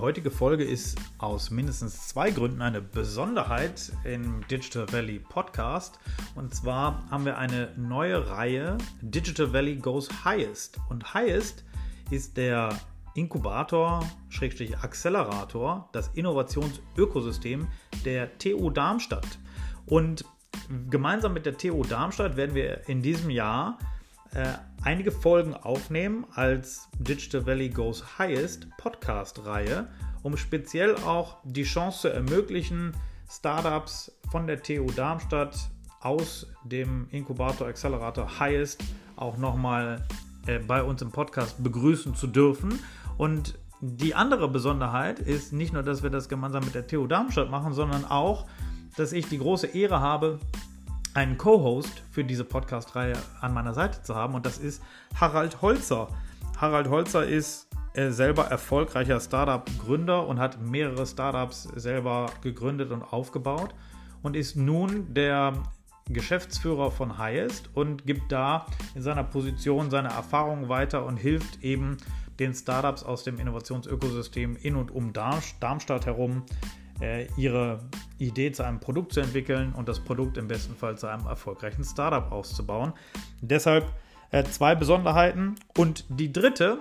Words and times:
Heutige 0.00 0.30
Folge 0.30 0.64
ist 0.64 0.98
aus 1.18 1.50
mindestens 1.50 2.08
zwei 2.08 2.30
Gründen 2.30 2.62
eine 2.62 2.80
Besonderheit 2.80 3.92
im 4.04 4.46
Digital 4.48 4.86
Valley 4.92 5.18
Podcast. 5.18 5.98
Und 6.34 6.54
zwar 6.54 7.04
haben 7.10 7.24
wir 7.24 7.38
eine 7.38 7.72
neue 7.76 8.28
Reihe 8.30 8.78
Digital 9.00 9.52
Valley 9.52 9.76
Goes 9.76 10.08
Highest. 10.24 10.78
Und 10.88 11.14
Highest 11.14 11.64
ist 12.10 12.36
der 12.36 12.78
Inkubator, 13.14 14.08
Schrägstrich 14.28 14.78
Accelerator, 14.78 15.88
das 15.92 16.08
Innovationsökosystem 16.14 17.66
der 18.04 18.38
TU 18.38 18.70
Darmstadt. 18.70 19.38
Und 19.86 20.24
gemeinsam 20.90 21.34
mit 21.34 21.46
der 21.46 21.56
TU 21.56 21.82
Darmstadt 21.82 22.36
werden 22.36 22.54
wir 22.54 22.88
in 22.88 23.02
diesem 23.02 23.30
Jahr 23.30 23.78
äh, 24.34 24.52
einige 24.82 25.10
Folgen 25.10 25.54
aufnehmen 25.54 26.26
als 26.34 26.88
Digital 26.98 27.46
Valley 27.46 27.68
Goes 27.68 28.18
Highest 28.18 28.68
Podcast-Reihe, 28.76 29.88
um 30.22 30.36
speziell 30.36 30.96
auch 30.96 31.38
die 31.44 31.64
Chance 31.64 32.00
zu 32.00 32.08
ermöglichen, 32.08 32.94
Startups 33.30 34.12
von 34.30 34.46
der 34.46 34.62
TU 34.62 34.86
Darmstadt 34.90 35.56
aus 36.00 36.46
dem 36.64 37.08
Inkubator 37.10 37.68
Accelerator 37.68 38.38
Highest 38.38 38.82
auch 39.16 39.36
nochmal 39.36 40.06
äh, 40.46 40.58
bei 40.58 40.82
uns 40.82 41.02
im 41.02 41.10
Podcast 41.10 41.62
begrüßen 41.62 42.14
zu 42.14 42.26
dürfen. 42.26 42.78
Und 43.16 43.58
die 43.80 44.14
andere 44.14 44.48
Besonderheit 44.48 45.20
ist 45.20 45.52
nicht 45.52 45.72
nur, 45.72 45.82
dass 45.82 46.02
wir 46.02 46.10
das 46.10 46.28
gemeinsam 46.28 46.64
mit 46.64 46.74
der 46.74 46.86
TU 46.86 47.06
Darmstadt 47.06 47.50
machen, 47.50 47.72
sondern 47.72 48.04
auch, 48.04 48.46
dass 48.96 49.12
ich 49.12 49.28
die 49.28 49.38
große 49.38 49.68
Ehre 49.68 50.00
habe, 50.00 50.38
einen 51.14 51.38
Co-Host 51.38 52.02
für 52.10 52.24
diese 52.24 52.44
Podcast-Reihe 52.44 53.16
an 53.40 53.54
meiner 53.54 53.74
Seite 53.74 54.02
zu 54.02 54.14
haben 54.14 54.34
und 54.34 54.46
das 54.46 54.58
ist 54.58 54.82
Harald 55.18 55.62
Holzer. 55.62 56.08
Harald 56.60 56.88
Holzer 56.88 57.26
ist 57.26 57.68
äh, 57.94 58.10
selber 58.10 58.46
erfolgreicher 58.46 59.20
Startup-Gründer 59.20 60.26
und 60.26 60.38
hat 60.38 60.60
mehrere 60.60 61.06
Startups 61.06 61.64
selber 61.74 62.30
gegründet 62.42 62.90
und 62.90 63.02
aufgebaut 63.02 63.74
und 64.22 64.36
ist 64.36 64.56
nun 64.56 65.12
der 65.14 65.54
Geschäftsführer 66.08 66.90
von 66.90 67.18
Highest 67.18 67.70
und 67.74 68.06
gibt 68.06 68.32
da 68.32 68.66
in 68.94 69.02
seiner 69.02 69.24
Position 69.24 69.90
seine 69.90 70.08
Erfahrungen 70.08 70.68
weiter 70.68 71.04
und 71.04 71.16
hilft 71.16 71.62
eben 71.62 71.98
den 72.38 72.54
Startups 72.54 73.02
aus 73.02 73.24
dem 73.24 73.38
Innovationsökosystem 73.38 74.56
in 74.56 74.76
und 74.76 74.90
um 74.90 75.12
Darmstadt 75.12 76.06
herum 76.06 76.44
ihre 77.36 77.80
Idee 78.18 78.50
zu 78.50 78.64
einem 78.64 78.80
Produkt 78.80 79.12
zu 79.12 79.20
entwickeln 79.20 79.72
und 79.72 79.88
das 79.88 80.00
Produkt 80.00 80.36
im 80.36 80.48
besten 80.48 80.74
Fall 80.74 80.98
zu 80.98 81.06
einem 81.06 81.26
erfolgreichen 81.26 81.84
Startup 81.84 82.32
auszubauen. 82.32 82.92
Deshalb 83.40 83.86
äh, 84.30 84.44
zwei 84.44 84.74
Besonderheiten. 84.74 85.56
Und 85.76 86.04
die 86.08 86.32
dritte 86.32 86.78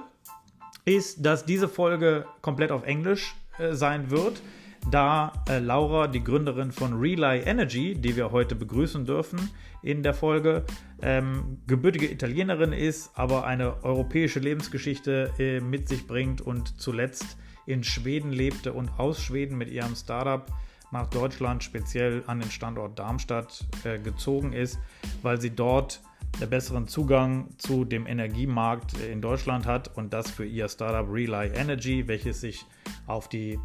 ist, 0.86 1.26
dass 1.26 1.46
diese 1.46 1.68
Folge 1.68 2.26
komplett 2.42 2.72
auf 2.72 2.86
Englisch 2.86 3.36
äh, 3.58 3.74
sein 3.74 4.10
wird, 4.10 4.42
da 4.90 5.34
äh, 5.50 5.60
Laura, 5.60 6.08
die 6.08 6.24
Gründerin 6.24 6.72
von 6.72 7.00
Relay 7.00 7.42
Energy, 7.42 7.94
die 7.96 8.16
wir 8.16 8.32
heute 8.32 8.56
begrüßen 8.56 9.06
dürfen 9.06 9.50
in 9.84 10.02
der 10.02 10.14
Folge, 10.14 10.66
ähm, 11.02 11.60
gebürtige 11.68 12.10
Italienerin 12.10 12.72
ist, 12.72 13.12
aber 13.16 13.46
eine 13.46 13.84
europäische 13.84 14.40
Lebensgeschichte 14.40 15.32
äh, 15.40 15.60
mit 15.60 15.90
sich 15.90 16.08
bringt 16.08 16.42
und 16.42 16.80
zuletzt 16.80 17.38
in 17.68 17.84
Schweden 17.84 18.32
lebte 18.32 18.74
und 18.74 18.90
aus 18.98 19.22
Schweden 19.22 19.58
mit 19.58 19.70
ihrem 19.70 19.96
Startup 19.96 20.46
nach 20.92 21.08
Deutschland, 21.08 21.64
speziell 21.64 22.24
an 22.26 22.40
den 22.40 22.50
Standort 22.50 22.98
Darmstadt, 22.98 23.66
äh, 23.84 24.00
gezogen 24.00 24.54
ist, 24.54 24.80
weil 25.22 25.40
sie 25.40 25.52
dort 25.52 26.02
einen 26.40 26.50
besseren 26.50 26.88
Zugang 26.88 27.50
zu 27.58 27.84
dem 27.84 28.08
Energiemarkt 28.08 28.94
in 29.00 29.22
Deutschland 29.22 29.66
hat 29.66 29.96
und 29.98 30.14
das 30.14 30.32
für 30.32 30.46
ihr 30.46 30.70
Startup 30.70 31.12
Relay 31.12 31.50
Energy, 31.50 32.08
welches 32.08 32.42
sich 32.42 32.66
auf 33.06 33.28
die 33.28 33.60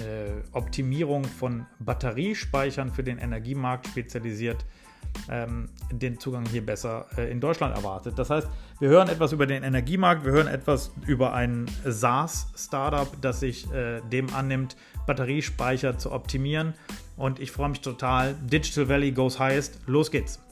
äh, 0.00 0.42
Optimierung 0.52 1.24
von 1.24 1.66
Batteriespeichern 1.80 2.90
für 2.90 3.04
den 3.04 3.18
Energiemarkt 3.18 3.88
spezialisiert, 3.88 4.64
ähm, 5.30 5.68
den 5.90 6.18
Zugang 6.18 6.46
hier 6.46 6.64
besser 6.64 7.06
äh, 7.16 7.30
in 7.30 7.40
Deutschland 7.40 7.76
erwartet. 7.76 8.18
Das 8.18 8.30
heißt, 8.30 8.48
wir 8.80 8.88
hören 8.88 9.08
etwas 9.08 9.32
über 9.32 9.46
den 9.46 9.62
Energiemarkt, 9.62 10.24
wir 10.24 10.32
hören 10.32 10.48
etwas 10.48 10.90
über 11.06 11.32
ein 11.32 11.66
SaaS-Startup, 11.84 13.08
das 13.20 13.40
sich 13.40 13.70
äh, 13.72 14.00
dem 14.12 14.32
annimmt, 14.34 14.76
Batteriespeicher 15.06 15.98
zu 15.98 16.12
optimieren. 16.12 16.74
Und 17.16 17.38
ich 17.38 17.52
freue 17.52 17.68
mich 17.68 17.80
total. 17.80 18.34
Digital 18.42 18.88
Valley 18.88 19.12
goes 19.12 19.38
highest. 19.38 19.78
Los 19.86 20.10
geht's. 20.10 20.43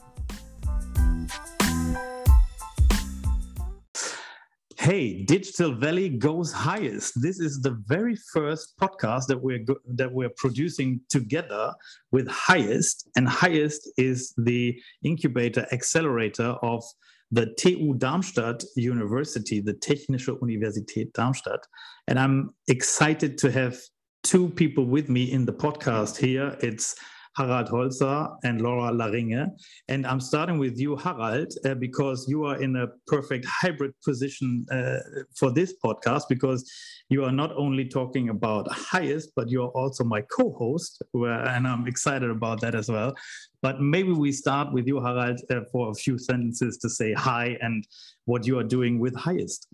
Hey, 4.83 5.23
Digital 5.23 5.73
Valley 5.73 6.09
goes 6.09 6.51
highest. 6.51 7.21
This 7.21 7.39
is 7.39 7.61
the 7.61 7.81
very 7.87 8.17
first 8.17 8.77
podcast 8.77 9.27
that 9.27 9.41
we're 9.41 9.63
that 9.87 10.11
we're 10.11 10.35
producing 10.35 10.99
together 11.07 11.73
with 12.11 12.27
Highest, 12.27 13.07
and 13.15 13.25
Highest 13.25 13.89
is 13.95 14.33
the 14.35 14.77
incubator 15.01 15.65
accelerator 15.71 16.57
of 16.61 16.83
the 17.31 17.55
TU 17.57 17.93
Darmstadt 17.93 18.65
University, 18.75 19.61
the 19.61 19.75
Technische 19.75 20.37
Universität 20.41 21.13
Darmstadt. 21.13 21.65
And 22.09 22.19
I'm 22.19 22.49
excited 22.67 23.37
to 23.37 23.51
have 23.53 23.79
two 24.23 24.49
people 24.49 24.85
with 24.85 25.07
me 25.07 25.31
in 25.31 25.45
the 25.45 25.53
podcast 25.53 26.17
here. 26.17 26.57
It's 26.59 26.93
Harald 27.35 27.67
Holzer 27.67 28.35
and 28.43 28.61
Laura 28.61 28.91
Laringe. 28.91 29.47
And 29.87 30.05
I'm 30.05 30.19
starting 30.19 30.57
with 30.57 30.79
you, 30.79 30.95
Harald, 30.95 31.53
uh, 31.65 31.73
because 31.75 32.27
you 32.27 32.45
are 32.45 32.61
in 32.61 32.75
a 32.75 32.87
perfect 33.07 33.45
hybrid 33.45 33.93
position 34.03 34.65
uh, 34.71 34.99
for 35.35 35.51
this 35.51 35.73
podcast 35.83 36.23
because 36.29 36.69
you 37.09 37.23
are 37.23 37.31
not 37.31 37.51
only 37.55 37.85
talking 37.85 38.29
about 38.29 38.71
highest, 38.71 39.31
but 39.35 39.49
you're 39.49 39.69
also 39.69 40.03
my 40.03 40.21
co-host, 40.21 41.01
and 41.13 41.67
I'm 41.67 41.87
excited 41.87 42.29
about 42.29 42.61
that 42.61 42.75
as 42.75 42.89
well. 42.89 43.13
But 43.61 43.81
maybe 43.81 44.11
we 44.11 44.31
start 44.31 44.73
with 44.73 44.87
you, 44.87 45.01
Harald, 45.01 45.39
uh, 45.49 45.61
for 45.71 45.91
a 45.91 45.93
few 45.93 46.17
sentences 46.17 46.77
to 46.77 46.89
say 46.89 47.13
hi 47.13 47.57
and 47.61 47.85
what 48.25 48.45
you 48.45 48.59
are 48.59 48.63
doing 48.63 48.99
with 48.99 49.15
highest. 49.15 49.67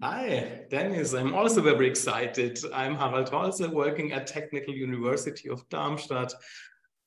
Hi, 0.00 0.60
Dennis. 0.70 1.12
I'm 1.12 1.34
also 1.34 1.60
very 1.60 1.88
excited. 1.88 2.58
I'm 2.72 2.94
Harald 2.94 3.30
Holzer, 3.30 3.68
working 3.68 4.12
at 4.12 4.26
Technical 4.26 4.74
University 4.74 5.48
of 5.48 5.68
Darmstadt, 5.70 6.32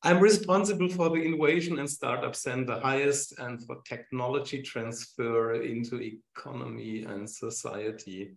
I'm 0.05 0.19
responsible 0.19 0.87
for 0.87 1.09
the 1.09 1.15
Innovation 1.15 1.79
and 1.79 1.89
Startup 1.89 2.35
Center 2.35 2.79
highest 2.79 3.39
and 3.39 3.59
for 3.65 3.77
technology 3.85 4.61
transfer 4.61 5.55
into 5.55 5.99
economy 5.99 7.05
and 7.05 7.27
society. 7.27 8.35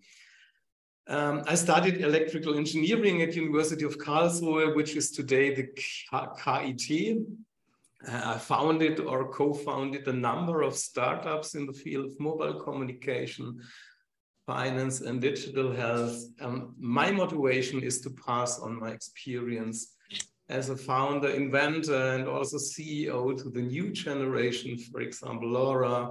Um, 1.08 1.42
I 1.46 1.56
studied 1.56 2.00
electrical 2.00 2.56
engineering 2.56 3.20
at 3.20 3.36
University 3.36 3.84
of 3.84 3.98
Karlsruhe, 3.98 4.74
which 4.74 4.96
is 4.96 5.10
today 5.10 5.54
the 5.54 5.68
KIT. 5.76 7.18
Uh, 8.08 8.22
I 8.24 8.38
founded 8.38 9.00
or 9.00 9.30
co-founded 9.30 10.08
a 10.08 10.12
number 10.14 10.62
of 10.62 10.74
startups 10.74 11.54
in 11.54 11.66
the 11.66 11.74
field 11.74 12.06
of 12.06 12.18
mobile 12.18 12.54
communication, 12.54 13.60
finance, 14.46 15.02
and 15.02 15.20
digital 15.20 15.70
health. 15.76 16.16
Um, 16.40 16.74
my 16.78 17.10
motivation 17.10 17.82
is 17.82 18.00
to 18.00 18.10
pass 18.26 18.58
on 18.58 18.80
my 18.80 18.88
experience 18.88 19.97
as 20.48 20.70
a 20.70 20.76
founder, 20.76 21.28
inventor, 21.28 22.14
and 22.14 22.26
also 22.26 22.56
CEO 22.56 23.36
to 23.42 23.50
the 23.50 23.60
new 23.60 23.90
generation, 23.90 24.78
for 24.78 25.00
example, 25.00 25.48
Laura, 25.48 26.10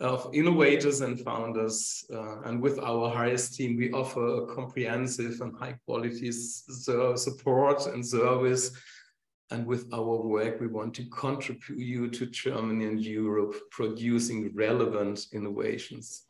of 0.00 0.28
innovators 0.32 1.00
and 1.00 1.20
founders. 1.20 2.04
Uh, 2.12 2.42
and 2.42 2.60
with 2.60 2.78
our 2.80 3.10
highest 3.10 3.54
team, 3.54 3.76
we 3.76 3.90
offer 3.92 4.42
a 4.42 4.54
comprehensive 4.54 5.40
and 5.40 5.56
high 5.58 5.76
quality 5.86 6.30
support 6.32 7.86
and 7.86 8.04
service. 8.04 8.70
And 9.50 9.66
with 9.66 9.92
our 9.92 10.22
work, 10.22 10.60
we 10.60 10.66
want 10.66 10.94
to 10.94 11.04
contribute 11.06 11.78
you 11.78 12.08
to 12.08 12.26
Germany 12.26 12.86
and 12.86 13.00
Europe 13.00 13.54
producing 13.70 14.50
relevant 14.54 15.26
innovations. 15.32 16.24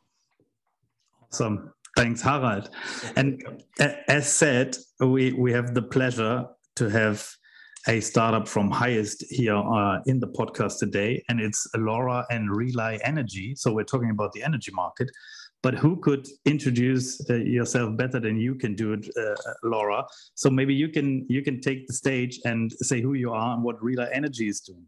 Awesome. 1.22 1.72
Thanks, 1.96 2.22
Harald. 2.22 2.70
And 3.16 3.62
as 4.08 4.32
said, 4.32 4.76
we, 4.98 5.32
we 5.32 5.52
have 5.52 5.75
the 5.75 5.82
pleasure 5.82 6.46
to 6.76 6.88
have 6.88 7.26
a 7.88 8.00
startup 8.00 8.46
from 8.46 8.70
highest 8.70 9.25
here 9.29 9.56
uh, 9.56 10.00
in 10.06 10.20
the 10.20 10.29
podcast 10.29 10.79
today, 10.79 11.23
and 11.29 11.40
it's 11.40 11.67
Laura 11.76 12.25
and 12.31 12.55
Relay 12.55 12.99
Energy. 13.05 13.55
So 13.56 13.73
we're 13.73 13.84
talking 13.84 14.11
about 14.11 14.32
the 14.32 14.43
energy 14.43 14.70
market. 14.73 15.11
But 15.62 15.75
who 15.75 16.00
could 16.00 16.26
introduce 16.44 17.20
uh, 17.31 17.34
yourself 17.34 17.96
better 17.96 18.19
than 18.19 18.38
you 18.38 18.56
can 18.56 18.75
do 18.75 18.94
it, 18.94 19.08
uh, 19.17 19.34
Laura? 19.62 20.05
So 20.34 20.50
maybe 20.50 20.75
you 20.75 20.88
can 20.88 21.25
you 21.29 21.43
can 21.43 21.61
take 21.61 21.87
the 21.87 21.93
stage 21.93 22.40
and 22.44 22.73
say 22.73 23.00
who 23.00 23.14
you 23.14 23.32
are 23.32 23.55
and 23.55 23.62
what 23.62 23.82
Relay 23.82 24.11
Energy 24.12 24.49
is 24.49 24.61
doing. 24.61 24.87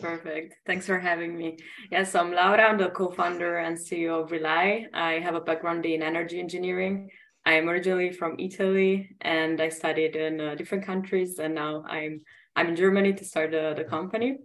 Perfect. 0.00 0.54
Thanks 0.66 0.86
for 0.86 0.98
having 0.98 1.36
me. 1.36 1.58
Yes, 1.90 2.14
I'm 2.14 2.32
Laura. 2.32 2.62
I'm 2.62 2.78
the 2.78 2.90
co-founder 2.90 3.58
and 3.58 3.76
CEO 3.76 4.22
of 4.22 4.30
Relay. 4.30 4.86
I 4.94 5.14
have 5.14 5.34
a 5.34 5.40
background 5.40 5.84
in 5.84 6.02
energy 6.02 6.40
engineering. 6.40 7.10
I 7.44 7.54
am 7.54 7.68
originally 7.68 8.12
from 8.12 8.36
Italy 8.38 9.16
and 9.20 9.60
I 9.60 9.68
studied 9.68 10.14
in 10.14 10.40
uh, 10.40 10.54
different 10.54 10.84
countries 10.84 11.38
and 11.38 11.54
now 11.54 11.84
I'm 11.88 12.20
I'm 12.54 12.68
in 12.68 12.76
Germany 12.76 13.14
to 13.14 13.24
start 13.24 13.54
uh, 13.54 13.74
the 13.74 13.84
company. 13.84 14.38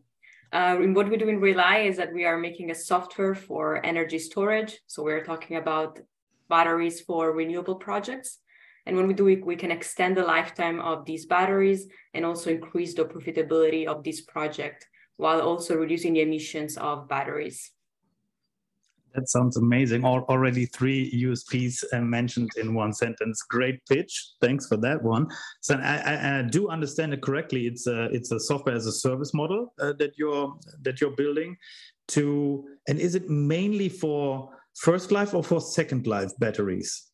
Uh, 0.51 0.77
and 0.81 0.95
what 0.95 1.09
we 1.09 1.17
do 1.17 1.27
in 1.27 1.41
Relay 1.41 1.87
is 1.87 1.97
that 1.97 2.13
we 2.13 2.25
are 2.25 2.37
making 2.37 2.71
a 2.71 2.75
software 2.75 3.35
for 3.35 3.85
energy 3.85 4.17
storage. 4.17 4.79
So 4.87 5.03
we're 5.03 5.25
talking 5.25 5.57
about 5.57 5.99
batteries 6.47 7.01
for 7.01 7.33
renewable 7.33 7.75
projects. 7.75 8.39
And 8.85 8.95
when 8.95 9.07
we 9.07 9.13
do 9.13 9.27
it, 9.27 9.45
we 9.45 9.57
can 9.57 9.71
extend 9.71 10.15
the 10.15 10.23
lifetime 10.23 10.79
of 10.79 11.05
these 11.05 11.25
batteries 11.25 11.87
and 12.13 12.25
also 12.25 12.49
increase 12.49 12.93
the 12.93 13.03
profitability 13.03 13.85
of 13.85 14.03
this 14.03 14.21
project 14.21 14.87
while 15.17 15.41
also 15.41 15.75
reducing 15.75 16.13
the 16.13 16.21
emissions 16.21 16.77
of 16.77 17.09
batteries. 17.09 17.71
That 19.15 19.29
sounds 19.29 19.57
amazing. 19.57 20.05
Already 20.05 20.65
three 20.67 21.11
USPs 21.23 21.83
uh, 21.91 22.01
mentioned 22.01 22.51
in 22.57 22.73
one 22.73 22.93
sentence. 22.93 23.41
Great 23.49 23.83
pitch. 23.87 24.31
Thanks 24.41 24.67
for 24.67 24.77
that 24.77 25.01
one. 25.01 25.27
So 25.61 25.75
I, 25.75 25.97
I, 26.05 26.39
I 26.39 26.41
do 26.43 26.69
understand 26.69 27.13
it 27.13 27.21
correctly. 27.21 27.67
It's 27.67 27.87
a 27.87 28.05
it's 28.05 28.31
a 28.31 28.39
software 28.39 28.75
as 28.75 28.85
a 28.85 28.91
service 28.91 29.33
model 29.33 29.73
uh, 29.79 29.93
that 29.99 30.17
you're 30.17 30.55
that 30.83 31.01
you're 31.01 31.15
building. 31.15 31.57
To 32.09 32.65
and 32.87 32.99
is 32.99 33.15
it 33.15 33.29
mainly 33.29 33.89
for 33.89 34.49
first 34.75 35.11
life 35.11 35.33
or 35.33 35.43
for 35.43 35.59
second 35.59 36.05
life 36.05 36.31
batteries? 36.39 37.07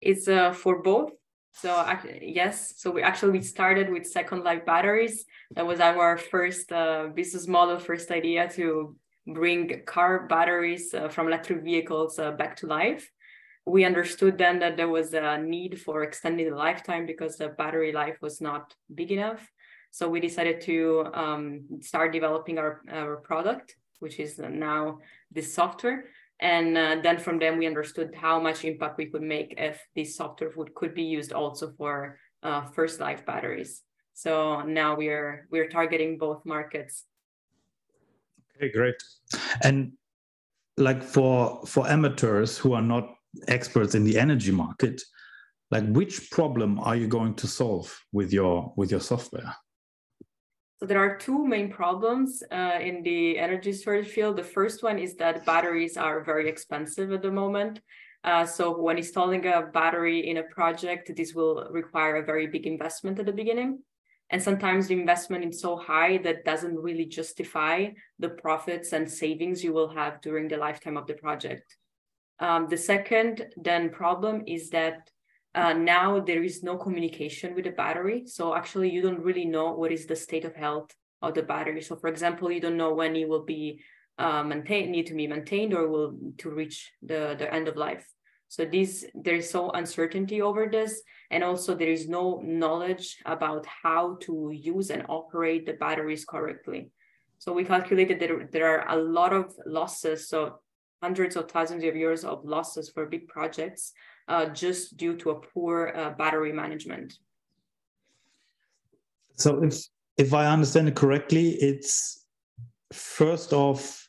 It's 0.00 0.28
uh, 0.28 0.52
for 0.52 0.82
both. 0.82 1.10
So 1.54 1.84
yes, 2.22 2.74
so 2.78 2.90
we 2.90 3.02
actually 3.02 3.32
we 3.32 3.42
started 3.42 3.90
with 3.90 4.06
second 4.06 4.42
life 4.42 4.64
batteries. 4.64 5.26
That 5.50 5.66
was 5.66 5.80
our 5.80 6.16
first 6.16 6.72
uh, 6.72 7.08
business 7.14 7.46
model, 7.46 7.78
first 7.78 8.10
idea 8.10 8.48
to 8.50 8.96
bring 9.26 9.82
car 9.86 10.26
batteries 10.26 10.94
uh, 10.94 11.08
from 11.08 11.28
electric 11.28 11.62
vehicles 11.62 12.18
uh, 12.18 12.32
back 12.32 12.56
to 12.56 12.66
life. 12.66 13.10
We 13.64 13.84
understood 13.84 14.38
then 14.38 14.58
that 14.58 14.76
there 14.76 14.88
was 14.88 15.14
a 15.14 15.38
need 15.38 15.80
for 15.80 16.02
extending 16.02 16.50
the 16.50 16.56
lifetime 16.56 17.06
because 17.06 17.36
the 17.36 17.48
battery 17.48 17.92
life 17.92 18.18
was 18.20 18.40
not 18.40 18.74
big 18.92 19.12
enough. 19.12 19.48
So 19.92 20.08
we 20.08 20.20
decided 20.20 20.60
to 20.62 21.06
um, 21.14 21.60
start 21.80 22.12
developing 22.12 22.58
our, 22.58 22.80
our 22.90 23.16
product, 23.16 23.76
which 24.00 24.18
is 24.18 24.38
now 24.38 24.98
this 25.30 25.54
software. 25.54 26.06
And 26.40 26.76
uh, 26.76 26.96
then 27.02 27.18
from 27.18 27.38
them, 27.38 27.56
we 27.58 27.68
understood 27.68 28.16
how 28.16 28.40
much 28.40 28.64
impact 28.64 28.98
we 28.98 29.06
could 29.06 29.22
make 29.22 29.54
if 29.58 29.80
this 29.94 30.16
software 30.16 30.50
would, 30.56 30.74
could 30.74 30.94
be 30.94 31.04
used 31.04 31.32
also 31.32 31.72
for 31.78 32.18
uh, 32.42 32.62
first 32.62 32.98
life 32.98 33.24
batteries. 33.24 33.82
So 34.14 34.62
now 34.62 34.96
we 34.96 35.08
are 35.08 35.46
we're 35.50 35.68
targeting 35.68 36.18
both 36.18 36.44
markets 36.44 37.04
Okay, 38.62 38.70
great. 38.70 38.94
And 39.62 39.92
like 40.76 41.02
for 41.02 41.66
for 41.66 41.88
amateurs 41.88 42.56
who 42.56 42.74
are 42.74 42.82
not 42.82 43.08
experts 43.48 43.94
in 43.94 44.04
the 44.04 44.18
energy 44.18 44.52
market, 44.52 45.02
like 45.72 45.84
which 45.88 46.30
problem 46.30 46.78
are 46.78 46.94
you 46.94 47.08
going 47.08 47.34
to 47.36 47.48
solve 47.48 47.92
with 48.12 48.32
your 48.32 48.72
with 48.76 48.90
your 48.92 49.00
software? 49.00 49.52
So 50.78 50.86
there 50.86 50.98
are 50.98 51.16
two 51.16 51.44
main 51.46 51.70
problems 51.70 52.42
uh, 52.52 52.78
in 52.80 53.02
the 53.02 53.38
energy 53.38 53.72
storage 53.72 54.08
field. 54.08 54.36
The 54.36 54.44
first 54.44 54.82
one 54.82 54.98
is 54.98 55.16
that 55.16 55.44
batteries 55.44 55.96
are 55.96 56.22
very 56.24 56.48
expensive 56.48 57.12
at 57.12 57.22
the 57.22 57.30
moment. 57.30 57.80
Uh, 58.24 58.46
so 58.46 58.80
when 58.80 58.98
installing 58.98 59.46
a 59.46 59.62
battery 59.62 60.28
in 60.28 60.36
a 60.36 60.44
project, 60.44 61.10
this 61.16 61.34
will 61.34 61.68
require 61.70 62.16
a 62.16 62.24
very 62.24 62.46
big 62.46 62.66
investment 62.66 63.18
at 63.18 63.26
the 63.26 63.32
beginning. 63.32 63.80
And 64.32 64.42
sometimes 64.42 64.88
the 64.88 64.98
investment 64.98 65.44
is 65.44 65.60
so 65.60 65.76
high 65.76 66.16
that 66.24 66.46
doesn't 66.46 66.78
really 66.78 67.04
justify 67.04 67.88
the 68.18 68.30
profits 68.30 68.94
and 68.94 69.08
savings 69.08 69.62
you 69.62 69.74
will 69.74 69.90
have 69.90 70.22
during 70.22 70.48
the 70.48 70.56
lifetime 70.56 70.96
of 70.96 71.06
the 71.06 71.14
project. 71.14 71.76
Um, 72.40 72.66
the 72.66 72.78
second 72.78 73.46
then 73.56 73.90
problem 73.90 74.42
is 74.46 74.70
that 74.70 75.10
uh, 75.54 75.74
now 75.74 76.18
there 76.18 76.42
is 76.42 76.62
no 76.62 76.76
communication 76.76 77.54
with 77.54 77.64
the 77.64 77.72
battery. 77.72 78.22
So 78.26 78.54
actually 78.54 78.90
you 78.90 79.02
don't 79.02 79.20
really 79.20 79.44
know 79.44 79.72
what 79.72 79.92
is 79.92 80.06
the 80.06 80.16
state 80.16 80.46
of 80.46 80.56
health 80.56 80.90
of 81.20 81.34
the 81.34 81.42
battery. 81.42 81.82
So 81.82 81.94
for 81.96 82.08
example, 82.08 82.50
you 82.50 82.60
don't 82.60 82.78
know 82.78 82.94
when 82.94 83.14
it 83.14 83.28
will 83.28 83.44
be 83.44 83.82
uh, 84.18 84.42
maintained, 84.42 84.90
need 84.92 85.06
to 85.08 85.14
be 85.14 85.26
maintained 85.26 85.74
or 85.74 85.88
will 85.88 86.16
to 86.38 86.50
reach 86.50 86.90
the, 87.02 87.36
the 87.38 87.52
end 87.52 87.68
of 87.68 87.76
life. 87.76 88.06
So 88.52 88.66
this 88.66 89.06
there 89.14 89.36
is 89.36 89.48
so 89.48 89.70
uncertainty 89.70 90.42
over 90.42 90.68
this, 90.70 91.00
and 91.30 91.42
also 91.42 91.74
there 91.74 91.88
is 91.88 92.06
no 92.06 92.42
knowledge 92.44 93.16
about 93.24 93.64
how 93.64 94.18
to 94.24 94.50
use 94.52 94.90
and 94.90 95.06
operate 95.08 95.64
the 95.64 95.72
batteries 95.72 96.26
correctly. 96.26 96.90
So 97.38 97.54
we 97.54 97.64
calculated 97.64 98.20
that 98.20 98.52
there 98.52 98.68
are 98.68 98.86
a 98.94 99.00
lot 99.00 99.32
of 99.32 99.54
losses, 99.64 100.28
so 100.28 100.60
hundreds 101.02 101.34
of 101.34 101.50
thousands 101.50 101.82
of 101.82 101.96
years 101.96 102.26
of 102.26 102.44
losses 102.44 102.90
for 102.90 103.06
big 103.06 103.26
projects, 103.26 103.94
uh, 104.28 104.44
just 104.50 104.98
due 104.98 105.16
to 105.16 105.30
a 105.30 105.40
poor 105.40 105.90
uh, 105.96 106.10
battery 106.10 106.52
management. 106.52 107.14
So 109.32 109.64
if 109.64 109.82
if 110.18 110.34
I 110.34 110.44
understand 110.44 110.88
it 110.88 110.94
correctly, 110.94 111.52
it's 111.52 112.26
first 112.92 113.54
off 113.54 114.01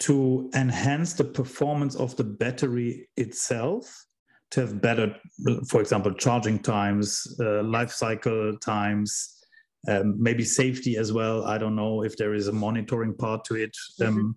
to 0.00 0.50
enhance 0.54 1.12
the 1.12 1.24
performance 1.24 1.94
of 1.94 2.16
the 2.16 2.24
battery 2.24 3.08
itself 3.16 4.06
to 4.50 4.60
have 4.60 4.80
better 4.80 5.14
for 5.68 5.80
example 5.80 6.12
charging 6.12 6.58
times 6.58 7.36
uh, 7.40 7.62
life 7.62 7.92
cycle 7.92 8.56
times 8.58 9.36
um, 9.88 10.20
maybe 10.20 10.44
safety 10.44 10.96
as 10.96 11.12
well 11.12 11.44
i 11.44 11.56
don't 11.56 11.76
know 11.76 12.02
if 12.02 12.16
there 12.16 12.34
is 12.34 12.48
a 12.48 12.52
monitoring 12.52 13.14
part 13.14 13.44
to 13.44 13.54
it 13.54 13.76
um, 14.02 14.36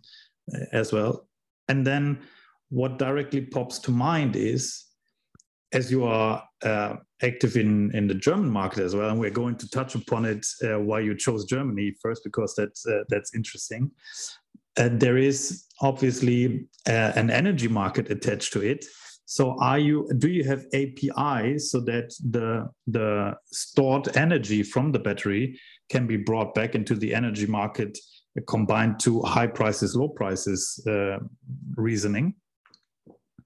mm-hmm. 0.52 0.64
as 0.72 0.92
well 0.94 1.28
and 1.70 1.88
then 1.88 2.20
what 2.70 3.00
directly 3.00 3.42
pops 3.42 3.80
to 3.80 3.92
mind 3.92 4.36
is 4.36 4.86
as 5.74 5.92
you 5.92 6.04
are 6.04 6.44
uh, 6.64 6.96
active 7.24 7.58
in, 7.58 7.94
in 7.96 8.08
the 8.08 8.14
German 8.14 8.50
market 8.50 8.80
as 8.80 8.96
well, 8.96 9.10
and 9.10 9.20
we're 9.20 9.32
going 9.32 9.56
to 9.56 9.70
touch 9.70 9.96
upon 9.96 10.24
it 10.24 10.46
uh, 10.64 10.80
why 10.80 11.00
you 11.00 11.18
chose 11.18 11.46
Germany 11.46 11.96
first 12.02 12.24
because 12.24 12.54
that's 12.56 12.86
uh, 12.86 13.04
that's 13.10 13.34
interesting. 13.34 13.92
Uh, 14.78 14.90
there 14.92 15.18
is 15.18 15.66
obviously 15.82 16.68
uh, 16.88 17.12
an 17.16 17.30
energy 17.30 17.68
market 17.68 18.10
attached 18.10 18.54
to 18.54 18.62
it. 18.62 18.86
So 19.26 19.56
are 19.60 19.80
you 19.80 20.10
do 20.18 20.30
you 20.30 20.44
have 20.44 20.66
APIs 20.74 21.72
so 21.72 21.80
that 21.82 22.14
the 22.30 22.70
the 22.88 23.36
stored 23.46 24.16
energy 24.18 24.64
from 24.64 24.92
the 24.92 25.00
battery 25.00 25.60
can 25.90 26.08
be 26.08 26.18
brought 26.18 26.54
back 26.54 26.76
into 26.76 26.96
the 26.96 27.14
energy 27.14 27.46
market 27.48 27.98
combined 28.48 29.00
to 29.02 29.22
high 29.22 29.48
prices, 29.48 29.96
low 29.96 30.10
prices 30.10 30.84
uh, 30.88 31.20
reasoning? 31.76 32.34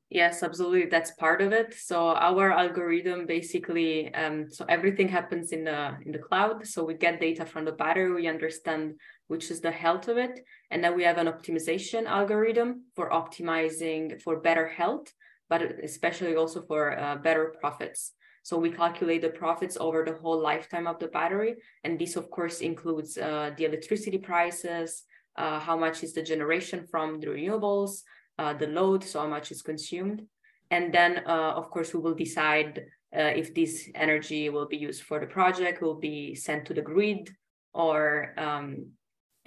Yes, 0.09 0.41
absolutely. 0.41 0.85
That's 0.89 1.11
part 1.11 1.41
of 1.41 1.51
it. 1.51 1.73
So 1.73 2.15
our 2.15 2.51
algorithm 2.51 3.25
basically, 3.25 4.13
um, 4.15 4.49
so 4.49 4.65
everything 4.69 5.09
happens 5.09 5.51
in 5.51 5.65
the 5.65 5.97
in 6.05 6.13
the 6.13 6.19
cloud. 6.19 6.65
So 6.65 6.85
we 6.85 6.93
get 6.93 7.19
data 7.19 7.45
from 7.45 7.65
the 7.65 7.73
battery, 7.73 8.13
we 8.13 8.27
understand 8.27 8.95
which 9.27 9.51
is 9.51 9.61
the 9.61 9.71
health 9.71 10.07
of 10.07 10.17
it, 10.17 10.39
and 10.71 10.83
then 10.83 10.95
we 10.95 11.03
have 11.03 11.17
an 11.17 11.27
optimization 11.27 12.05
algorithm 12.05 12.83
for 12.95 13.09
optimizing 13.09 14.21
for 14.21 14.39
better 14.39 14.67
health, 14.67 15.11
but 15.49 15.61
especially 15.83 16.35
also 16.35 16.61
for 16.61 16.97
uh, 16.97 17.15
better 17.15 17.55
profits. 17.59 18.13
So 18.43 18.57
we 18.57 18.71
calculate 18.71 19.21
the 19.21 19.29
profits 19.29 19.77
over 19.79 20.05
the 20.05 20.13
whole 20.13 20.41
lifetime 20.41 20.87
of 20.87 20.99
the 20.99 21.07
battery, 21.07 21.55
and 21.83 21.99
this 21.99 22.15
of 22.15 22.29
course 22.29 22.61
includes 22.61 23.17
uh, 23.17 23.51
the 23.57 23.65
electricity 23.65 24.17
prices, 24.17 25.03
uh, 25.35 25.59
how 25.59 25.77
much 25.77 26.03
is 26.03 26.13
the 26.13 26.23
generation 26.23 26.87
from 26.89 27.19
the 27.19 27.27
renewables 27.27 28.01
uh, 28.39 28.53
the 28.53 28.67
load, 28.67 29.03
so 29.03 29.19
how 29.19 29.27
much 29.27 29.51
is 29.51 29.61
consumed. 29.61 30.21
And 30.69 30.93
then, 30.93 31.23
uh, 31.25 31.53
of 31.55 31.69
course, 31.69 31.93
we 31.93 31.99
will 31.99 32.13
decide 32.13 32.85
uh, 33.15 33.31
if 33.35 33.53
this 33.53 33.89
energy 33.95 34.49
will 34.49 34.67
be 34.67 34.77
used 34.77 35.03
for 35.03 35.19
the 35.19 35.27
project, 35.27 35.81
will 35.81 35.99
be 35.99 36.35
sent 36.35 36.65
to 36.65 36.73
the 36.73 36.81
grid, 36.81 37.29
or 37.73 38.33
um, 38.37 38.91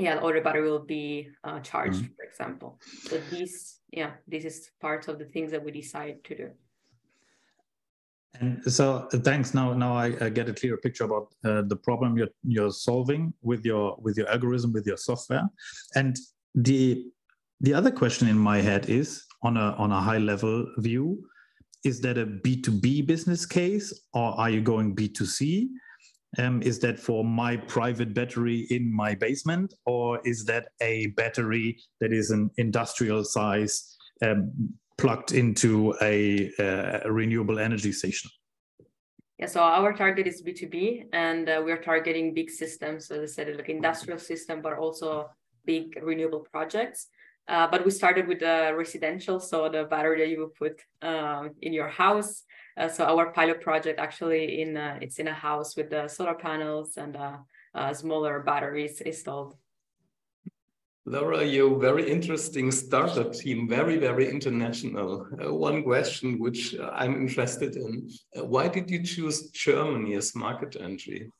yeah, 0.01 0.19
the 0.19 0.33
the 0.33 0.41
battery 0.41 0.71
will 0.71 0.85
be 0.85 1.29
uh, 1.45 1.61
charged, 1.61 2.03
mm-hmm. 2.03 2.15
for 2.17 2.25
example. 2.25 2.81
So 3.09 3.21
this, 3.31 3.81
yeah, 3.93 4.13
this 4.27 4.45
is 4.45 4.71
part 4.81 5.09
of 5.09 5.19
the 5.19 5.27
things 5.27 5.51
that 5.51 5.63
we 5.63 5.71
decide 5.71 6.25
to 6.25 6.37
do. 6.37 6.51
And 8.41 8.63
so, 8.65 9.09
thanks. 9.13 9.55
Now, 9.55 9.75
now 9.75 9.95
I, 9.95 10.15
I 10.21 10.29
get 10.29 10.49
a 10.49 10.55
clearer 10.55 10.77
picture 10.77 11.05
about 11.05 11.27
uh, 11.45 11.63
the 11.63 11.77
problem 11.77 12.17
you're 12.17 12.35
you're 12.45 12.71
solving 12.71 13.35
with 13.43 13.65
your 13.65 13.97
with 14.01 14.17
your 14.17 14.29
algorithm, 14.29 14.73
with 14.73 14.87
your 14.87 14.97
software, 14.97 15.49
and 15.95 16.17
the 16.55 17.07
the 17.61 17.75
other 17.75 17.91
question 17.91 18.29
in 18.29 18.39
my 18.39 18.61
head 18.61 18.89
is 18.89 19.25
on 19.43 19.57
a 19.57 19.75
on 19.79 19.91
a 19.93 20.01
high 20.01 20.19
level 20.19 20.67
view, 20.79 21.23
is 21.85 22.01
that 22.01 22.19
a 22.19 22.27
B2B 22.27 23.07
business 23.07 23.45
case 23.47 23.93
or 24.15 24.33
are 24.39 24.51
you 24.51 24.61
going 24.61 24.95
B2C? 24.95 25.69
Um, 26.39 26.63
is 26.63 26.79
that 26.81 26.99
for 26.99 27.25
my 27.25 27.57
private 27.57 28.15
battery 28.15 28.67
in 28.71 28.95
my 28.95 29.17
basement, 29.17 29.75
or 29.85 30.21
is 30.25 30.45
that 30.45 30.69
a 30.81 31.09
battery 31.09 31.79
that 32.01 32.13
is 32.13 32.31
an 32.31 32.51
industrial 32.57 33.25
size 33.25 33.97
um, 34.23 34.53
plugged 34.97 35.33
into 35.33 35.95
a, 36.01 36.53
uh, 36.59 37.01
a, 37.05 37.13
renewable 37.13 37.59
energy 37.59 37.91
station? 37.91 38.31
Yeah, 39.39 39.47
so 39.47 39.61
our 39.61 39.93
target 39.93 40.29
is 40.29 40.43
B2B, 40.43 41.07
and 41.13 41.49
uh, 41.49 41.63
we're 41.65 41.83
targeting 41.83 42.33
big 42.33 42.51
systems, 42.51 43.09
so 43.09 43.17
as 43.17 43.33
I 43.33 43.35
said, 43.35 43.57
like 43.57 43.69
industrial 43.69 44.19
system, 44.19 44.63
but 44.63 44.75
also 44.79 45.31
big 45.65 45.99
renewable 46.01 46.47
projects. 46.53 47.09
Uh, 47.49 47.67
but 47.67 47.85
we 47.85 47.91
started 47.91 48.29
with 48.29 48.41
the 48.41 48.73
residential, 48.77 49.41
so 49.41 49.69
the 49.69 49.85
battery 49.85 50.21
that 50.21 50.29
you 50.29 50.41
would 50.41 50.55
put 50.55 50.81
um, 51.03 51.51
in 51.63 51.73
your 51.73 51.89
house. 51.89 52.45
Uh, 52.81 52.89
so 52.89 53.05
our 53.05 53.31
pilot 53.33 53.61
project 53.61 53.99
actually 53.99 54.63
in 54.63 54.75
uh, 54.75 54.99
it's 55.03 55.19
in 55.19 55.29
a 55.29 55.35
house 55.35 55.77
with 55.77 55.91
the 55.91 56.09
solar 56.09 56.35
panels 56.35 56.97
and 56.97 57.15
uh, 57.15 57.37
uh, 57.75 57.93
smaller 57.93 58.41
batteries 58.41 59.03
installed. 59.03 59.55
Laura, 61.05 61.45
you're 61.45 61.79
very 61.79 62.11
interesting 62.11 62.71
startup 62.71 63.33
team, 63.35 63.69
very, 63.69 63.97
very 63.99 64.31
international. 64.31 65.27
Uh, 65.33 65.53
one 65.53 65.83
question 65.83 66.39
which 66.39 66.75
I'm 66.93 67.17
interested 67.17 67.77
in, 67.77 68.09
why 68.35 68.69
did 68.69 68.91
you 68.91 69.03
choose 69.03 69.51
Germany 69.51 70.15
as 70.15 70.35
market 70.35 70.77
entry? 70.81 71.31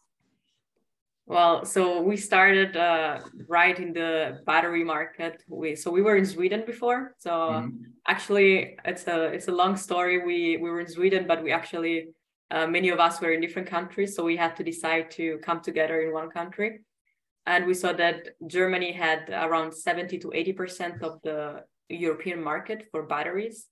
Well, 1.31 1.65
so 1.65 2.03
we 2.03 2.17
started 2.17 2.77
uh, 2.77 3.21
right 3.47 3.79
in 3.79 3.93
the 3.93 4.41
battery 4.47 4.83
market. 4.83 5.45
We 5.47 5.77
so 5.77 5.89
we 5.89 6.03
were 6.03 6.17
in 6.17 6.27
Sweden 6.27 6.65
before. 6.67 7.15
So 7.19 7.31
mm-hmm. 7.31 7.85
actually, 8.09 8.77
it's 8.85 9.07
a 9.07 9.27
it's 9.27 9.47
a 9.47 9.53
long 9.53 9.77
story. 9.77 10.19
We 10.19 10.57
we 10.57 10.69
were 10.69 10.81
in 10.81 10.89
Sweden, 10.89 11.29
but 11.29 11.41
we 11.45 11.53
actually 11.53 12.09
uh, 12.51 12.67
many 12.67 12.89
of 12.89 12.99
us 12.99 13.21
were 13.21 13.31
in 13.31 13.41
different 13.41 13.69
countries, 13.69 14.17
so 14.17 14.25
we 14.25 14.37
had 14.37 14.57
to 14.57 14.65
decide 14.65 15.13
to 15.13 15.39
come 15.39 15.61
together 15.61 16.01
in 16.03 16.13
one 16.13 16.31
country. 16.31 16.81
And 17.47 17.65
we 17.65 17.75
saw 17.75 17.93
that 17.93 18.31
Germany 18.49 18.91
had 18.91 19.31
around 19.31 19.71
seventy 19.73 20.19
to 20.19 20.33
eighty 20.35 20.53
percent 20.53 21.01
of 21.01 21.23
the 21.23 21.63
European 21.89 22.43
market 22.43 22.89
for 22.91 23.05
batteries. 23.05 23.69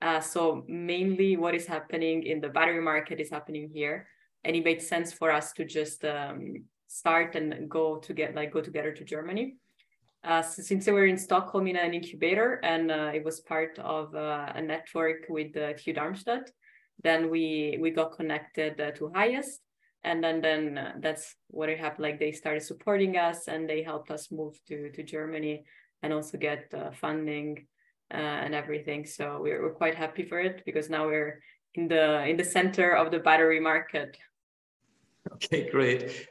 Uh, 0.00 0.20
so 0.20 0.64
mainly, 0.68 1.36
what 1.36 1.54
is 1.54 1.66
happening 1.66 2.22
in 2.22 2.40
the 2.40 2.48
battery 2.48 2.80
market 2.80 3.20
is 3.20 3.28
happening 3.28 3.68
here, 3.68 4.08
and 4.42 4.56
it 4.56 4.64
made 4.64 4.80
sense 4.80 5.12
for 5.12 5.30
us 5.30 5.52
to 5.52 5.66
just 5.66 6.02
um, 6.06 6.64
start 6.86 7.34
and 7.36 7.68
go 7.68 7.96
to 7.96 8.12
get 8.12 8.34
like 8.34 8.52
go 8.52 8.60
together 8.60 8.92
to 8.92 9.04
Germany. 9.04 9.56
Uh, 10.24 10.40
so 10.40 10.62
since 10.62 10.86
we 10.86 10.92
were 10.92 11.06
in 11.06 11.18
Stockholm 11.18 11.66
in 11.66 11.76
an 11.76 11.92
incubator 11.92 12.58
and 12.64 12.90
uh, 12.90 13.10
it 13.14 13.22
was 13.22 13.40
part 13.40 13.78
of 13.78 14.14
uh, 14.14 14.52
a 14.54 14.62
network 14.62 15.26
with 15.28 15.54
uh, 15.56 15.74
TU 15.74 15.92
Darmstadt, 15.92 16.50
then 17.02 17.28
we 17.28 17.76
we 17.80 17.90
got 17.90 18.16
connected 18.16 18.80
uh, 18.80 18.90
to 18.92 19.12
Highest, 19.14 19.60
and 20.02 20.24
then 20.24 20.40
then 20.40 20.78
uh, 20.78 20.92
that's 21.00 21.36
what 21.48 21.68
it 21.68 21.78
happened. 21.78 22.04
Like 22.04 22.18
they 22.18 22.32
started 22.32 22.62
supporting 22.62 23.18
us 23.18 23.48
and 23.48 23.68
they 23.68 23.82
helped 23.82 24.10
us 24.10 24.32
move 24.32 24.58
to 24.68 24.90
to 24.92 25.02
Germany 25.02 25.64
and 26.02 26.12
also 26.12 26.38
get 26.38 26.72
uh, 26.72 26.90
funding 26.92 27.66
and 28.10 28.54
everything. 28.54 29.04
So 29.04 29.40
we're 29.42 29.60
we're 29.60 29.74
quite 29.74 29.96
happy 29.96 30.22
for 30.22 30.40
it 30.40 30.62
because 30.64 30.88
now 30.88 31.06
we're 31.06 31.42
in 31.74 31.88
the 31.88 32.24
in 32.26 32.36
the 32.36 32.44
center 32.44 32.96
of 32.96 33.10
the 33.10 33.18
battery 33.18 33.60
market. 33.60 34.16
Okay, 35.32 35.68
great. 35.68 36.28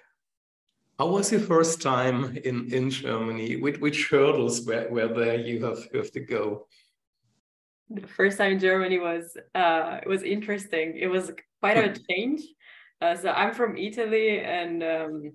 How 0.99 1.07
was 1.07 1.31
your 1.31 1.41
first 1.41 1.81
time 1.81 2.37
in, 2.43 2.71
in 2.71 2.89
Germany? 2.89 3.55
Which, 3.55 3.79
which 3.79 4.09
hurdles 4.09 4.65
were, 4.65 4.87
were 4.91 5.07
there 5.07 5.39
you 5.39 5.65
have, 5.65 5.79
you 5.91 5.99
have 5.99 6.11
to 6.11 6.19
go? 6.19 6.67
The 7.89 8.07
first 8.07 8.37
time 8.37 8.53
in 8.53 8.59
Germany 8.59 8.99
was 8.99 9.35
uh, 9.55 9.99
it 10.01 10.07
was 10.07 10.23
interesting. 10.23 10.97
It 10.97 11.07
was 11.07 11.31
quite 11.59 11.77
a 11.77 11.99
change. 12.09 12.41
Uh, 13.01 13.15
so 13.15 13.31
I'm 13.31 13.53
from 13.53 13.75
Italy, 13.75 14.39
and 14.39 14.81
um, 14.81 15.33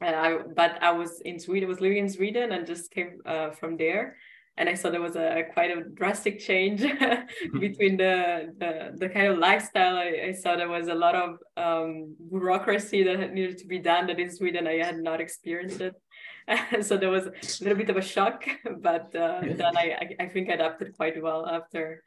and 0.00 0.14
I 0.14 0.38
but 0.54 0.82
I 0.82 0.92
was 0.92 1.20
in 1.22 1.40
Sweden. 1.40 1.66
I 1.66 1.68
Was 1.68 1.80
living 1.80 1.98
in 1.98 2.08
Sweden 2.08 2.52
and 2.52 2.66
just 2.66 2.90
came 2.90 3.20
uh, 3.26 3.50
from 3.50 3.76
there 3.76 4.16
and 4.56 4.68
I 4.68 4.74
saw 4.74 4.90
there 4.90 5.00
was 5.00 5.16
a 5.16 5.42
quite 5.52 5.70
a 5.76 5.82
drastic 5.82 6.38
change 6.38 6.80
mm-hmm. 6.82 7.58
between 7.58 7.96
the, 7.96 8.54
the, 8.58 8.92
the 8.96 9.08
kind 9.08 9.26
of 9.26 9.38
lifestyle. 9.38 9.96
I, 9.96 10.28
I, 10.28 10.32
saw 10.32 10.54
there 10.54 10.68
was 10.68 10.86
a 10.86 10.94
lot 10.94 11.16
of 11.16 11.38
um, 11.56 12.14
bureaucracy 12.30 13.02
that 13.02 13.32
needed 13.32 13.58
to 13.58 13.66
be 13.66 13.80
done 13.80 14.06
that 14.06 14.20
in 14.20 14.30
Sweden 14.30 14.68
I 14.68 14.74
had 14.74 14.98
not 14.98 15.20
experienced 15.20 15.80
it. 15.80 15.94
so 16.82 16.96
there 16.96 17.10
was 17.10 17.26
a 17.26 17.64
little 17.64 17.78
bit 17.78 17.90
of 17.90 17.96
a 17.96 18.02
shock, 18.02 18.44
but 18.80 19.14
uh, 19.16 19.40
then 19.42 19.76
I, 19.76 20.14
I 20.20 20.26
think 20.26 20.50
I 20.50 20.54
adapted 20.54 20.96
quite 20.96 21.20
well 21.20 21.46
after 21.46 22.02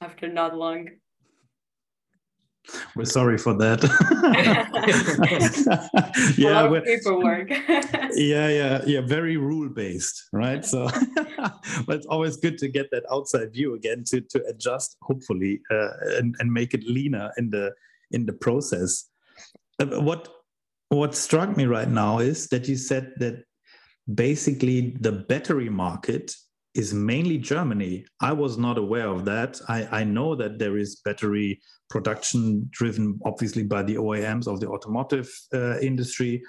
after 0.00 0.28
not 0.28 0.56
long. 0.56 0.88
We're 2.94 3.04
sorry 3.04 3.38
for 3.38 3.54
that. 3.54 3.82
yeah, 6.38 6.80
paperwork. 6.84 7.50
yeah, 8.14 8.48
yeah, 8.48 8.82
yeah. 8.86 9.00
Very 9.00 9.36
rule 9.36 9.68
based, 9.68 10.28
right? 10.32 10.64
So, 10.64 10.88
but 11.86 11.96
it's 11.96 12.06
always 12.06 12.36
good 12.36 12.58
to 12.58 12.68
get 12.68 12.90
that 12.92 13.04
outside 13.10 13.52
view 13.52 13.74
again 13.74 14.04
to 14.08 14.20
to 14.20 14.44
adjust, 14.46 14.96
hopefully, 15.02 15.60
uh, 15.70 15.88
and 16.18 16.36
and 16.38 16.52
make 16.52 16.72
it 16.72 16.84
leaner 16.84 17.32
in 17.36 17.50
the 17.50 17.72
in 18.12 18.26
the 18.26 18.32
process. 18.32 19.08
Uh, 19.80 20.00
what 20.00 20.28
what 20.88 21.14
struck 21.14 21.56
me 21.56 21.66
right 21.66 21.88
now 21.88 22.18
is 22.18 22.48
that 22.48 22.68
you 22.68 22.76
said 22.76 23.12
that 23.16 23.44
basically 24.14 24.96
the 25.00 25.12
battery 25.12 25.68
market 25.68 26.34
is 26.74 26.94
mainly 26.94 27.38
Germany. 27.38 28.04
I 28.20 28.32
was 28.32 28.56
not 28.56 28.78
aware 28.78 29.08
of 29.08 29.24
that. 29.26 29.60
I, 29.68 30.00
I 30.00 30.04
know 30.04 30.34
that 30.36 30.58
there 30.58 30.78
is 30.78 31.00
battery 31.04 31.60
production 31.90 32.66
driven, 32.70 33.20
obviously, 33.24 33.62
by 33.62 33.82
the 33.82 33.96
OEMs 33.96 34.46
of 34.46 34.60
the 34.60 34.68
automotive 34.68 35.30
uh, 35.52 35.78
industry 35.80 36.42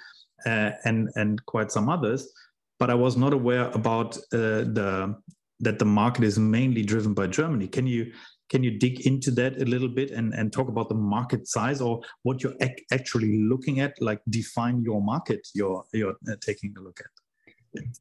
uh, 0.46 0.70
and 0.84 1.10
and 1.16 1.44
quite 1.46 1.70
some 1.70 1.88
others. 1.88 2.30
But 2.78 2.90
I 2.90 2.94
was 2.94 3.16
not 3.16 3.32
aware 3.32 3.70
about 3.70 4.16
uh, 4.32 4.64
the 4.78 5.16
that 5.60 5.78
the 5.78 5.84
market 5.84 6.24
is 6.24 6.38
mainly 6.38 6.82
driven 6.82 7.14
by 7.14 7.26
Germany. 7.26 7.68
Can 7.68 7.86
you 7.86 8.12
can 8.50 8.62
you 8.62 8.78
dig 8.78 9.06
into 9.06 9.30
that 9.32 9.60
a 9.60 9.64
little 9.64 9.88
bit 9.88 10.10
and, 10.10 10.34
and 10.34 10.52
talk 10.52 10.68
about 10.68 10.88
the 10.88 10.94
market 10.94 11.48
size 11.48 11.80
or 11.80 12.00
what 12.22 12.42
you're 12.42 12.54
ac 12.60 12.74
actually 12.92 13.42
looking 13.42 13.80
at? 13.80 14.00
Like 14.00 14.20
define 14.28 14.82
your 14.82 15.02
market 15.02 15.46
you're 15.54 15.84
you're 15.92 16.16
uh, 16.28 16.36
taking 16.40 16.74
a 16.78 16.80
look 16.80 17.00
at. 17.00 17.13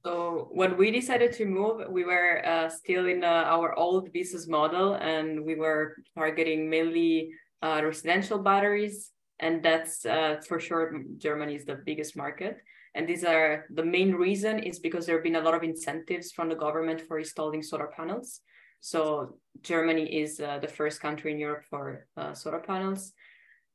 So 0.06 0.50
when 0.52 0.78
we 0.78 0.92
decided 0.92 1.34
to 1.34 1.46
move, 1.46 1.88
we 1.90 2.04
were 2.04 2.46
uh, 2.46 2.70
still 2.70 3.06
in 3.08 3.24
uh, 3.24 3.46
our 3.48 3.74
old 3.78 4.12
business 4.12 4.48
model, 4.48 4.96
and 4.96 5.44
we 5.44 5.56
were 5.56 5.96
targeting 6.16 6.70
mainly 6.70 7.32
uh, 7.62 7.82
residential 7.84 8.40
batteries, 8.40 9.12
and 9.40 9.64
that's 9.64 10.06
uh, 10.06 10.42
for 10.48 10.60
sure 10.60 11.04
Germany 11.18 11.56
is 11.56 11.66
the 11.66 11.80
biggest 11.86 12.16
market. 12.16 12.58
And 12.96 13.08
these 13.08 13.24
are 13.24 13.66
the 13.74 13.84
main 13.84 14.14
reason 14.14 14.60
is 14.60 14.80
because 14.80 15.06
there 15.06 15.16
have 15.16 15.24
been 15.24 15.38
a 15.38 15.42
lot 15.42 15.56
of 15.56 15.64
incentives 15.64 16.32
from 16.32 16.50
the 16.50 16.56
government 16.56 17.02
for 17.08 17.18
installing 17.18 17.64
solar 17.64 17.88
panels. 17.88 18.42
So 18.82 19.38
Germany 19.62 20.22
is 20.22 20.40
uh, 20.40 20.60
the 20.60 20.68
first 20.68 21.00
country 21.00 21.32
in 21.32 21.40
Europe 21.40 21.64
for 21.70 22.06
uh, 22.18 22.34
solar 22.34 22.60
panels. 22.60 23.14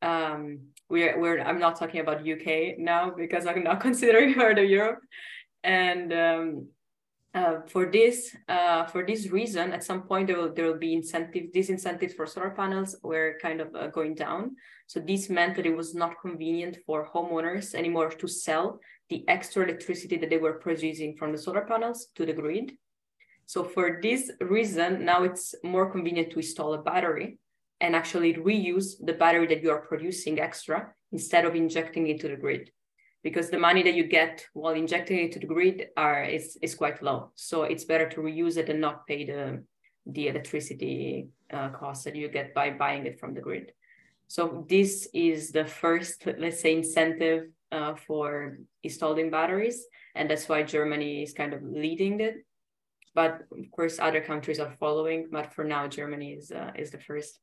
Um, 0.02 0.60
we're, 0.88 1.18
we're 1.18 1.40
I'm 1.40 1.58
not 1.58 1.76
talking 1.76 2.00
about 2.00 2.28
UK 2.28 2.78
now 2.78 3.10
because 3.10 3.46
I'm 3.46 3.64
not 3.64 3.80
considering 3.88 4.34
part 4.34 4.58
of 4.58 4.66
Europe 4.68 5.00
and 5.64 6.12
um, 6.12 6.68
uh, 7.34 7.60
for 7.66 7.86
this 7.86 8.34
uh, 8.48 8.86
for 8.86 9.04
this 9.04 9.28
reason 9.28 9.72
at 9.72 9.84
some 9.84 10.02
point 10.02 10.26
there 10.26 10.38
will 10.38 10.52
there 10.52 10.66
will 10.66 10.78
be 10.78 10.94
incentives 10.94 11.48
these 11.52 11.70
incentives 11.70 12.14
for 12.14 12.26
solar 12.26 12.50
panels 12.50 12.96
were 13.02 13.38
kind 13.42 13.60
of 13.60 13.74
uh, 13.74 13.88
going 13.88 14.14
down. 14.14 14.56
So 14.86 15.00
this 15.00 15.28
meant 15.28 15.56
that 15.56 15.66
it 15.66 15.76
was 15.76 15.94
not 15.94 16.20
convenient 16.20 16.78
for 16.86 17.08
homeowners 17.14 17.74
anymore 17.74 18.10
to 18.10 18.26
sell 18.26 18.80
the 19.10 19.28
extra 19.28 19.64
electricity 19.64 20.16
that 20.16 20.30
they 20.30 20.38
were 20.38 20.54
producing 20.54 21.16
from 21.16 21.32
the 21.32 21.38
solar 21.38 21.62
panels 21.62 22.08
to 22.14 22.24
the 22.24 22.32
grid. 22.32 22.72
So 23.46 23.64
for 23.64 24.00
this 24.02 24.30
reason 24.40 25.04
now 25.04 25.22
it's 25.22 25.54
more 25.62 25.90
convenient 25.90 26.30
to 26.32 26.38
install 26.38 26.74
a 26.74 26.82
battery 26.82 27.38
and 27.80 27.94
actually 27.94 28.34
reuse 28.34 28.94
the 29.04 29.12
battery 29.12 29.46
that 29.48 29.62
you 29.62 29.70
are 29.70 29.86
producing 29.86 30.40
extra 30.40 30.92
instead 31.12 31.44
of 31.44 31.54
injecting 31.54 32.06
it 32.08 32.20
to 32.20 32.28
the 32.28 32.36
grid 32.36 32.70
because 33.22 33.50
the 33.50 33.58
money 33.58 33.82
that 33.82 33.94
you 33.94 34.04
get 34.04 34.46
while 34.52 34.74
injecting 34.74 35.18
it 35.18 35.32
to 35.32 35.38
the 35.38 35.46
grid 35.46 35.88
are 35.96 36.24
is, 36.24 36.56
is 36.62 36.74
quite 36.74 37.02
low. 37.02 37.30
So 37.34 37.64
it's 37.64 37.84
better 37.84 38.08
to 38.10 38.20
reuse 38.20 38.56
it 38.56 38.68
and 38.68 38.80
not 38.80 39.06
pay 39.06 39.24
the 39.24 39.64
the 40.10 40.28
electricity 40.28 41.28
uh, 41.52 41.68
cost 41.68 42.04
that 42.04 42.16
you 42.16 42.28
get 42.28 42.54
by 42.54 42.70
buying 42.70 43.04
it 43.06 43.20
from 43.20 43.34
the 43.34 43.42
grid. 43.42 43.72
So 44.26 44.64
this 44.68 45.08
is 45.12 45.52
the 45.52 45.64
first, 45.64 46.26
let's 46.38 46.60
say, 46.60 46.74
incentive 46.76 47.48
uh, 47.72 47.94
for 47.94 48.58
installing 48.82 49.30
batteries, 49.30 49.84
and 50.14 50.30
that's 50.30 50.48
why 50.48 50.62
Germany 50.62 51.22
is 51.22 51.32
kind 51.32 51.52
of 51.52 51.62
leading 51.62 52.20
it. 52.20 52.36
But 53.14 53.42
of 53.50 53.70
course, 53.70 53.98
other 53.98 54.20
countries 54.20 54.60
are 54.60 54.74
following. 54.78 55.28
But 55.30 55.52
for 55.52 55.64
now, 55.64 55.88
Germany 55.88 56.32
is 56.32 56.50
uh, 56.50 56.72
is 56.76 56.90
the 56.90 56.98
first. 56.98 57.38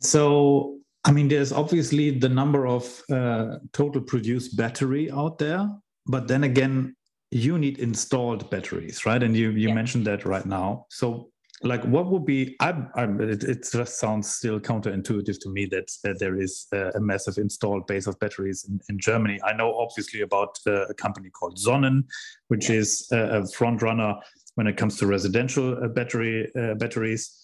So 0.00 0.78
I 1.06 1.12
mean, 1.12 1.28
there's 1.28 1.52
obviously 1.52 2.10
the 2.10 2.28
number 2.28 2.66
of 2.66 3.02
uh, 3.10 3.58
total 3.72 4.02
produced 4.02 4.56
battery 4.56 5.10
out 5.10 5.38
there, 5.38 5.70
but 6.06 6.26
then 6.26 6.44
again, 6.44 6.96
you 7.30 7.58
need 7.58 7.78
installed 7.78 8.50
batteries, 8.50 9.06
right? 9.06 9.22
And 9.22 9.36
you 9.36 9.50
you 9.50 9.68
yeah. 9.68 9.74
mentioned 9.74 10.06
that 10.06 10.24
right 10.24 10.46
now. 10.46 10.86
So 10.90 11.30
like 11.62 11.82
what 11.84 12.06
would 12.06 12.26
be 12.26 12.54
I'm, 12.60 12.90
I'm 12.94 13.20
it, 13.20 13.42
it, 13.42 13.68
just 13.70 13.98
sounds 13.98 14.28
still 14.28 14.60
counterintuitive 14.60 15.40
to 15.40 15.48
me 15.48 15.66
that 15.66 15.90
uh, 16.06 16.12
there 16.18 16.38
is 16.38 16.66
a 16.72 17.00
massive 17.00 17.38
installed 17.38 17.86
base 17.86 18.06
of 18.06 18.18
batteries 18.18 18.66
in, 18.68 18.78
in 18.90 18.98
germany 18.98 19.40
i 19.42 19.54
know 19.54 19.74
obviously 19.74 20.20
about 20.20 20.58
uh, 20.66 20.86
a 20.86 20.94
company 20.94 21.30
called 21.30 21.56
sonnen 21.56 22.04
which 22.48 22.68
yeah. 22.68 22.76
is 22.76 23.08
a 23.12 23.46
front 23.48 23.80
runner 23.80 24.14
when 24.56 24.66
it 24.66 24.76
comes 24.76 24.98
to 24.98 25.06
residential 25.06 25.82
uh, 25.82 25.88
battery 25.88 26.50
uh, 26.60 26.74
batteries 26.74 27.34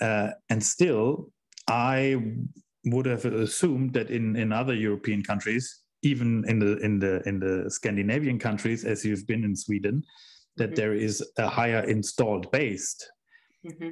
uh, 0.00 0.28
and 0.48 0.62
still 0.62 1.28
i 1.68 2.22
would 2.86 3.06
have 3.06 3.24
assumed 3.24 3.92
that 3.92 4.10
in 4.10 4.36
in 4.36 4.52
other 4.52 4.74
european 4.74 5.22
countries 5.22 5.82
even 6.02 6.44
in 6.48 6.58
the 6.58 6.76
in 6.78 6.98
the 6.98 7.22
in 7.28 7.38
the 7.38 7.70
scandinavian 7.70 8.38
countries 8.38 8.84
as 8.84 9.04
you've 9.04 9.26
been 9.26 9.44
in 9.44 9.54
sweden 9.54 10.02
that 10.56 10.70
mm-hmm. 10.70 10.74
there 10.76 10.94
is 10.94 11.22
a 11.38 11.48
higher 11.48 11.80
installed 11.84 12.50
base 12.50 12.96
Mm-hmm. 13.66 13.88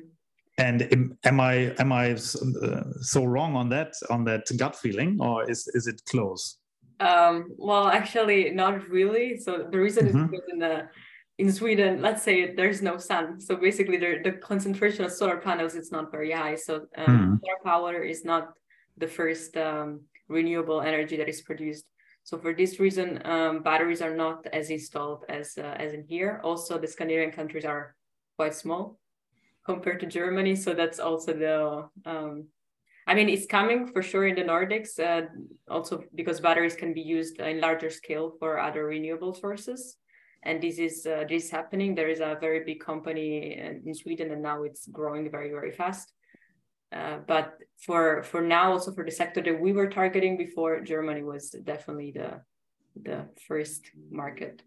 And 0.59 1.17
am 1.25 1.41
I 1.41 1.73
am 1.79 1.93
I 1.93 2.13
uh, 2.13 2.83
so 3.01 3.25
wrong 3.25 3.55
on 3.55 3.69
that 3.69 3.95
on 4.11 4.25
that 4.25 4.45
gut 4.57 4.75
feeling, 4.75 5.19
or 5.21 5.49
is 5.49 5.69
is 5.75 5.87
it 5.87 6.03
close? 6.11 6.59
Um, 6.99 7.53
well, 7.57 7.87
actually, 7.87 8.51
not 8.51 8.89
really. 8.89 9.39
So 9.39 9.69
the 9.71 9.79
reason 9.79 10.07
mm-hmm. 10.07 10.19
is 10.19 10.31
because 10.31 10.47
in 10.49 10.59
the 10.59 10.89
in 11.39 11.53
Sweden, 11.53 12.03
let's 12.03 12.25
say 12.25 12.55
there's 12.57 12.83
no 12.83 12.99
sun. 12.99 13.41
So 13.41 13.55
basically, 13.55 13.99
the, 13.99 14.19
the 14.25 14.33
concentration 14.33 15.05
of 15.05 15.13
solar 15.13 15.37
panels 15.37 15.77
is 15.77 15.93
not 15.93 16.11
very 16.11 16.33
high. 16.33 16.57
So 16.57 16.87
um, 16.97 17.07
mm-hmm. 17.07 17.35
solar 17.45 17.59
power 17.65 18.03
is 18.03 18.25
not 18.25 18.55
the 18.99 19.07
first 19.07 19.57
um, 19.57 20.01
renewable 20.29 20.81
energy 20.81 21.17
that 21.17 21.29
is 21.29 21.41
produced. 21.41 21.87
So 22.25 22.39
for 22.39 22.53
this 22.53 22.79
reason, 22.79 23.23
um, 23.25 23.63
batteries 23.63 24.03
are 24.03 24.15
not 24.15 24.47
as 24.53 24.71
installed 24.71 25.25
as 25.29 25.57
uh, 25.57 25.77
as 25.79 25.95
in 25.95 26.05
here. 26.05 26.41
Also, 26.45 26.79
the 26.79 26.87
Scandinavian 26.87 27.33
countries 27.33 27.65
are 27.65 27.95
quite 28.37 28.55
small 28.55 28.99
compared 29.65 30.01
to 30.01 30.07
Germany. 30.07 30.55
So 30.57 30.75
that's 30.75 31.01
also 31.01 31.33
the, 31.33 31.89
um, 32.05 32.49
I 33.07 33.15
mean, 33.15 33.29
it's 33.29 33.47
coming 33.47 33.87
for 33.87 34.03
sure 34.03 34.27
in 34.27 34.35
the 34.35 34.43
Nordics, 34.43 34.99
uh, 35.01 35.27
also 35.69 36.05
because 36.15 36.41
batteries 36.41 36.77
can 36.77 36.93
be 36.93 37.01
used 37.01 37.41
in 37.41 37.61
larger 37.61 37.91
scale 37.91 38.35
for 38.39 38.59
other 38.59 38.85
renewable 38.85 39.33
sources. 39.33 39.97
And 40.43 40.63
this 40.63 40.79
is 40.79 41.07
uh, 41.07 41.25
this 41.29 41.47
is 41.47 41.51
happening. 41.51 41.95
There 41.95 42.11
is 42.11 42.21
a 42.21 42.37
very 42.41 42.63
big 42.65 42.81
company 42.81 43.59
in 43.87 43.95
Sweden, 43.95 44.31
and 44.31 44.43
now 44.43 44.63
it's 44.63 44.87
growing 44.87 45.31
very 45.31 45.51
very 45.51 45.73
fast. 45.73 46.13
Uh, 46.91 47.19
but 47.27 47.59
for 47.77 48.23
for 48.23 48.41
now, 48.41 48.73
also 48.73 48.93
for 48.93 49.05
the 49.05 49.11
sector 49.11 49.43
that 49.43 49.61
we 49.61 49.73
were 49.73 49.89
targeting 49.89 50.37
before, 50.37 50.81
Germany 50.81 51.23
was 51.23 51.51
definitely 51.51 52.13
the 52.13 52.41
the 53.03 53.29
first 53.47 53.91
market. 54.11 54.63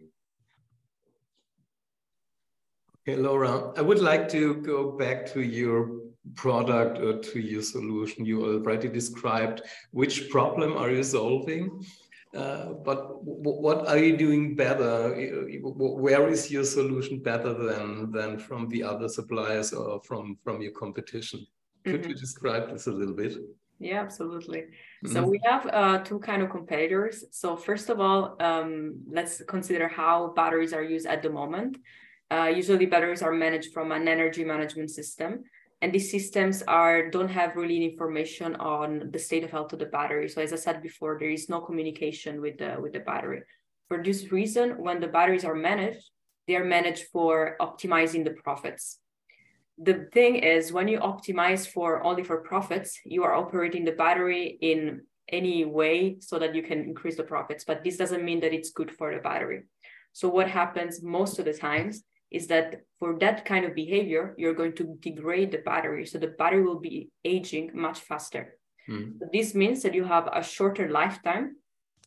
Okay, 3.02 3.20
Laura, 3.20 3.74
I 3.76 3.82
would 3.82 4.00
like 4.00 4.30
to 4.30 4.56
go 4.62 4.92
back 4.92 5.26
to 5.34 5.42
your 5.42 6.02
product 6.36 7.00
or 7.00 7.18
to 7.18 7.40
your 7.40 7.64
solution. 7.64 8.26
You 8.26 8.46
already 8.46 8.88
described 8.88 9.64
which 9.90 10.30
problem 10.30 10.78
are 10.78 10.92
you 10.92 11.04
solving, 11.04 11.84
uh, 12.36 12.74
but 12.86 13.24
what 13.24 13.88
are 13.88 13.98
you 13.98 14.16
doing 14.16 14.56
better? 14.56 15.16
Where 15.64 16.30
is 16.30 16.52
your 16.52 16.64
solution 16.64 17.20
better 17.24 17.54
than 17.54 18.12
than 18.12 18.38
from 18.38 18.70
the 18.70 18.84
other 18.84 19.10
suppliers 19.10 19.74
or 19.74 20.00
from 20.04 20.38
from 20.44 20.62
your 20.62 20.74
competition? 20.74 21.48
Could 21.84 21.94
mm 21.96 22.02
-hmm. 22.02 22.10
you 22.10 22.16
describe 22.16 22.64
this 22.72 22.88
a 22.88 22.92
little 22.92 23.16
bit? 23.16 23.34
Yeah, 23.80 24.04
absolutely. 24.04 24.62
Mm 24.62 24.70
-hmm. 25.02 25.14
So 25.14 25.20
we 25.34 25.40
have 25.50 25.64
uh, 25.82 26.04
two 26.04 26.20
kind 26.20 26.42
of 26.44 26.50
competitors. 26.50 27.16
So 27.32 27.58
first 27.58 27.90
of 27.90 27.98
all, 28.00 28.22
um, 28.50 28.72
let's 29.18 29.44
consider 29.46 29.88
how 30.02 30.34
batteries 30.40 30.74
are 30.74 30.86
used 30.96 31.08
at 31.08 31.22
the 31.22 31.30
moment. 31.30 31.78
Uh, 32.32 32.50
usually 32.60 32.86
batteries 32.86 33.22
are 33.22 33.36
managed 33.46 33.74
from 33.74 33.92
an 33.92 34.08
energy 34.08 34.44
management 34.46 34.90
system. 34.90 35.44
And 35.82 35.92
these 35.92 36.12
systems 36.12 36.62
are 36.68 37.10
don't 37.10 37.34
have 37.40 37.56
really 37.56 37.84
information 37.84 38.56
on 38.56 39.10
the 39.12 39.20
state 39.20 39.44
of 39.44 39.52
health 39.52 39.74
of 39.74 39.80
the 39.80 39.92
battery. 39.98 40.30
So 40.30 40.42
as 40.42 40.54
I 40.54 40.58
said 40.58 40.82
before, 40.82 41.18
there 41.18 41.32
is 41.32 41.50
no 41.50 41.60
communication 41.60 42.40
with 42.40 42.58
the 42.62 42.78
with 42.80 42.94
the 42.94 43.00
battery. 43.00 43.42
For 43.90 43.98
this 44.04 44.32
reason, 44.32 44.78
when 44.78 45.00
the 45.02 45.08
batteries 45.08 45.44
are 45.44 45.56
managed, 45.56 46.06
they 46.48 46.56
are 46.56 46.64
managed 46.64 47.06
for 47.12 47.58
optimizing 47.60 48.24
the 48.24 48.36
profits. 48.44 49.01
The 49.78 50.08
thing 50.14 50.36
is, 50.36 50.72
when 50.72 50.88
you 50.88 51.00
optimize 51.00 51.68
for 51.68 52.04
only 52.04 52.24
for 52.24 52.38
profits, 52.42 53.00
you 53.06 53.24
are 53.24 53.34
operating 53.34 53.86
the 53.86 53.94
battery 53.94 54.58
in 54.62 55.02
any 55.30 55.66
way 55.66 56.18
so 56.20 56.38
that 56.40 56.54
you 56.54 56.62
can 56.62 56.80
increase 56.80 57.18
the 57.18 57.24
profits. 57.24 57.64
But 57.64 57.84
this 57.84 57.98
doesn't 57.98 58.24
mean 58.24 58.42
that 58.42 58.54
it's 58.54 58.72
good 58.72 58.92
for 58.92 59.14
the 59.14 59.22
battery. 59.22 59.64
So 60.14 60.30
what 60.30 60.50
happens 60.50 61.02
most 61.02 61.40
of 61.40 61.46
the 61.46 61.54
times 61.54 62.04
is 62.32 62.48
that 62.48 62.82
for 63.00 63.18
that 63.20 63.46
kind 63.46 63.66
of 63.66 63.76
behavior, 63.76 64.36
you're 64.38 64.54
going 64.54 64.76
to 64.76 64.98
degrade 65.02 65.52
the 65.52 65.60
battery. 65.60 66.06
So 66.06 66.18
the 66.18 66.28
battery 66.28 66.64
will 66.64 66.80
be 66.80 67.10
aging 67.26 67.72
much 67.74 68.00
faster. 68.00 68.58
Mm. 68.90 69.20
This 69.32 69.54
means 69.54 69.82
that 69.84 69.94
you 69.94 70.04
have 70.06 70.30
a 70.32 70.44
shorter 70.44 70.90
lifetime. 70.90 71.56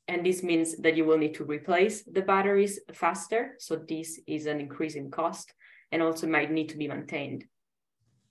And 0.07 0.25
this 0.25 0.43
means 0.43 0.77
that 0.79 0.97
you 0.97 1.07
will 1.07 1.17
need 1.17 1.35
to 1.35 1.45
replace 1.45 2.03
the 2.03 2.21
batteries 2.21 2.79
faster. 2.93 3.55
So 3.59 3.77
this 3.77 4.21
is 4.27 4.45
an 4.47 4.61
increase 4.61 4.97
in 4.97 5.11
cost 5.11 5.53
and 5.93 6.03
also 6.03 6.27
might 6.27 6.51
need 6.51 6.69
to 6.71 6.77
be 6.77 6.89
maintained. 6.89 7.45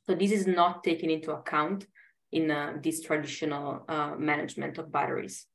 So 0.08 0.16
this 0.16 0.32
is 0.32 0.48
not 0.48 0.84
taken 0.84 1.10
into 1.10 1.32
account 1.32 1.88
in 2.32 2.52
uh, 2.52 2.74
this 2.82 3.02
traditional 3.02 3.86
uh, 3.88 4.16
management 4.18 4.78
of 4.78 4.92
batteries. 4.92 5.46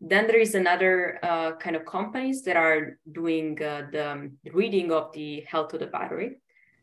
Then 0.00 0.26
there 0.26 0.40
is 0.40 0.54
another 0.54 1.18
uh, 1.22 1.52
kind 1.56 1.76
of 1.76 1.86
companies 1.86 2.42
that 2.42 2.56
are 2.56 2.98
doing 3.10 3.60
uh, 3.62 3.86
the 3.90 4.30
reading 4.52 4.92
of 4.92 5.12
the 5.12 5.44
health 5.48 5.72
of 5.72 5.80
the 5.80 5.86
battery. 5.86 6.36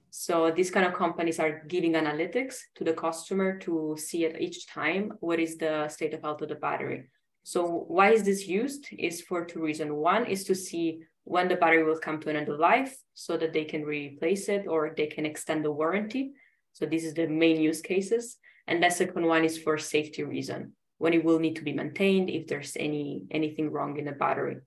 So 0.09 0.51
these 0.51 0.71
kind 0.71 0.85
of 0.85 0.93
companies 0.93 1.39
are 1.39 1.63
giving 1.67 1.93
analytics 1.93 2.55
to 2.75 2.83
the 2.83 2.93
customer 2.93 3.57
to 3.59 3.95
see 3.97 4.25
at 4.25 4.41
each 4.41 4.67
time 4.67 5.13
what 5.19 5.39
is 5.39 5.57
the 5.57 5.87
state 5.87 6.13
of 6.13 6.21
health 6.21 6.41
of 6.41 6.49
the 6.49 6.55
battery. 6.55 7.09
So 7.43 7.85
why 7.87 8.11
is 8.11 8.23
this 8.23 8.47
used? 8.47 8.87
Is 8.97 9.21
for 9.21 9.45
two 9.45 9.61
reasons. 9.61 9.91
One 9.91 10.25
is 10.25 10.43
to 10.45 10.55
see 10.55 11.03
when 11.23 11.47
the 11.47 11.55
battery 11.55 11.83
will 11.83 11.99
come 11.99 12.19
to 12.21 12.29
an 12.29 12.35
end 12.35 12.49
of 12.49 12.59
life 12.59 12.95
so 13.13 13.37
that 13.37 13.53
they 13.53 13.65
can 13.65 13.83
replace 13.83 14.49
it 14.49 14.65
or 14.67 14.93
they 14.97 15.07
can 15.07 15.25
extend 15.25 15.63
the 15.63 15.71
warranty. 15.71 16.33
So 16.73 16.85
this 16.85 17.03
is 17.03 17.13
the 17.13 17.27
main 17.27 17.61
use 17.61 17.81
cases. 17.81 18.37
And 18.67 18.81
the 18.81 18.89
second 18.89 19.25
one 19.25 19.43
is 19.43 19.57
for 19.57 19.77
safety 19.77 20.23
reason 20.23 20.73
when 20.97 21.13
it 21.13 21.23
will 21.23 21.39
need 21.39 21.55
to 21.55 21.63
be 21.63 21.73
maintained, 21.73 22.29
if 22.29 22.47
there's 22.47 22.77
any 22.79 23.23
anything 23.31 23.71
wrong 23.71 23.97
in 23.97 24.05
the 24.05 24.11
battery. 24.11 24.57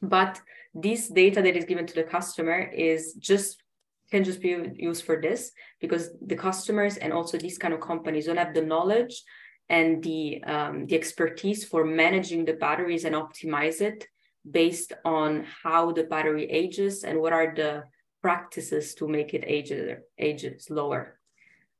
But 0.00 0.40
this 0.72 1.08
data 1.08 1.42
that 1.42 1.56
is 1.56 1.64
given 1.64 1.86
to 1.86 1.94
the 1.94 2.04
customer 2.04 2.60
is 2.60 3.14
just 3.14 3.62
can 4.10 4.24
just 4.24 4.40
be 4.40 4.56
used 4.76 5.04
for 5.04 5.20
this 5.20 5.52
because 5.80 6.10
the 6.24 6.36
customers 6.36 6.96
and 6.96 7.12
also 7.12 7.36
these 7.36 7.58
kind 7.58 7.74
of 7.74 7.80
companies 7.80 8.26
don't 8.26 8.38
have 8.38 8.54
the 8.54 8.62
knowledge 8.62 9.22
and 9.68 10.02
the 10.02 10.42
um, 10.44 10.86
the 10.86 10.94
expertise 10.94 11.64
for 11.64 11.84
managing 11.84 12.44
the 12.44 12.54
batteries 12.54 13.04
and 13.04 13.14
optimize 13.14 13.80
it 13.80 14.06
based 14.48 14.92
on 15.04 15.44
how 15.62 15.92
the 15.92 16.04
battery 16.04 16.44
ages 16.50 17.04
and 17.04 17.20
what 17.20 17.32
are 17.32 17.52
the 17.54 17.82
practices 18.22 18.94
to 18.94 19.06
make 19.06 19.34
it 19.34 19.44
age 19.46 19.72
ages 20.18 20.68
lower. 20.70 21.17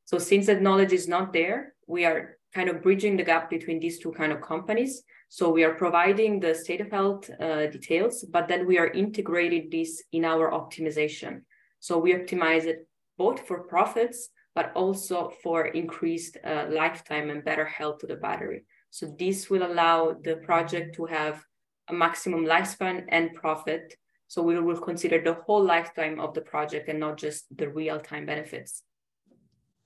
So 0.09 0.17
since 0.17 0.47
that 0.47 0.63
knowledge 0.63 0.95
is 0.95 1.07
not 1.07 1.35
there, 1.35 1.75
we 1.87 2.07
are 2.07 2.39
kind 2.55 2.71
of 2.71 2.83
bridging 2.83 3.19
the 3.19 3.25
gap 3.25 3.51
between 3.51 3.79
these 3.79 3.99
two 3.99 4.11
kind 4.13 4.33
of 4.33 4.41
companies. 4.41 5.03
So 5.29 5.51
we 5.51 5.65
are 5.65 5.75
providing 5.75 6.41
the 6.41 6.55
state 6.55 6.81
of 6.81 6.91
health 6.91 7.29
uh, 7.39 7.67
details, 7.67 8.25
but 8.25 8.49
then 8.49 8.67
we 8.67 8.79
are 8.79 8.87
integrating 8.87 9.69
this 9.71 10.03
in 10.11 10.25
our 10.25 10.51
optimization. 10.51 11.43
So 11.81 11.99
we 11.99 12.15
optimize 12.15 12.65
it 12.65 12.89
both 13.19 13.47
for 13.47 13.65
profits, 13.65 14.31
but 14.55 14.73
also 14.75 15.31
for 15.43 15.67
increased 15.67 16.39
uh, 16.43 16.65
lifetime 16.71 17.29
and 17.29 17.45
better 17.45 17.67
health 17.67 17.99
to 17.99 18.07
the 18.07 18.17
battery. 18.17 18.65
So 18.89 19.15
this 19.19 19.51
will 19.51 19.71
allow 19.71 20.17
the 20.25 20.37
project 20.37 20.95
to 20.95 21.05
have 21.05 21.45
a 21.91 21.93
maximum 21.93 22.47
lifespan 22.47 23.05
and 23.09 23.35
profit. 23.35 23.95
So 24.29 24.41
we 24.41 24.59
will 24.59 24.81
consider 24.81 25.21
the 25.21 25.35
whole 25.45 25.63
lifetime 25.63 26.19
of 26.19 26.33
the 26.33 26.41
project 26.41 26.89
and 26.89 26.99
not 26.99 27.19
just 27.19 27.55
the 27.55 27.69
real 27.69 28.01
time 28.01 28.25
benefits. 28.25 28.85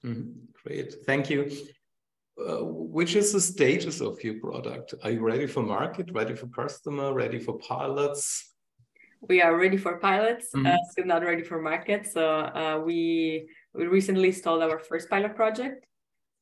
Mm 0.05 0.15
-hmm. 0.15 0.53
Great, 0.63 1.05
thank 1.05 1.29
you. 1.31 1.51
Uh, 2.39 2.65
which 2.65 3.15
is 3.15 3.33
the 3.33 3.41
status 3.41 4.01
of 4.01 4.25
your 4.25 4.41
product? 4.41 4.95
Are 5.03 5.11
you 5.11 5.27
ready 5.27 5.47
for 5.47 5.63
market, 5.63 6.11
ready 6.13 6.35
for 6.35 6.49
customer, 6.49 7.13
ready 7.13 7.39
for 7.39 7.59
pilots? 7.59 8.55
We 9.21 9.43
are 9.43 9.57
ready 9.57 9.77
for 9.77 9.99
pilots, 9.99 10.55
mm 10.55 10.63
-hmm. 10.63 10.73
uh, 10.73 10.83
still 10.91 11.07
not 11.07 11.23
ready 11.23 11.43
for 11.43 11.61
market. 11.61 12.07
So 12.07 12.23
uh, 12.61 12.77
we 12.87 13.01
we 13.79 13.85
recently 13.87 14.29
installed 14.29 14.63
our 14.63 14.79
first 14.79 15.09
pilot 15.09 15.35
project, 15.35 15.87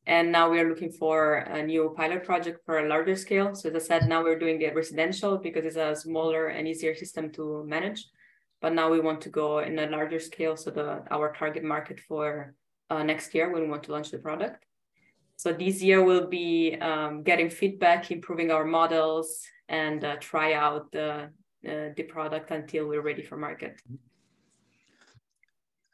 and 0.07 0.31
now 0.31 0.51
we 0.53 0.59
are 0.61 0.69
looking 0.69 0.93
for 0.93 1.19
a 1.59 1.63
new 1.63 1.85
pilot 2.01 2.23
project 2.25 2.59
for 2.67 2.79
a 2.79 2.89
larger 2.93 3.17
scale. 3.17 3.55
So 3.55 3.69
as 3.69 3.75
I 3.75 3.87
said, 3.89 4.09
now 4.09 4.21
we're 4.25 4.43
doing 4.45 4.63
it 4.63 4.75
residential 4.75 5.33
because 5.39 5.65
it's 5.69 5.83
a 5.89 5.95
smaller 5.95 6.43
and 6.57 6.67
easier 6.69 6.95
system 6.95 7.31
to 7.33 7.65
manage. 7.65 8.01
But 8.63 8.73
now 8.73 8.91
we 8.95 9.01
want 9.01 9.21
to 9.23 9.31
go 9.31 9.49
in 9.69 9.79
a 9.79 9.87
larger 9.97 10.21
scale, 10.21 10.57
so 10.57 10.71
the 10.71 10.87
our 11.11 11.29
target 11.41 11.65
market 11.65 11.99
for 12.09 12.55
uh, 12.91 13.03
next 13.03 13.35
year 13.35 13.51
when 13.51 13.63
we 13.63 13.69
want 13.69 13.85
to 13.85 13.93
launch 13.93 14.11
the 14.11 14.19
product. 14.19 14.67
So 15.37 15.53
this 15.53 15.81
year 15.83 16.05
we'll 16.05 16.27
be 16.27 16.77
um, 16.81 17.23
getting 17.23 17.49
feedback, 17.49 18.11
improving 18.11 18.51
our 18.51 18.65
models, 18.65 19.41
and 19.69 20.05
uh, 20.05 20.17
try 20.17 20.53
out 20.53 20.93
the, 20.93 21.31
uh, 21.67 21.89
the 21.97 22.03
product 22.03 22.51
until 22.51 22.87
we're 22.87 23.01
ready 23.01 23.23
for 23.23 23.39
market. 23.39 23.81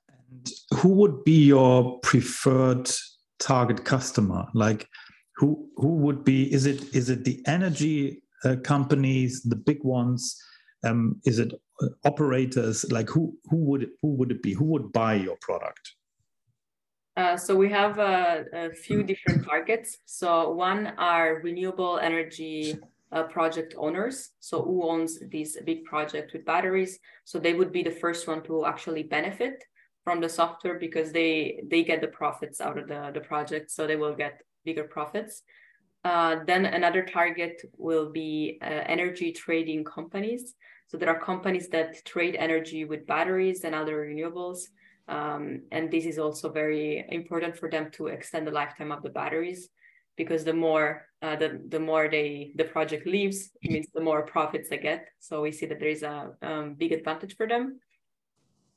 And 0.08 0.50
who 0.74 0.88
would 0.88 1.22
be 1.22 1.44
your 1.44 2.00
preferred 2.00 2.90
target 3.38 3.84
customer? 3.84 4.46
Like, 4.54 4.88
who 5.36 5.68
who 5.76 5.88
would 5.96 6.24
be? 6.24 6.52
Is 6.52 6.66
it 6.66 6.94
is 6.94 7.10
it 7.10 7.24
the 7.24 7.42
energy 7.46 8.22
uh, 8.44 8.56
companies, 8.64 9.42
the 9.42 9.56
big 9.56 9.84
ones? 9.84 10.42
Um, 10.82 11.20
is 11.24 11.38
it 11.38 11.52
uh, 11.82 11.88
operators? 12.04 12.90
Like, 12.90 13.10
who 13.10 13.36
who 13.50 13.56
would 13.56 13.90
who 14.00 14.08
would 14.14 14.30
it 14.30 14.42
be? 14.42 14.54
Who 14.54 14.64
would 14.64 14.92
buy 14.92 15.14
your 15.14 15.36
product? 15.40 15.95
Uh, 17.16 17.36
so 17.36 17.56
we 17.56 17.70
have 17.70 17.98
a, 17.98 18.44
a, 18.52 18.70
few 18.70 19.02
different 19.02 19.42
targets. 19.44 19.98
So 20.04 20.50
one 20.50 20.88
are 20.98 21.40
renewable 21.42 21.98
energy 21.98 22.76
uh, 23.10 23.22
project 23.22 23.74
owners. 23.78 24.32
So 24.40 24.62
who 24.62 24.86
owns 24.86 25.18
these 25.30 25.56
big 25.64 25.84
projects 25.84 26.34
with 26.34 26.44
batteries? 26.44 26.98
So 27.24 27.38
they 27.38 27.54
would 27.54 27.72
be 27.72 27.82
the 27.82 27.90
first 27.90 28.28
one 28.28 28.42
to 28.44 28.66
actually 28.66 29.02
benefit 29.04 29.64
from 30.04 30.20
the 30.20 30.28
software 30.28 30.78
because 30.78 31.10
they 31.10 31.60
they 31.68 31.82
get 31.84 32.00
the 32.02 32.08
profits 32.08 32.60
out 32.60 32.76
of 32.76 32.86
the, 32.86 33.10
the 33.14 33.20
project. 33.20 33.70
So 33.70 33.86
they 33.86 33.96
will 33.96 34.14
get 34.14 34.42
bigger 34.66 34.84
profits. 34.84 35.42
Uh, 36.04 36.36
then 36.46 36.66
another 36.66 37.02
target 37.02 37.62
will 37.78 38.10
be 38.12 38.58
uh, 38.62 38.66
energy 38.66 39.32
trading 39.32 39.84
companies. 39.84 40.54
So 40.86 40.98
there 40.98 41.08
are 41.08 41.18
companies 41.18 41.68
that 41.70 42.04
trade 42.04 42.36
energy 42.36 42.84
with 42.84 43.06
batteries 43.06 43.64
and 43.64 43.74
other 43.74 44.06
renewables. 44.06 44.68
Um, 45.08 45.62
and 45.70 45.90
this 45.90 46.04
is 46.04 46.18
also 46.18 46.50
very 46.50 47.04
important 47.08 47.56
for 47.56 47.70
them 47.70 47.90
to 47.92 48.08
extend 48.08 48.46
the 48.46 48.50
lifetime 48.50 48.90
of 48.90 49.02
the 49.02 49.10
batteries 49.10 49.68
because 50.16 50.44
the 50.44 50.52
more 50.52 51.06
uh, 51.22 51.36
the, 51.36 51.60
the 51.68 51.80
more 51.80 52.08
they 52.08 52.52
the 52.56 52.64
project 52.64 53.06
leaves 53.06 53.50
it 53.62 53.70
means 53.70 53.86
the 53.94 54.00
more 54.00 54.22
profits 54.22 54.68
they 54.68 54.78
get. 54.78 55.08
So 55.18 55.42
we 55.42 55.52
see 55.52 55.66
that 55.66 55.78
there 55.78 55.88
is 55.88 56.02
a 56.02 56.32
um, 56.42 56.74
big 56.74 56.92
advantage 56.92 57.36
for 57.36 57.46
them. 57.46 57.80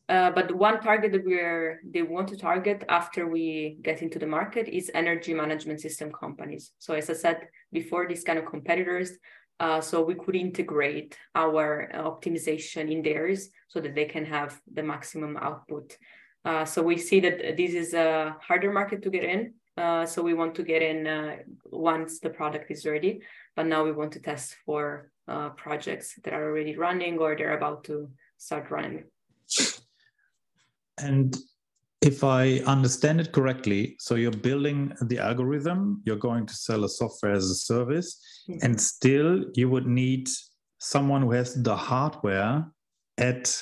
Uh, 0.07 0.31
but 0.31 0.53
one 0.55 0.81
target 0.81 1.11
that 1.11 1.23
we're 1.23 1.81
they 1.83 2.01
want 2.01 2.27
to 2.27 2.37
target 2.37 2.83
after 2.89 3.27
we 3.27 3.77
get 3.81 4.01
into 4.01 4.17
the 4.17 4.25
market 4.25 4.67
is 4.67 4.89
energy 4.93 5.33
management 5.33 5.79
system 5.79 6.11
companies. 6.11 6.71
So 6.79 6.93
as 6.93 7.09
i 7.09 7.13
said 7.13 7.47
before 7.71 8.07
these 8.07 8.23
kind 8.23 8.39
of 8.39 8.45
competitors 8.45 9.11
uh, 9.59 9.81
so 9.81 10.01
we 10.01 10.15
could 10.15 10.35
integrate 10.35 11.17
our 11.35 11.89
optimization 11.93 12.91
in 12.91 13.01
theirs 13.01 13.49
so 13.67 13.79
that 13.79 13.95
they 13.95 14.05
can 14.05 14.25
have 14.25 14.59
the 14.73 14.83
maximum 14.83 15.37
output 15.37 15.97
uh, 16.45 16.65
so 16.65 16.81
we 16.81 16.97
see 16.97 17.19
that 17.19 17.57
this 17.57 17.73
is 17.73 17.93
a 17.93 18.35
harder 18.41 18.71
market 18.71 19.01
to 19.03 19.09
get 19.09 19.23
in. 19.23 19.53
Uh, 19.77 20.05
so 20.05 20.21
we 20.21 20.33
want 20.33 20.55
to 20.55 20.63
get 20.63 20.81
in 20.81 21.07
uh, 21.07 21.37
once 21.65 22.19
the 22.19 22.29
product 22.29 22.69
is 22.69 22.85
ready, 22.85 23.21
but 23.55 23.65
now 23.65 23.83
we 23.83 23.91
want 23.91 24.11
to 24.11 24.19
test 24.19 24.55
for 24.65 25.09
uh, 25.27 25.49
projects 25.49 26.15
that 26.23 26.33
are 26.33 26.49
already 26.49 26.75
running 26.75 27.17
or 27.17 27.35
they're 27.35 27.57
about 27.57 27.83
to 27.85 28.09
start 28.37 28.69
running. 28.71 29.05
And 30.97 31.35
if 32.01 32.23
I 32.23 32.59
understand 32.59 33.19
it 33.19 33.33
correctly, 33.33 33.95
so 33.99 34.15
you're 34.15 34.31
building 34.31 34.93
the 35.01 35.19
algorithm, 35.19 36.01
you're 36.05 36.15
going 36.15 36.45
to 36.45 36.53
sell 36.53 36.85
a 36.85 36.89
software 36.89 37.33
as 37.33 37.49
a 37.49 37.55
service, 37.55 38.21
mm-hmm. 38.49 38.59
and 38.63 38.79
still 38.79 39.43
you 39.53 39.69
would 39.69 39.85
need 39.85 40.29
someone 40.79 41.23
who 41.23 41.31
has 41.31 41.61
the 41.61 41.75
hardware 41.75 42.65
at 43.17 43.61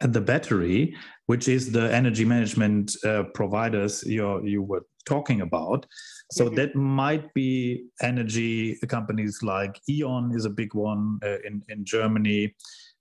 at 0.00 0.12
the 0.12 0.20
battery, 0.20 0.94
which 1.26 1.48
is 1.48 1.72
the 1.72 1.92
energy 1.94 2.24
management 2.24 2.96
uh, 3.04 3.24
providers 3.34 4.02
you 4.06 4.42
you 4.42 4.62
were 4.62 4.86
talking 5.04 5.42
about. 5.42 5.84
So 6.32 6.46
mm-hmm. 6.46 6.54
that 6.56 6.74
might 6.74 7.32
be 7.34 7.84
energy 8.00 8.78
companies 8.88 9.42
like 9.42 9.78
E.ON 9.88 10.34
is 10.34 10.46
a 10.46 10.50
big 10.50 10.74
one 10.74 11.18
uh, 11.22 11.40
in 11.44 11.62
in 11.68 11.84
Germany, 11.84 12.54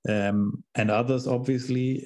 um, 0.09 0.65
and 0.75 0.91
others 0.91 1.27
obviously, 1.27 2.05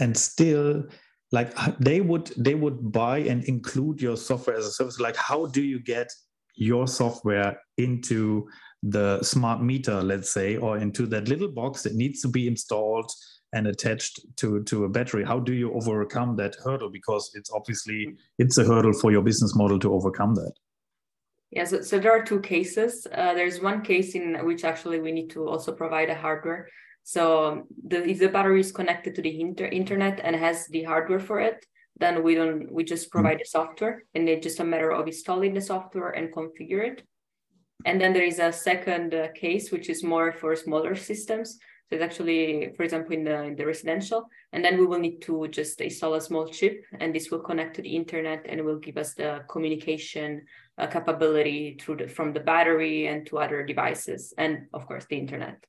and 0.00 0.16
still 0.16 0.84
like 1.32 1.54
they 1.78 2.00
would 2.00 2.26
they 2.36 2.54
would 2.54 2.92
buy 2.92 3.18
and 3.18 3.44
include 3.44 4.02
your 4.02 4.16
software 4.16 4.56
as 4.56 4.66
a 4.66 4.72
service. 4.72 4.98
Like 4.98 5.16
how 5.16 5.46
do 5.46 5.62
you 5.62 5.80
get 5.80 6.12
your 6.56 6.86
software 6.88 7.60
into 7.78 8.48
the 8.82 9.22
smart 9.22 9.62
meter 9.62 10.02
let's 10.02 10.30
say 10.30 10.56
or 10.56 10.78
into 10.78 11.06
that 11.06 11.28
little 11.28 11.48
box 11.48 11.82
that 11.82 11.94
needs 11.94 12.20
to 12.22 12.28
be 12.28 12.48
installed 12.48 13.10
and 13.52 13.66
attached 13.66 14.20
to 14.36 14.62
to 14.64 14.84
a 14.84 14.88
battery? 14.88 15.24
How 15.24 15.38
do 15.38 15.52
you 15.52 15.72
overcome 15.72 16.36
that 16.36 16.56
hurdle? 16.64 16.90
Because 16.90 17.30
it's 17.34 17.50
obviously 17.52 18.16
it's 18.38 18.58
a 18.58 18.64
hurdle 18.64 18.92
for 18.92 19.12
your 19.12 19.22
business 19.22 19.54
model 19.54 19.78
to 19.78 19.94
overcome 19.94 20.34
that. 20.34 20.52
Yeah 21.52 21.64
so, 21.64 21.80
so 21.82 21.98
there 22.00 22.12
are 22.12 22.24
two 22.24 22.40
cases. 22.40 23.06
Uh, 23.12 23.34
there's 23.34 23.60
one 23.60 23.82
case 23.82 24.14
in 24.14 24.44
which 24.44 24.64
actually 24.64 25.00
we 25.00 25.12
need 25.12 25.30
to 25.30 25.48
also 25.48 25.72
provide 25.72 26.10
a 26.10 26.14
hardware 26.14 26.68
so 27.10 27.66
the, 27.90 27.98
if 28.08 28.18
the 28.20 28.28
battery 28.28 28.60
is 28.60 28.70
connected 28.70 29.14
to 29.14 29.22
the 29.22 29.40
inter- 29.40 29.74
internet 29.80 30.20
and 30.22 30.36
has 30.36 30.66
the 30.68 30.84
hardware 30.84 31.18
for 31.28 31.40
it 31.40 31.66
then 31.96 32.22
we 32.22 32.34
don't 32.34 32.70
we 32.72 32.84
just 32.84 33.10
provide 33.10 33.38
mm-hmm. 33.38 33.50
the 33.50 33.56
software 33.58 34.04
and 34.14 34.28
it's 34.28 34.44
just 34.46 34.60
a 34.60 34.70
matter 34.72 34.92
of 34.92 35.06
installing 35.06 35.52
the 35.54 35.60
software 35.72 36.10
and 36.10 36.32
configure 36.32 36.84
it 36.90 37.02
and 37.84 38.00
then 38.00 38.12
there 38.12 38.30
is 38.32 38.38
a 38.38 38.52
second 38.52 39.14
uh, 39.14 39.26
case 39.34 39.72
which 39.72 39.88
is 39.88 40.04
more 40.04 40.30
for 40.32 40.54
smaller 40.54 40.94
systems 40.94 41.58
so 41.90 41.96
it's 41.96 42.04
actually, 42.04 42.72
for 42.76 42.84
example, 42.84 43.14
in 43.14 43.24
the, 43.24 43.42
in 43.42 43.56
the 43.56 43.66
residential, 43.66 44.28
and 44.52 44.64
then 44.64 44.78
we 44.78 44.86
will 44.86 45.00
need 45.00 45.20
to 45.22 45.48
just 45.48 45.80
install 45.80 46.14
a 46.14 46.20
small 46.20 46.46
chip 46.46 46.84
and 47.00 47.12
this 47.12 47.32
will 47.32 47.40
connect 47.40 47.74
to 47.76 47.82
the 47.82 47.96
internet 47.96 48.46
and 48.48 48.64
will 48.64 48.78
give 48.78 48.96
us 48.96 49.14
the 49.14 49.42
communication 49.48 50.42
uh, 50.78 50.86
capability 50.86 51.76
through 51.80 51.96
the, 51.96 52.06
from 52.06 52.32
the 52.32 52.38
battery 52.38 53.08
and 53.08 53.26
to 53.26 53.38
other 53.38 53.64
devices 53.64 54.32
and 54.38 54.66
of 54.72 54.86
course 54.86 55.04
the 55.10 55.18
internet. 55.18 55.66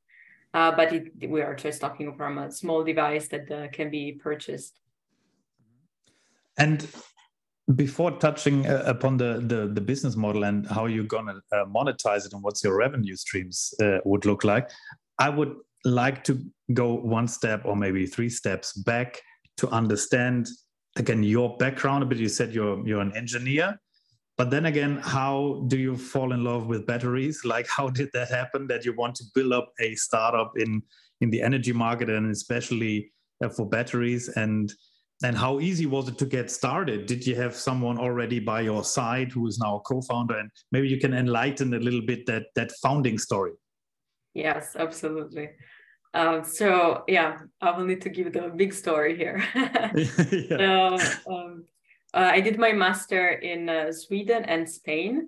Uh, 0.54 0.72
but 0.76 0.92
it, 0.94 1.30
we 1.30 1.42
are 1.42 1.56
just 1.56 1.80
talking 1.80 2.14
from 2.16 2.38
a 2.38 2.52
small 2.52 2.84
device 2.84 3.28
that 3.30 3.50
uh, 3.52 3.68
can 3.70 3.90
be 3.90 4.14
purchased. 4.14 4.80
And 6.58 6.86
before 7.76 8.12
touching 8.12 8.68
uh, 8.68 8.84
upon 8.86 9.18
the, 9.18 9.42
the, 9.46 9.72
the 9.74 9.82
business 9.82 10.16
model 10.16 10.44
and 10.44 10.68
how 10.68 10.88
you're 10.88 11.06
gonna 11.06 11.36
uh, 11.54 11.66
monetize 11.66 12.26
it 12.26 12.34
and 12.34 12.44
what's 12.44 12.64
your 12.64 12.76
revenue 12.76 13.16
streams 13.16 13.74
uh, 13.82 14.00
would 14.04 14.26
look 14.26 14.44
like, 14.44 14.70
I 15.20 15.30
would 15.30 15.56
like 15.86 16.24
to 16.26 16.40
go 16.74 16.94
one 16.96 17.28
step 17.28 17.62
or 17.66 17.76
maybe 17.76 18.06
three 18.06 18.30
steps 18.30 18.74
back 18.74 19.22
to 19.58 19.70
understand 19.70 20.48
again 20.98 21.24
your 21.24 21.58
background 21.58 22.04
a 22.04 22.06
bit 22.06 22.18
you 22.18 22.30
said 22.30 22.54
you're 22.54 22.86
you're 22.88 23.02
an 23.02 23.16
engineer 23.16 23.80
but 24.38 24.50
then 24.50 24.66
again 24.66 24.98
how 24.98 25.64
do 25.68 25.78
you 25.78 25.96
fall 25.96 26.34
in 26.34 26.44
love 26.44 26.68
with 26.68 26.86
batteries 26.86 27.42
like 27.46 27.68
how 27.68 27.90
did 27.90 28.10
that 28.14 28.30
happen 28.30 28.68
that 28.68 28.86
you 28.86 28.94
want 28.94 29.16
to 29.16 29.24
build 29.36 29.54
up 29.54 29.72
a 29.80 29.96
startup 29.96 30.52
in 30.58 30.82
in 31.22 31.30
the 31.30 31.42
energy 31.42 31.74
market 31.74 32.10
and 32.10 32.32
especially 32.32 33.12
uh, 33.44 33.50
for 33.50 33.68
batteries 33.68 34.30
and 34.30 34.74
and 35.24 35.38
how 35.38 35.60
easy 35.60 35.86
was 35.86 36.08
it 36.08 36.18
to 36.18 36.26
get 36.26 36.50
started 36.50 37.06
did 37.06 37.26
you 37.28 37.36
have 37.36 37.56
someone 37.56 37.98
already 37.98 38.40
by 38.40 38.62
your 38.62 38.84
side 38.84 39.32
who 39.32 39.48
is 39.48 39.60
now 39.60 39.76
a 39.76 39.80
co-founder 39.82 40.38
and 40.38 40.50
maybe 40.72 40.88
you 40.88 41.00
can 41.00 41.14
enlighten 41.14 41.74
a 41.74 41.80
little 41.80 42.02
bit 42.02 42.26
that 42.26 42.46
that 42.56 42.72
founding 42.82 43.18
story 43.18 43.52
Yes, 44.34 44.76
absolutely. 44.78 45.50
Um, 46.14 46.44
so 46.44 47.04
yeah, 47.08 47.40
I 47.62 47.72
will 47.72 47.86
need 47.86 48.02
to 48.02 48.10
give 48.10 48.34
the 48.34 48.52
big 48.56 48.74
story 48.74 49.18
here. 49.18 49.44
yeah. 49.56 50.98
So 50.98 51.34
um, 51.34 51.66
uh, 52.14 52.30
I 52.34 52.42
did 52.42 52.60
my 52.60 52.72
master 52.72 53.30
in 53.30 53.70
uh, 53.70 53.92
Sweden 53.92 54.44
and 54.46 54.70
Spain, 54.70 55.28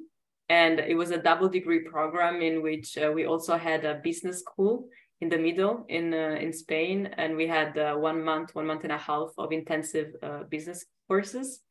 and 0.49 0.79
it 0.79 0.95
was 0.95 1.11
a 1.11 1.21
double 1.21 1.49
degree 1.49 1.79
program 1.79 2.41
in 2.41 2.61
which 2.61 2.97
uh, 2.97 3.11
we 3.13 3.25
also 3.25 3.57
had 3.57 3.85
a 3.85 4.01
business 4.03 4.39
school 4.39 4.89
in 5.21 5.29
the 5.29 5.37
middle 5.37 5.85
in 5.87 6.13
uh, 6.13 6.37
in 6.39 6.51
Spain, 6.51 7.09
and 7.17 7.37
we 7.37 7.47
had 7.47 7.77
uh, 7.77 7.95
one 7.95 8.21
month, 8.21 8.53
one 8.53 8.67
month 8.67 8.83
and 8.83 8.91
a 8.91 8.97
half 8.97 9.29
of 9.37 9.51
intensive 9.51 10.13
uh, 10.21 10.43
business 10.49 10.85
courses 11.07 11.61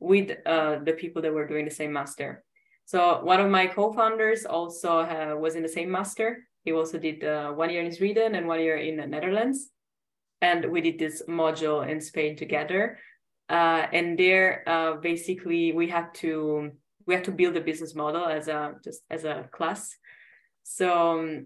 with 0.00 0.28
the 0.28 0.94
people 0.96 1.20
that 1.22 1.32
were 1.32 1.46
doing 1.46 1.64
the 1.64 1.70
same 1.70 1.92
master. 1.92 2.44
So 2.84 3.20
one 3.24 3.40
of 3.40 3.50
my 3.50 3.66
co-founders 3.66 4.46
also 4.46 5.36
was 5.36 5.56
in 5.56 5.62
the 5.62 5.68
same 5.68 5.90
master 5.90 6.48
he 6.64 6.72
also 6.72 6.98
did 6.98 7.22
one 7.56 7.70
year 7.70 7.82
in 7.82 7.92
Sweden 7.92 8.34
and 8.34 8.46
one 8.46 8.60
year 8.60 8.76
in 8.76 8.98
the 8.98 9.06
Netherlands. 9.06 9.70
And 10.40 10.70
we 10.70 10.80
did 10.80 10.98
this 10.98 11.22
module 11.26 11.88
in 11.88 12.00
Spain 12.00 12.36
together. 12.36 12.98
Uh, 13.48 13.86
and 13.92 14.18
there, 14.18 14.62
uh, 14.66 14.94
basically, 14.94 15.72
we 15.72 15.88
had 15.88 16.12
to 16.14 16.72
we 17.06 17.14
had 17.14 17.24
to 17.24 17.32
build 17.32 17.56
a 17.56 17.60
business 17.60 17.94
model 17.94 18.26
as 18.26 18.48
a 18.48 18.74
just 18.84 19.02
as 19.10 19.24
a 19.24 19.48
class. 19.50 19.96
So 20.64 21.44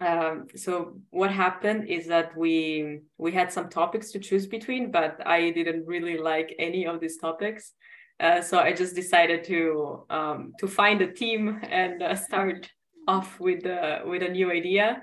um, 0.00 0.46
so 0.54 1.00
what 1.10 1.32
happened 1.32 1.88
is 1.88 2.06
that 2.06 2.36
we 2.36 3.00
we 3.18 3.32
had 3.32 3.52
some 3.52 3.68
topics 3.68 4.12
to 4.12 4.20
choose 4.20 4.46
between, 4.46 4.92
but 4.92 5.20
I 5.26 5.50
didn't 5.50 5.86
really 5.86 6.18
like 6.18 6.54
any 6.58 6.86
of 6.86 7.00
these 7.00 7.18
topics. 7.18 7.72
Uh, 8.20 8.40
so 8.40 8.58
I 8.58 8.72
just 8.72 8.94
decided 8.94 9.44
to 9.44 10.04
um, 10.10 10.52
to 10.60 10.68
find 10.68 11.00
a 11.02 11.12
team 11.12 11.60
and 11.68 12.02
uh, 12.02 12.14
start 12.14 12.70
off 13.08 13.40
with 13.40 13.64
the 13.64 14.02
with 14.04 14.22
a 14.22 14.28
new 14.28 14.52
idea. 14.52 15.02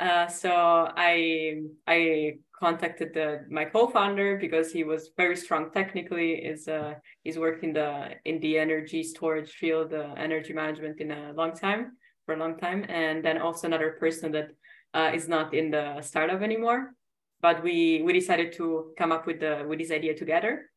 Uh, 0.00 0.26
so 0.28 0.50
I 0.96 1.60
I 1.86 2.38
contacted 2.58 3.14
the, 3.14 3.44
my 3.50 3.64
co-founder 3.66 4.38
because 4.38 4.72
he 4.72 4.84
was 4.84 5.10
very 5.16 5.36
strong 5.36 5.70
technically. 5.72 6.32
is 6.34 6.68
uh, 6.68 6.94
he's 7.22 7.38
worked 7.38 7.62
in 7.64 7.74
the 7.74 8.16
in 8.24 8.40
the 8.40 8.58
energy 8.58 9.02
storage 9.02 9.52
field, 9.52 9.92
uh, 9.92 10.14
energy 10.16 10.54
management 10.54 11.00
in 11.00 11.10
a 11.10 11.32
long 11.34 11.52
time 11.52 11.98
for 12.24 12.34
a 12.34 12.38
long 12.38 12.56
time, 12.56 12.86
and 12.88 13.24
then 13.24 13.38
also 13.38 13.66
another 13.66 13.96
person 14.00 14.32
that 14.32 14.48
uh, 14.94 15.10
is 15.14 15.28
not 15.28 15.52
in 15.54 15.70
the 15.70 16.00
startup 16.02 16.42
anymore. 16.42 16.94
but 17.40 17.62
we 17.62 18.02
we 18.04 18.12
decided 18.12 18.52
to 18.52 18.92
come 18.98 19.12
up 19.12 19.26
with 19.26 19.40
the 19.40 19.64
with 19.68 19.78
this 19.78 19.90
idea 19.90 20.14
together 20.14 20.70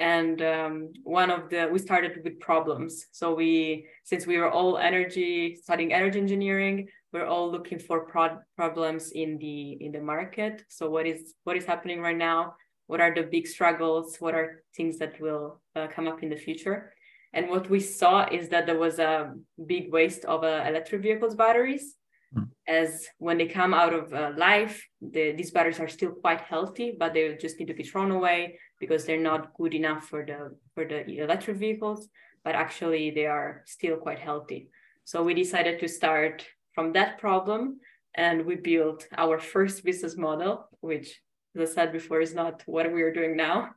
and 0.00 0.42
um, 0.42 0.92
one 1.04 1.30
of 1.30 1.48
the 1.50 1.68
we 1.72 1.78
started 1.78 2.20
with 2.24 2.40
problems 2.40 3.06
so 3.12 3.34
we 3.34 3.86
since 4.04 4.26
we 4.26 4.38
were 4.38 4.50
all 4.50 4.78
energy 4.78 5.56
studying 5.62 5.92
energy 5.92 6.18
engineering 6.18 6.88
we're 7.12 7.26
all 7.26 7.50
looking 7.50 7.78
for 7.78 8.06
pro- 8.06 8.38
problems 8.56 9.12
in 9.12 9.38
the 9.38 9.72
in 9.80 9.92
the 9.92 10.00
market. 10.00 10.62
So 10.68 10.90
what 10.90 11.06
is 11.06 11.34
what 11.44 11.56
is 11.56 11.64
happening 11.64 12.00
right 12.00 12.16
now? 12.16 12.54
What 12.86 13.00
are 13.00 13.14
the 13.14 13.22
big 13.22 13.46
struggles? 13.46 14.16
What 14.18 14.34
are 14.34 14.62
things 14.76 14.98
that 14.98 15.20
will 15.20 15.60
uh, 15.76 15.86
come 15.88 16.08
up 16.08 16.22
in 16.22 16.28
the 16.28 16.36
future? 16.36 16.92
And 17.32 17.48
what 17.48 17.70
we 17.70 17.80
saw 17.80 18.28
is 18.28 18.48
that 18.48 18.66
there 18.66 18.78
was 18.78 18.98
a 18.98 19.32
big 19.66 19.92
waste 19.92 20.24
of 20.24 20.42
uh, 20.42 20.64
electric 20.66 21.02
vehicles 21.02 21.34
batteries. 21.34 21.96
Mm. 22.32 22.46
as 22.68 23.08
when 23.18 23.38
they 23.38 23.48
come 23.48 23.74
out 23.74 23.92
of 23.92 24.14
uh, 24.14 24.30
life 24.36 24.86
the, 25.14 25.32
these 25.32 25.50
batteries 25.50 25.80
are 25.80 25.88
still 25.88 26.12
quite 26.12 26.42
healthy 26.42 26.94
but 26.96 27.12
they 27.12 27.36
just 27.44 27.58
need 27.58 27.66
to 27.66 27.74
be 27.74 27.82
thrown 27.82 28.12
away 28.12 28.56
because 28.78 29.04
they're 29.04 29.28
not 29.32 29.52
good 29.54 29.74
enough 29.74 30.04
for 30.04 30.24
the 30.24 30.56
for 30.72 30.84
the 30.84 31.18
electric 31.18 31.56
vehicles 31.56 32.08
but 32.44 32.54
actually 32.54 33.10
they 33.10 33.26
are 33.26 33.62
still 33.66 33.96
quite 33.96 34.18
healthy. 34.18 34.68
So 35.04 35.22
we 35.22 35.34
decided 35.34 35.80
to 35.80 35.88
start 35.88 36.46
from 36.80 36.94
that 36.94 37.18
problem 37.18 37.78
and 38.14 38.46
we 38.46 38.54
built 38.54 39.06
our 39.18 39.38
first 39.38 39.84
business 39.84 40.16
model 40.16 40.66
which 40.80 41.20
as 41.54 41.70
i 41.70 41.74
said 41.74 41.92
before 41.92 42.20
is 42.22 42.34
not 42.34 42.62
what 42.64 42.90
we 42.90 43.02
are 43.02 43.12
doing 43.12 43.36
now 43.36 43.68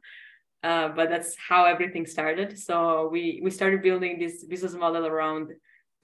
uh, 0.63 0.87
but 0.87 1.09
that's 1.09 1.35
how 1.35 1.65
everything 1.65 2.05
started. 2.05 2.57
So 2.57 3.09
we 3.11 3.41
we 3.43 3.51
started 3.51 3.81
building 3.81 4.17
this 4.17 4.45
business 4.45 4.73
model 4.73 5.05
around 5.05 5.51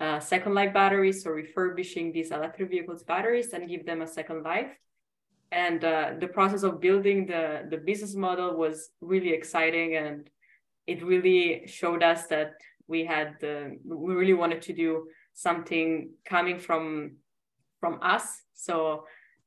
uh, 0.02 0.20
second 0.20 0.54
life 0.54 0.74
batteries 0.74 1.24
so 1.24 1.30
refurbishing 1.30 2.12
these 2.12 2.32
electric 2.32 2.70
vehicles 2.70 3.04
batteries 3.04 3.54
and 3.54 3.70
give 3.70 3.86
them 3.86 4.02
a 4.02 4.08
second 4.08 4.44
life. 4.44 4.72
And 5.52 5.82
uh, 5.86 6.12
the 6.20 6.28
process 6.28 6.64
of 6.64 6.82
building 6.82 7.26
the 7.26 7.44
the 7.72 7.78
business 7.78 8.16
model 8.16 8.58
was 8.58 8.90
really 9.00 9.32
exciting 9.40 9.96
and 9.96 10.30
it 10.88 11.00
really 11.06 11.64
showed 11.66 12.04
us 12.04 12.28
that 12.28 12.52
we 12.88 13.06
had 13.06 13.28
the 13.40 13.78
we 13.86 14.14
really 14.14 14.40
wanted 14.44 14.62
to 14.64 14.74
do 14.74 15.08
something 15.46 16.12
coming 16.26 16.58
from 16.60 16.84
from 17.80 18.00
us 18.02 18.26
so 18.54 19.04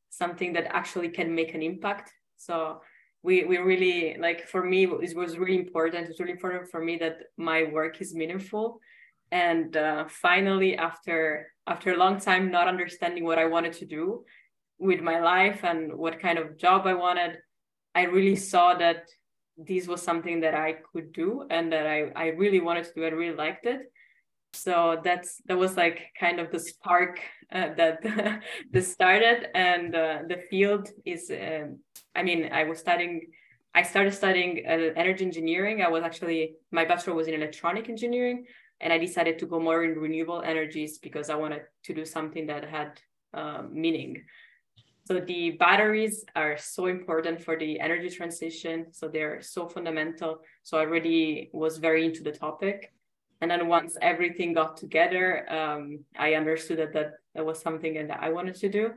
something 0.09 0.53
that 0.53 0.67
actually 0.81 1.09
can 1.09 1.35
make 1.35 1.55
an 1.55 1.63
impact 1.63 2.13
so 2.37 2.81
we 3.23 3.45
we 3.45 3.57
really 3.59 4.17
like 4.27 4.41
for 4.49 4.63
me 4.65 4.85
it 4.85 5.17
was 5.17 5.39
really 5.39 5.59
important 5.65 6.09
it's 6.09 6.21
really 6.21 6.33
important 6.39 6.71
for 6.71 6.81
me 6.83 6.97
that 6.97 7.17
my 7.37 7.65
work 7.65 8.01
is 8.01 8.15
meaningful 8.15 8.81
and 9.31 9.77
uh, 9.77 10.05
finally 10.09 10.77
after 10.77 11.47
after 11.67 11.93
a 11.93 11.97
long 11.97 12.19
time 12.19 12.51
not 12.51 12.67
understanding 12.69 13.25
what 13.25 13.39
i 13.39 13.45
wanted 13.45 13.73
to 13.73 13.87
do 13.87 14.25
with 14.83 15.01
my 15.01 15.21
life 15.21 15.61
and 15.63 15.97
what 15.97 16.19
kind 16.19 16.39
of 16.39 16.59
job 16.59 16.87
I 16.87 16.95
wanted, 16.95 17.39
I 17.95 18.03
really 18.03 18.35
saw 18.35 18.75
that 18.75 19.09
this 19.57 19.87
was 19.87 20.03
something 20.03 20.41
that 20.41 20.55
I 20.55 20.77
could 20.93 21.13
do 21.13 21.47
and 21.51 21.73
that 21.73 21.87
I, 21.87 22.11
I 22.17 22.27
really 22.31 22.61
wanted 22.61 22.85
to 22.87 22.93
do. 22.95 23.05
I 23.05 23.11
really 23.11 23.37
liked 23.37 23.65
it. 23.67 23.81
So 24.55 25.01
that's 25.03 25.41
that 25.47 25.57
was 25.57 25.77
like 25.77 26.13
kind 26.19 26.39
of 26.39 26.51
the 26.51 26.61
spark 26.61 27.21
uh, 27.51 27.75
that 27.75 28.43
this 28.71 28.93
started, 28.93 29.49
and 29.55 29.95
uh, 29.95 30.19
the 30.29 30.37
field 30.51 30.89
is. 31.05 31.31
Uh, 31.31 31.69
I 32.15 32.23
mean, 32.23 32.51
I 32.53 32.65
was 32.65 32.79
studying. 32.79 33.31
I 33.75 33.83
started 33.83 34.13
studying 34.13 34.65
uh, 34.67 34.93
energy 34.97 35.25
engineering. 35.25 35.83
I 35.83 35.89
was 35.89 36.03
actually 36.03 36.57
my 36.71 36.85
bachelor 36.85 37.15
was 37.15 37.29
in 37.29 37.35
electronic 37.35 37.89
engineering, 37.89 38.45
and 38.81 38.93
I 38.93 38.99
decided 38.99 39.39
to 39.39 39.47
go 39.47 39.59
more 39.59 39.85
in 39.85 39.99
renewable 39.99 40.43
energies 40.43 40.99
because 40.99 41.31
I 41.31 41.37
wanted 41.37 41.63
to 41.85 41.95
do 41.95 42.05
something 42.05 42.47
that 42.47 42.65
had 42.65 43.01
uh, 43.33 43.63
meaning. 43.71 44.23
So 45.05 45.19
the 45.19 45.53
batteries 45.53 46.25
are 46.37 46.57
so 46.57 46.87
important 46.87 47.43
for 47.43 47.59
the 47.59 47.81
energy 47.81 48.09
transition. 48.09 48.87
So 48.93 49.09
they're 49.09 49.43
so 49.43 49.69
fundamental. 49.69 50.41
So 50.63 50.79
I 50.79 50.83
already 50.83 51.51
was 51.53 51.79
very 51.79 52.05
into 52.05 52.23
the 52.23 52.31
topic. 52.31 52.93
And 53.43 53.51
then 53.51 53.67
once 53.67 53.99
everything 54.01 54.55
got 54.55 54.77
together, 54.77 55.53
um, 55.53 56.05
I 56.17 56.35
understood 56.35 56.79
that, 56.79 56.93
that 56.95 57.15
that 57.35 57.45
was 57.45 57.61
something 57.61 57.95
that 57.95 58.23
I 58.23 58.31
wanted 58.31 58.55
to 58.55 58.69
do. 58.69 58.91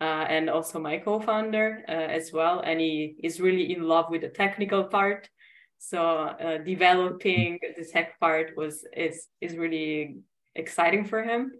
Uh, 0.00 0.26
and 0.28 0.50
also 0.50 0.80
my 0.80 0.98
co-founder 0.98 1.84
uh, 1.88 1.92
as 1.92 2.32
well. 2.32 2.58
And 2.60 2.80
he 2.80 3.14
is 3.22 3.40
really 3.40 3.72
in 3.72 3.84
love 3.84 4.06
with 4.10 4.22
the 4.22 4.28
technical 4.28 4.84
part. 4.84 5.30
So 5.78 6.00
uh, 6.02 6.58
developing 6.58 7.60
the 7.76 7.84
tech 7.84 8.18
part 8.18 8.56
was 8.56 8.84
is 8.96 9.28
is 9.40 9.56
really 9.56 10.16
exciting 10.56 11.04
for 11.04 11.22
him. 11.22 11.52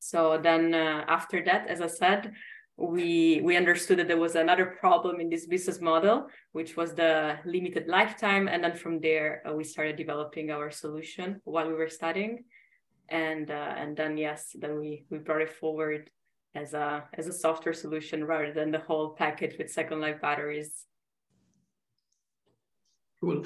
So 0.00 0.38
then 0.42 0.74
uh, 0.74 1.04
after 1.08 1.42
that, 1.44 1.68
as 1.68 1.80
I 1.80 1.86
said, 1.86 2.32
we 2.76 3.40
we 3.42 3.56
understood 3.56 3.98
that 3.98 4.08
there 4.08 4.16
was 4.16 4.36
another 4.36 4.66
problem 4.66 5.20
in 5.20 5.28
this 5.28 5.46
business 5.46 5.80
model 5.80 6.26
which 6.52 6.76
was 6.76 6.94
the 6.94 7.38
limited 7.44 7.88
lifetime. 7.88 8.48
And 8.48 8.64
then 8.64 8.74
from 8.74 9.00
there 9.00 9.42
uh, 9.46 9.52
we 9.52 9.64
started 9.64 9.96
developing 9.96 10.50
our 10.50 10.70
solution 10.70 11.40
while 11.44 11.68
we 11.68 11.74
were 11.74 11.88
studying. 11.88 12.44
And 13.08 13.50
uh, 13.50 13.74
and 13.76 13.96
then 13.96 14.16
yes 14.16 14.56
then 14.58 14.78
we 14.78 15.04
we 15.10 15.18
brought 15.18 15.42
it 15.42 15.50
forward 15.50 16.10
as 16.54 16.74
a 16.74 17.04
as 17.14 17.26
a 17.26 17.32
software 17.32 17.74
solution 17.74 18.24
rather 18.24 18.52
than 18.52 18.70
the 18.70 18.78
whole 18.78 19.10
package 19.10 19.56
with 19.58 19.70
second 19.70 20.00
life 20.00 20.20
batteries. 20.20 20.86
Cool 23.20 23.44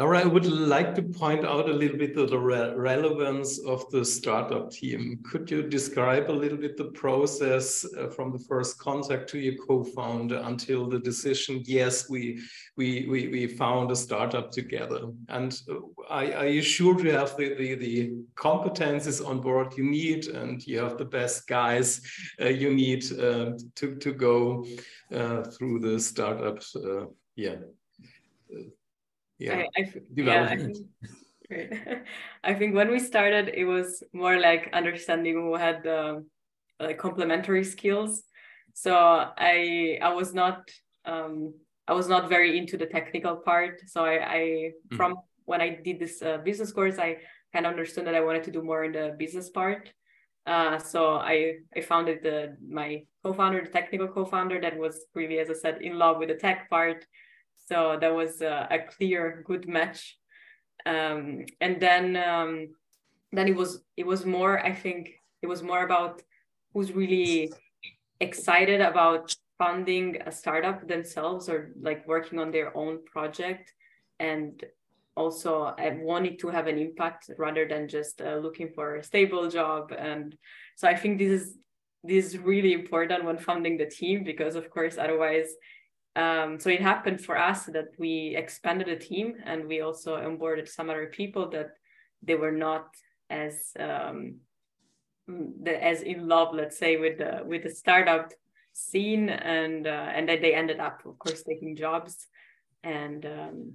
Laura, 0.00 0.20
I 0.20 0.24
would 0.24 0.46
like 0.46 0.94
to 0.94 1.02
point 1.02 1.44
out 1.44 1.68
a 1.68 1.74
little 1.74 1.98
bit 1.98 2.16
of 2.16 2.30
the 2.30 2.38
re 2.38 2.74
relevance 2.74 3.58
of 3.58 3.84
the 3.90 4.02
startup 4.02 4.70
team. 4.70 5.20
Could 5.30 5.50
you 5.50 5.62
describe 5.62 6.30
a 6.30 6.40
little 6.42 6.56
bit 6.56 6.78
the 6.78 6.90
process 7.02 7.84
uh, 7.84 8.08
from 8.08 8.32
the 8.32 8.38
first 8.38 8.78
contact 8.78 9.28
to 9.28 9.38
your 9.38 9.56
co-founder 9.66 10.40
until 10.44 10.88
the 10.88 11.00
decision, 11.00 11.62
yes, 11.66 12.08
we, 12.08 12.40
we, 12.78 13.08
we, 13.10 13.28
we 13.28 13.46
found 13.46 13.90
a 13.90 13.94
startup 13.96 14.50
together? 14.50 15.02
And 15.28 15.60
uh, 15.68 15.74
are, 16.08 16.32
are 16.32 16.46
you 16.46 16.62
sure 16.62 16.98
you 16.98 17.12
have 17.12 17.36
the, 17.36 17.52
the, 17.56 17.74
the 17.74 18.12
competences 18.36 19.22
on 19.22 19.42
board 19.42 19.76
you 19.76 19.84
need 19.84 20.28
and 20.28 20.66
you 20.66 20.78
have 20.78 20.96
the 20.96 21.04
best 21.04 21.46
guys 21.46 22.00
uh, 22.40 22.48
you 22.48 22.72
need 22.72 23.04
uh, 23.20 23.50
to, 23.74 23.96
to 23.96 24.12
go 24.14 24.64
uh, 25.14 25.42
through 25.42 25.80
the 25.80 26.00
startup? 26.00 26.62
Uh, 26.74 27.04
yeah 27.36 27.56
yeah, 29.40 29.64
I, 29.76 29.80
I, 29.80 29.92
development. 30.14 30.78
Yeah, 31.50 31.58
I 31.58 31.76
think, 31.76 32.06
I 32.44 32.54
think 32.54 32.74
when 32.74 32.90
we 32.90 32.98
started, 32.98 33.50
it 33.54 33.64
was 33.64 34.02
more 34.12 34.38
like 34.38 34.70
understanding 34.72 35.34
who 35.34 35.54
had 35.56 35.82
the 35.82 36.24
like 36.78 36.98
complementary 36.98 37.64
skills. 37.64 38.22
So 38.74 38.94
I 38.94 39.98
I 40.00 40.12
was 40.14 40.32
not 40.34 40.68
um, 41.04 41.54
I 41.88 41.92
was 41.92 42.08
not 42.08 42.28
very 42.28 42.56
into 42.58 42.76
the 42.76 42.86
technical 42.86 43.36
part. 43.36 43.80
So 43.86 44.04
I, 44.04 44.14
I 44.14 44.38
mm. 44.92 44.96
from 44.96 45.16
when 45.44 45.60
I 45.60 45.80
did 45.82 45.98
this 45.98 46.22
uh, 46.22 46.38
business 46.38 46.72
course, 46.72 46.98
I 46.98 47.16
kind 47.52 47.66
of 47.66 47.72
understood 47.72 48.06
that 48.06 48.14
I 48.14 48.20
wanted 48.20 48.44
to 48.44 48.52
do 48.52 48.62
more 48.62 48.84
in 48.84 48.92
the 48.92 49.16
business 49.18 49.50
part. 49.50 49.90
Uh, 50.46 50.78
so 50.78 51.16
I 51.16 51.56
I 51.76 51.80
founded 51.80 52.22
the 52.22 52.56
my 52.66 53.02
co-founder, 53.22 53.64
the 53.64 53.70
technical 53.70 54.08
co-founder, 54.08 54.60
that 54.60 54.78
was 54.78 55.04
really, 55.14 55.38
as 55.38 55.50
I 55.50 55.54
said, 55.54 55.82
in 55.82 55.98
love 55.98 56.18
with 56.18 56.28
the 56.28 56.36
tech 56.36 56.70
part. 56.70 57.04
So 57.70 57.96
that 58.00 58.12
was 58.12 58.42
a, 58.42 58.66
a 58.68 58.78
clear, 58.92 59.44
good 59.46 59.68
match. 59.68 60.18
Um, 60.84 61.44
and 61.60 61.80
then 61.80 62.16
um, 62.16 62.70
then 63.30 63.46
it 63.46 63.54
was 63.54 63.84
it 63.96 64.04
was 64.04 64.26
more. 64.26 64.58
I 64.58 64.74
think 64.74 65.10
it 65.40 65.46
was 65.46 65.62
more 65.62 65.84
about 65.84 66.20
who's 66.74 66.90
really 66.90 67.52
excited 68.18 68.80
about 68.80 69.34
funding 69.56 70.20
a 70.26 70.32
startup 70.32 70.88
themselves 70.88 71.48
or 71.48 71.70
like 71.80 72.08
working 72.08 72.40
on 72.40 72.50
their 72.50 72.76
own 72.76 73.04
project 73.04 73.72
and 74.18 74.64
also 75.16 75.74
I 75.76 75.98
wanted 76.00 76.38
to 76.38 76.48
have 76.48 76.66
an 76.66 76.78
impact 76.78 77.30
rather 77.36 77.68
than 77.68 77.86
just 77.86 78.22
uh, 78.22 78.36
looking 78.36 78.70
for 78.74 78.96
a 78.96 79.02
stable 79.02 79.50
job 79.50 79.92
and 79.96 80.34
so 80.76 80.88
I 80.88 80.96
think 80.96 81.18
this 81.18 81.42
is 81.42 81.58
this 82.02 82.24
is 82.26 82.38
really 82.38 82.72
important 82.72 83.24
when 83.24 83.36
funding 83.36 83.76
the 83.76 83.84
team 83.86 84.24
because 84.24 84.54
of 84.54 84.70
course 84.70 84.96
otherwise 84.96 85.50
um, 86.16 86.58
so 86.58 86.70
it 86.70 86.80
happened 86.80 87.20
for 87.20 87.38
us 87.38 87.66
that 87.66 87.88
we 87.98 88.34
expanded 88.36 88.88
the 88.88 88.96
team 88.96 89.34
and 89.44 89.66
we 89.66 89.80
also 89.80 90.16
onboarded 90.16 90.68
some 90.68 90.90
other 90.90 91.06
people 91.06 91.48
that 91.50 91.70
they 92.22 92.34
were 92.34 92.52
not 92.52 92.94
as 93.30 93.72
um, 93.78 94.36
the, 95.28 95.82
as 95.82 96.02
in 96.02 96.28
love, 96.28 96.54
let's 96.54 96.76
say, 96.76 96.96
with 96.96 97.18
the 97.18 97.42
with 97.44 97.62
the 97.62 97.70
startup 97.70 98.32
scene, 98.72 99.28
and 99.28 99.86
uh, 99.86 100.08
and 100.14 100.28
then 100.28 100.42
they 100.42 100.54
ended 100.54 100.80
up, 100.80 101.02
of 101.06 101.18
course, 101.18 101.42
taking 101.42 101.76
jobs, 101.76 102.26
and 102.82 103.24
um, 103.24 103.72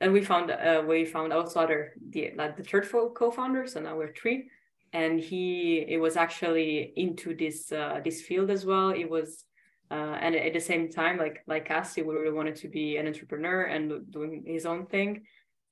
and 0.00 0.12
we 0.12 0.22
found 0.22 0.50
uh, 0.50 0.82
we 0.86 1.04
found 1.04 1.32
also 1.32 1.60
other 1.60 1.94
the 2.10 2.32
like 2.36 2.56
the 2.56 2.64
third 2.64 2.90
co-founder, 2.90 3.66
so 3.66 3.80
now 3.80 3.96
we're 3.96 4.12
three, 4.12 4.50
and 4.92 5.20
he 5.20 5.84
it 5.88 5.98
was 5.98 6.16
actually 6.16 6.92
into 6.96 7.34
this 7.34 7.72
uh, 7.72 8.00
this 8.04 8.22
field 8.22 8.50
as 8.50 8.66
well. 8.66 8.90
It 8.90 9.08
was 9.08 9.44
uh, 9.90 10.16
and 10.20 10.34
at 10.34 10.52
the 10.52 10.60
same 10.60 10.90
time 10.90 11.18
like 11.18 11.42
like 11.46 11.66
Cassie 11.66 12.02
we 12.02 12.14
really 12.14 12.32
wanted 12.32 12.56
to 12.56 12.68
be 12.68 12.96
an 12.96 13.06
entrepreneur 13.06 13.62
and 13.62 14.10
doing 14.10 14.42
his 14.46 14.66
own 14.66 14.86
thing 14.86 15.22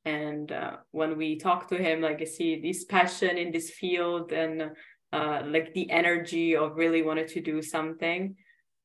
and 0.04 0.52
uh, 0.52 0.76
when 0.90 1.16
we 1.16 1.38
talked 1.38 1.70
to 1.70 1.76
him 1.76 2.02
like 2.02 2.20
i 2.20 2.24
see 2.24 2.60
this 2.60 2.84
passion 2.84 3.38
in 3.38 3.50
this 3.50 3.70
field 3.70 4.32
and 4.32 4.70
uh, 5.12 5.42
like 5.46 5.72
the 5.72 5.90
energy 5.90 6.54
of 6.54 6.76
really 6.76 7.02
wanted 7.02 7.28
to 7.28 7.40
do 7.40 7.62
something 7.62 8.36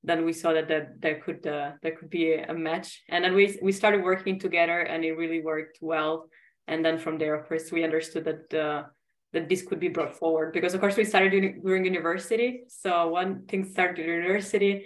then 0.04 0.26
we 0.26 0.34
saw 0.34 0.54
that 0.54 0.68
that 0.70 1.02
there 1.02 1.20
could 1.20 1.46
uh, 1.46 1.72
could 1.84 2.10
be 2.10 2.34
a 2.34 2.54
match, 2.54 3.04
and 3.10 3.24
then 3.24 3.36
we 3.36 3.58
we 3.62 3.72
started 3.72 4.04
working 4.04 4.40
together, 4.40 4.80
and 4.80 5.04
it 5.04 5.14
really 5.14 5.42
worked 5.42 5.78
well. 5.82 6.30
And 6.68 6.86
then 6.86 6.98
from 6.98 7.18
there, 7.18 7.36
of 7.36 7.48
course, 7.48 7.72
we 7.72 7.84
understood 7.84 8.26
that 8.26 8.54
uh, 8.54 8.84
that 9.34 9.50
this 9.50 9.62
could 9.62 9.80
be 9.80 9.90
brought 9.90 10.16
forward 10.16 10.54
because, 10.54 10.74
of 10.74 10.80
course, 10.80 10.96
we 10.96 11.04
started 11.04 11.32
doing, 11.32 11.62
during 11.64 11.86
university. 11.86 12.64
So 12.68 13.10
one 13.10 13.46
thing 13.48 13.66
started 13.66 14.06
university, 14.06 14.86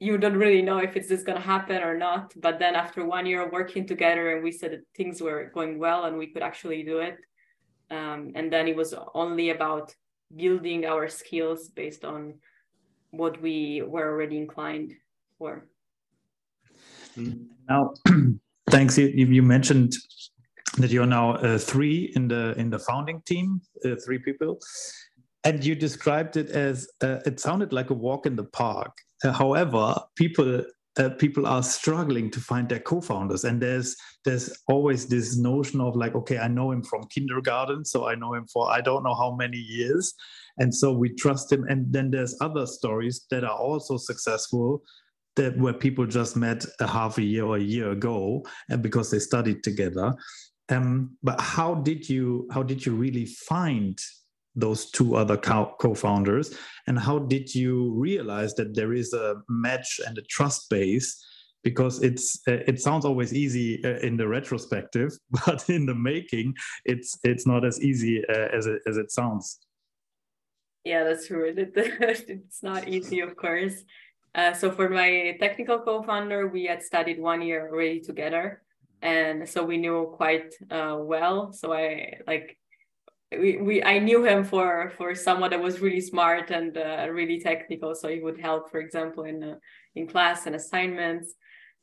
you 0.00 0.18
don't 0.18 0.36
really 0.36 0.62
know 0.62 0.78
if 0.78 0.96
it's 0.96 1.08
just 1.08 1.26
going 1.26 1.38
to 1.38 1.44
happen 1.44 1.82
or 1.82 1.96
not. 1.96 2.32
But 2.36 2.58
then 2.58 2.74
after 2.74 3.04
one 3.04 3.26
year 3.26 3.46
of 3.46 3.52
working 3.52 3.86
together, 3.86 4.34
and 4.34 4.42
we 4.44 4.52
said 4.52 4.80
things 4.96 5.20
were 5.20 5.50
going 5.54 5.78
well 5.78 6.04
and 6.04 6.18
we 6.18 6.26
could 6.26 6.42
actually 6.42 6.82
do 6.82 6.98
it. 6.98 7.18
Um, 7.90 8.32
and 8.34 8.52
then 8.52 8.66
it 8.68 8.76
was 8.76 8.94
only 9.14 9.50
about 9.50 9.94
building 10.34 10.84
our 10.84 11.08
skills 11.08 11.68
based 11.68 12.04
on 12.04 12.34
what 13.10 13.40
we 13.40 13.82
were 13.86 14.10
already 14.10 14.36
inclined 14.36 14.92
for. 15.38 15.68
Now, 17.68 17.94
thanks. 18.70 18.98
You, 18.98 19.08
you 19.08 19.42
mentioned 19.42 19.94
that 20.78 20.90
you're 20.90 21.06
now 21.06 21.34
uh, 21.34 21.58
three 21.58 22.12
in 22.16 22.26
the 22.28 22.54
in 22.58 22.70
the 22.70 22.78
founding 22.78 23.22
team, 23.24 23.60
uh, 23.84 23.94
three 24.04 24.18
people, 24.18 24.58
and 25.44 25.64
you 25.64 25.74
described 25.74 26.36
it 26.36 26.50
as 26.50 26.88
uh, 27.02 27.20
it 27.24 27.38
sounded 27.38 27.72
like 27.72 27.90
a 27.90 27.94
walk 27.94 28.26
in 28.26 28.34
the 28.34 28.44
park. 28.44 28.92
However, 29.32 29.96
people 30.16 30.64
uh, 30.96 31.08
people 31.18 31.44
are 31.44 31.62
struggling 31.62 32.30
to 32.30 32.38
find 32.38 32.68
their 32.68 32.78
co-founders 32.78 33.42
and 33.42 33.60
there's 33.60 33.96
there's 34.24 34.56
always 34.68 35.08
this 35.08 35.36
notion 35.36 35.80
of 35.80 35.96
like 35.96 36.14
okay 36.14 36.38
i 36.38 36.46
know 36.46 36.70
him 36.70 36.84
from 36.84 37.02
kindergarten 37.12 37.84
so 37.84 38.06
i 38.06 38.14
know 38.14 38.32
him 38.32 38.46
for 38.46 38.70
i 38.70 38.80
don't 38.80 39.02
know 39.02 39.16
how 39.16 39.34
many 39.34 39.56
years 39.56 40.14
and 40.58 40.74
so 40.74 40.92
we 40.92 41.14
trust 41.14 41.50
him. 41.50 41.64
And 41.68 41.92
then 41.92 42.10
there's 42.10 42.36
other 42.40 42.66
stories 42.66 43.26
that 43.30 43.44
are 43.44 43.56
also 43.56 43.96
successful 43.96 44.82
that 45.36 45.58
where 45.58 45.72
people 45.72 46.06
just 46.06 46.36
met 46.36 46.64
a 46.80 46.86
half 46.86 47.18
a 47.18 47.22
year 47.22 47.44
or 47.44 47.56
a 47.56 47.62
year 47.62 47.90
ago 47.90 48.44
and 48.68 48.82
because 48.82 49.10
they 49.10 49.18
studied 49.18 49.64
together. 49.64 50.14
Um, 50.68 51.16
but 51.22 51.40
how 51.40 51.74
did 51.74 52.08
you 52.08 52.48
how 52.52 52.62
did 52.62 52.86
you 52.86 52.94
really 52.94 53.26
find 53.26 53.98
those 54.54 54.90
two 54.90 55.16
other 55.16 55.36
co-founders? 55.36 56.56
And 56.86 56.98
how 56.98 57.18
did 57.18 57.54
you 57.54 57.92
realize 57.92 58.54
that 58.54 58.74
there 58.74 58.92
is 58.92 59.12
a 59.12 59.36
match 59.48 60.00
and 60.06 60.16
a 60.18 60.22
trust 60.22 60.68
base? 60.70 61.22
Because 61.62 62.02
it's 62.02 62.40
uh, 62.46 62.60
it 62.66 62.78
sounds 62.78 63.06
always 63.06 63.32
easy 63.32 63.82
uh, 63.84 63.98
in 64.00 64.18
the 64.18 64.28
retrospective 64.28 65.12
but 65.46 65.68
in 65.70 65.86
the 65.86 65.94
making 65.94 66.54
it's 66.84 67.18
it's 67.24 67.46
not 67.46 67.64
as 67.64 67.80
easy 67.80 68.22
uh, 68.28 68.48
as 68.52 68.66
it 68.66 68.82
as 68.86 68.98
it 68.98 69.10
sounds. 69.10 69.60
Yeah 70.84 71.04
that's 71.04 71.26
true. 71.26 71.54
It's 71.56 72.62
not 72.62 72.86
easy 72.86 73.20
of 73.20 73.34
course. 73.36 73.82
Uh, 74.34 74.52
so 74.52 74.70
for 74.70 74.90
my 74.90 75.36
technical 75.40 75.78
co-founder 75.78 76.48
we 76.48 76.66
had 76.66 76.82
studied 76.82 77.18
one 77.18 77.40
year 77.40 77.70
already 77.70 78.00
together. 78.00 78.60
And 79.00 79.48
so 79.48 79.64
we 79.64 79.78
knew 79.78 80.12
quite 80.16 80.54
uh, 80.70 80.96
well. 80.98 81.52
So 81.52 81.72
i 81.72 82.18
like 82.26 82.58
we, 83.40 83.56
we 83.56 83.82
I 83.82 83.98
knew 83.98 84.24
him 84.24 84.44
for 84.44 84.90
for 84.96 85.14
someone 85.14 85.50
that 85.50 85.60
was 85.60 85.80
really 85.80 86.00
smart 86.00 86.50
and 86.50 86.76
uh, 86.76 87.06
really 87.10 87.40
technical. 87.40 87.94
So 87.94 88.08
he 88.08 88.20
would 88.20 88.38
help, 88.38 88.70
for 88.70 88.80
example, 88.80 89.24
in 89.24 89.42
uh, 89.42 89.56
in 89.94 90.06
class 90.06 90.46
and 90.46 90.54
assignments. 90.54 91.34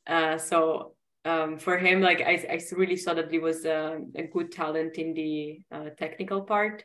Uh, 0.07 0.37
so 0.37 0.95
um, 1.25 1.57
for 1.57 1.77
him, 1.77 2.01
like 2.01 2.21
I, 2.21 2.43
I 2.49 2.59
really 2.75 2.97
saw 2.97 3.13
that 3.13 3.31
he 3.31 3.39
was 3.39 3.65
uh, 3.65 3.99
a 4.15 4.23
good 4.23 4.51
talent 4.51 4.97
in 4.97 5.13
the 5.13 5.61
uh, 5.71 5.89
technical 5.97 6.41
part, 6.41 6.83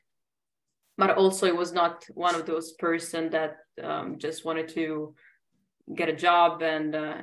but 0.99 1.17
also 1.17 1.47
it 1.47 1.57
was 1.57 1.73
not 1.73 2.05
one 2.15 2.35
of 2.35 2.47
those 2.47 2.73
person 2.73 3.31
that 3.31 3.57
um, 3.83 4.19
just 4.19 4.45
wanted 4.45 4.69
to 4.71 5.15
get 5.95 6.09
a 6.09 6.17
job 6.17 6.63
and 6.63 6.95
uh, 6.95 7.23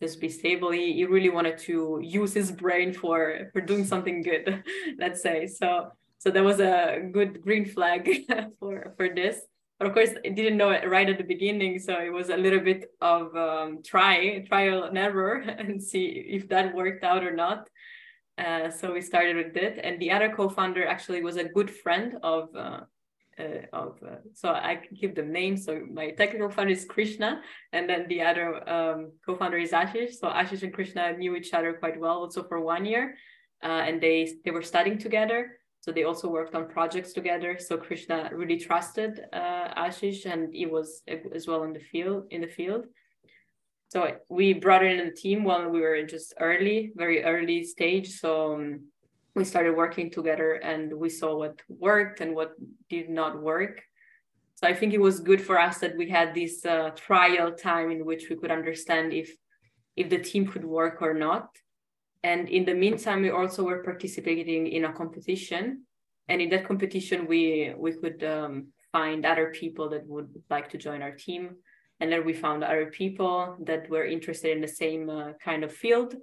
just 0.00 0.20
be 0.20 0.28
stable. 0.28 0.70
He, 0.70 0.94
he 0.94 1.04
really 1.04 1.30
wanted 1.30 1.58
to 1.58 2.00
use 2.02 2.32
his 2.32 2.50
brain 2.50 2.92
for 2.92 3.50
for 3.52 3.60
doing 3.60 3.84
something 3.84 4.22
good, 4.22 4.64
let's 4.98 5.22
say. 5.22 5.46
So 5.46 5.90
so 6.18 6.30
that 6.30 6.44
was 6.44 6.60
a 6.60 7.08
good 7.12 7.42
green 7.42 7.64
flag 7.64 8.08
for 8.58 8.94
for 8.96 9.08
this. 9.08 9.40
But 9.78 9.86
of 9.86 9.94
course, 9.94 10.10
I 10.24 10.30
didn't 10.30 10.56
know 10.56 10.70
it 10.70 10.88
right 10.88 11.08
at 11.08 11.18
the 11.18 11.24
beginning, 11.24 11.78
so 11.78 12.00
it 12.00 12.12
was 12.12 12.30
a 12.30 12.36
little 12.36 12.58
bit 12.58 12.90
of 13.00 13.34
um, 13.36 13.82
try 13.84 14.40
trial 14.40 14.84
and 14.84 14.98
error 14.98 15.36
and 15.58 15.82
see 15.82 16.06
if 16.06 16.48
that 16.48 16.74
worked 16.74 17.04
out 17.04 17.22
or 17.22 17.34
not. 17.34 17.68
Uh, 18.36 18.70
so 18.70 18.92
we 18.92 19.00
started 19.00 19.36
with 19.36 19.56
it, 19.56 19.80
and 19.82 20.00
the 20.00 20.10
other 20.10 20.32
co-founder 20.34 20.86
actually 20.86 21.22
was 21.22 21.36
a 21.36 21.44
good 21.44 21.70
friend 21.70 22.16
of. 22.22 22.48
Uh, 22.54 22.80
uh, 23.38 23.62
of 23.72 23.98
uh, 24.02 24.16
so 24.34 24.48
I 24.48 24.80
give 25.00 25.14
them 25.14 25.30
names. 25.30 25.64
So 25.64 25.86
my 25.92 26.10
technical 26.10 26.50
founder 26.50 26.72
is 26.72 26.84
Krishna, 26.84 27.40
and 27.72 27.88
then 27.88 28.08
the 28.08 28.22
other 28.22 28.68
um, 28.68 29.12
co-founder 29.24 29.58
is 29.58 29.70
Ashish. 29.70 30.14
So 30.14 30.28
Ashish 30.28 30.64
and 30.64 30.74
Krishna 30.74 31.16
knew 31.16 31.36
each 31.36 31.54
other 31.54 31.74
quite 31.74 32.00
well, 32.00 32.18
also 32.18 32.42
for 32.42 32.60
one 32.60 32.84
year, 32.84 33.16
uh, 33.62 33.86
and 33.86 34.00
they 34.00 34.34
they 34.44 34.50
were 34.50 34.62
studying 34.62 34.98
together. 34.98 35.57
So 35.80 35.92
they 35.92 36.04
also 36.04 36.28
worked 36.28 36.54
on 36.54 36.68
projects 36.68 37.12
together. 37.12 37.58
So 37.58 37.76
Krishna 37.76 38.30
really 38.32 38.58
trusted 38.58 39.20
uh, 39.32 39.74
Ashish, 39.76 40.26
and 40.26 40.52
he 40.52 40.66
was 40.66 41.02
as 41.34 41.46
well 41.46 41.62
in 41.62 41.72
the 41.72 41.80
field. 41.80 42.26
In 42.30 42.40
the 42.40 42.48
field, 42.48 42.86
so 43.88 44.16
we 44.28 44.52
brought 44.52 44.84
in 44.84 45.00
a 45.00 45.10
team 45.10 45.44
while 45.44 45.68
we 45.68 45.80
were 45.80 46.02
just 46.02 46.34
early, 46.40 46.92
very 46.94 47.24
early 47.24 47.64
stage. 47.64 48.08
So 48.20 48.54
um, 48.54 48.88
we 49.34 49.44
started 49.44 49.76
working 49.76 50.10
together, 50.10 50.54
and 50.54 50.92
we 50.92 51.08
saw 51.08 51.36
what 51.36 51.62
worked 51.68 52.20
and 52.20 52.34
what 52.34 52.52
did 52.90 53.08
not 53.08 53.42
work. 53.42 53.82
So 54.56 54.66
I 54.66 54.74
think 54.74 54.92
it 54.92 55.00
was 55.00 55.20
good 55.20 55.40
for 55.40 55.58
us 55.58 55.78
that 55.78 55.96
we 55.96 56.10
had 56.10 56.34
this 56.34 56.66
uh, 56.66 56.90
trial 56.96 57.52
time 57.52 57.90
in 57.90 58.04
which 58.04 58.28
we 58.28 58.36
could 58.36 58.50
understand 58.50 59.12
if 59.12 59.30
if 59.96 60.10
the 60.10 60.18
team 60.18 60.46
could 60.46 60.64
work 60.64 61.00
or 61.00 61.14
not 61.14 61.48
and 62.22 62.48
in 62.48 62.64
the 62.64 62.74
meantime, 62.74 63.22
we 63.22 63.30
also 63.30 63.62
were 63.62 63.82
participating 63.82 64.66
in 64.66 64.84
a 64.84 64.92
competition. 64.92 65.84
And 66.28 66.42
in 66.42 66.50
that 66.50 66.66
competition, 66.66 67.26
we 67.26 67.72
we 67.76 67.92
could 67.92 68.22
um, 68.24 68.68
find 68.92 69.24
other 69.24 69.52
people 69.52 69.88
that 69.90 70.06
would 70.06 70.30
like 70.50 70.68
to 70.70 70.78
join 70.78 71.02
our 71.02 71.12
team. 71.12 71.56
And 72.00 72.12
then 72.12 72.24
we 72.24 72.32
found 72.32 72.62
other 72.62 72.86
people 72.86 73.56
that 73.64 73.88
were 73.88 74.04
interested 74.04 74.52
in 74.52 74.60
the 74.60 74.68
same 74.68 75.10
uh, 75.10 75.32
kind 75.42 75.64
of 75.64 75.72
field. 75.72 76.14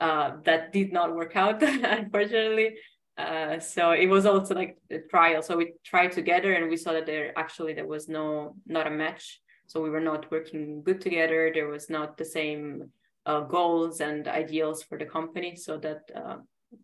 Uh, 0.00 0.36
that 0.44 0.72
did 0.72 0.92
not 0.92 1.14
work 1.14 1.36
out, 1.36 1.62
unfortunately. 1.62 2.76
Uh, 3.18 3.58
so 3.58 3.90
it 3.90 4.06
was 4.06 4.24
also 4.24 4.54
like 4.54 4.78
a 4.90 4.98
trial. 5.10 5.42
So 5.42 5.56
we 5.56 5.74
tried 5.84 6.12
together, 6.12 6.54
and 6.54 6.70
we 6.70 6.76
saw 6.76 6.92
that 6.92 7.06
there 7.06 7.38
actually 7.38 7.74
there 7.74 7.86
was 7.86 8.08
no 8.08 8.54
not 8.66 8.86
a 8.86 8.90
match. 8.90 9.40
So 9.66 9.82
we 9.82 9.90
were 9.90 10.00
not 10.00 10.30
working 10.30 10.82
good 10.82 11.00
together. 11.00 11.50
There 11.52 11.68
was 11.68 11.90
not 11.90 12.16
the 12.16 12.24
same 12.24 12.90
uh, 13.30 13.40
goals 13.40 14.00
and 14.00 14.26
ideals 14.28 14.82
for 14.82 14.98
the 14.98 15.04
company 15.04 15.54
so 15.56 15.78
that 15.78 16.02
uh, 16.14 16.38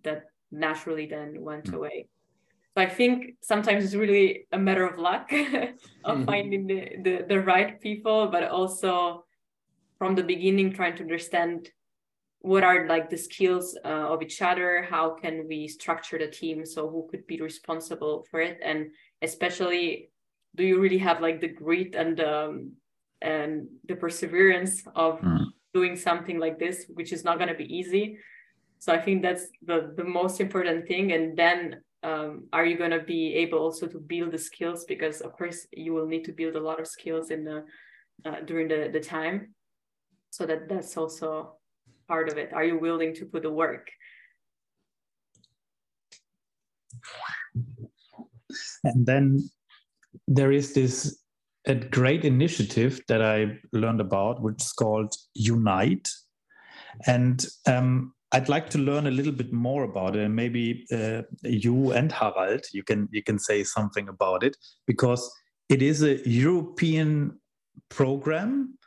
that 0.04 0.20
naturally 0.50 1.06
then 1.06 1.30
went 1.40 1.66
mm. 1.66 1.74
away 1.74 2.06
so 2.72 2.82
i 2.86 2.88
think 2.98 3.34
sometimes 3.52 3.84
it's 3.84 3.94
really 4.04 4.46
a 4.52 4.58
matter 4.58 4.86
of 4.86 4.98
luck 4.98 5.26
of 5.32 6.16
mm-hmm. 6.16 6.24
finding 6.24 6.66
the, 6.66 6.80
the, 7.02 7.14
the 7.28 7.40
right 7.40 7.80
people 7.80 8.28
but 8.28 8.44
also 8.44 9.24
from 9.98 10.14
the 10.14 10.22
beginning 10.22 10.72
trying 10.72 10.96
to 10.96 11.02
understand 11.02 11.70
what 12.40 12.62
are 12.62 12.86
like 12.86 13.10
the 13.10 13.16
skills 13.28 13.76
uh, 13.84 14.06
of 14.12 14.22
each 14.22 14.40
other 14.40 14.86
how 14.88 15.06
can 15.22 15.34
we 15.48 15.66
structure 15.66 16.18
the 16.18 16.28
team 16.40 16.64
so 16.64 16.88
who 16.88 17.08
could 17.10 17.26
be 17.26 17.40
responsible 17.40 18.24
for 18.30 18.40
it 18.40 18.58
and 18.62 18.86
especially 19.22 20.10
do 20.54 20.62
you 20.64 20.78
really 20.78 21.02
have 21.08 21.20
like 21.20 21.40
the 21.40 21.54
grit 21.60 21.94
and 21.96 22.20
um, 22.20 22.72
and 23.20 23.66
the 23.88 23.96
perseverance 23.96 24.84
of 24.94 25.20
mm 25.20 25.46
doing 25.78 25.94
something 26.08 26.38
like 26.44 26.56
this, 26.64 26.76
which 26.98 27.10
is 27.16 27.22
not 27.26 27.36
going 27.38 27.52
to 27.54 27.60
be 27.64 27.70
easy. 27.78 28.04
So 28.78 28.88
I 28.96 29.00
think 29.04 29.16
that's 29.26 29.44
the, 29.70 29.78
the 30.00 30.08
most 30.20 30.36
important 30.40 30.86
thing. 30.90 31.12
And 31.16 31.36
then 31.42 31.58
um, 32.08 32.30
are 32.56 32.66
you 32.70 32.76
going 32.82 32.96
to 32.98 33.04
be 33.16 33.22
able 33.42 33.58
also 33.66 33.86
to 33.94 33.98
build 34.12 34.30
the 34.32 34.42
skills? 34.50 34.80
Because 34.92 35.16
of 35.26 35.30
course 35.38 35.58
you 35.84 35.90
will 35.94 36.08
need 36.12 36.24
to 36.28 36.32
build 36.40 36.54
a 36.56 36.64
lot 36.68 36.78
of 36.80 36.86
skills 36.86 37.30
in 37.30 37.40
the 37.48 37.58
uh, 38.26 38.40
during 38.48 38.68
the, 38.68 38.80
the 38.96 39.00
time. 39.16 39.36
So 40.30 40.46
that 40.46 40.68
that's 40.70 40.96
also 40.96 41.56
part 42.08 42.26
of 42.30 42.36
it. 42.42 42.48
Are 42.52 42.64
you 42.70 42.78
willing 42.78 43.12
to 43.18 43.24
put 43.32 43.42
the 43.42 43.54
work? 43.64 43.86
And 48.84 49.00
then 49.10 49.24
there 50.36 50.52
is 50.52 50.72
this 50.72 50.96
a 51.66 51.74
great 51.74 52.24
initiative 52.24 53.00
that 53.08 53.22
I 53.22 53.58
learned 53.72 54.00
about, 54.00 54.40
which 54.40 54.62
is 54.62 54.72
called 54.72 55.14
Unite. 55.34 56.08
And 57.06 57.44
um, 57.66 58.14
I'd 58.32 58.48
like 58.48 58.70
to 58.70 58.78
learn 58.78 59.06
a 59.06 59.10
little 59.10 59.32
bit 59.32 59.52
more 59.52 59.82
about 59.84 60.16
it. 60.16 60.22
And 60.22 60.34
maybe 60.34 60.86
uh, 60.92 61.22
you 61.42 61.92
and 61.92 62.10
Harald, 62.12 62.64
you 62.72 62.82
can 62.82 63.08
you 63.10 63.22
can 63.22 63.38
say 63.38 63.64
something 63.64 64.08
about 64.08 64.42
it 64.42 64.56
because 64.86 65.30
it 65.68 65.82
is 65.82 66.02
a 66.02 66.26
European 66.28 67.38
program. 67.88 68.78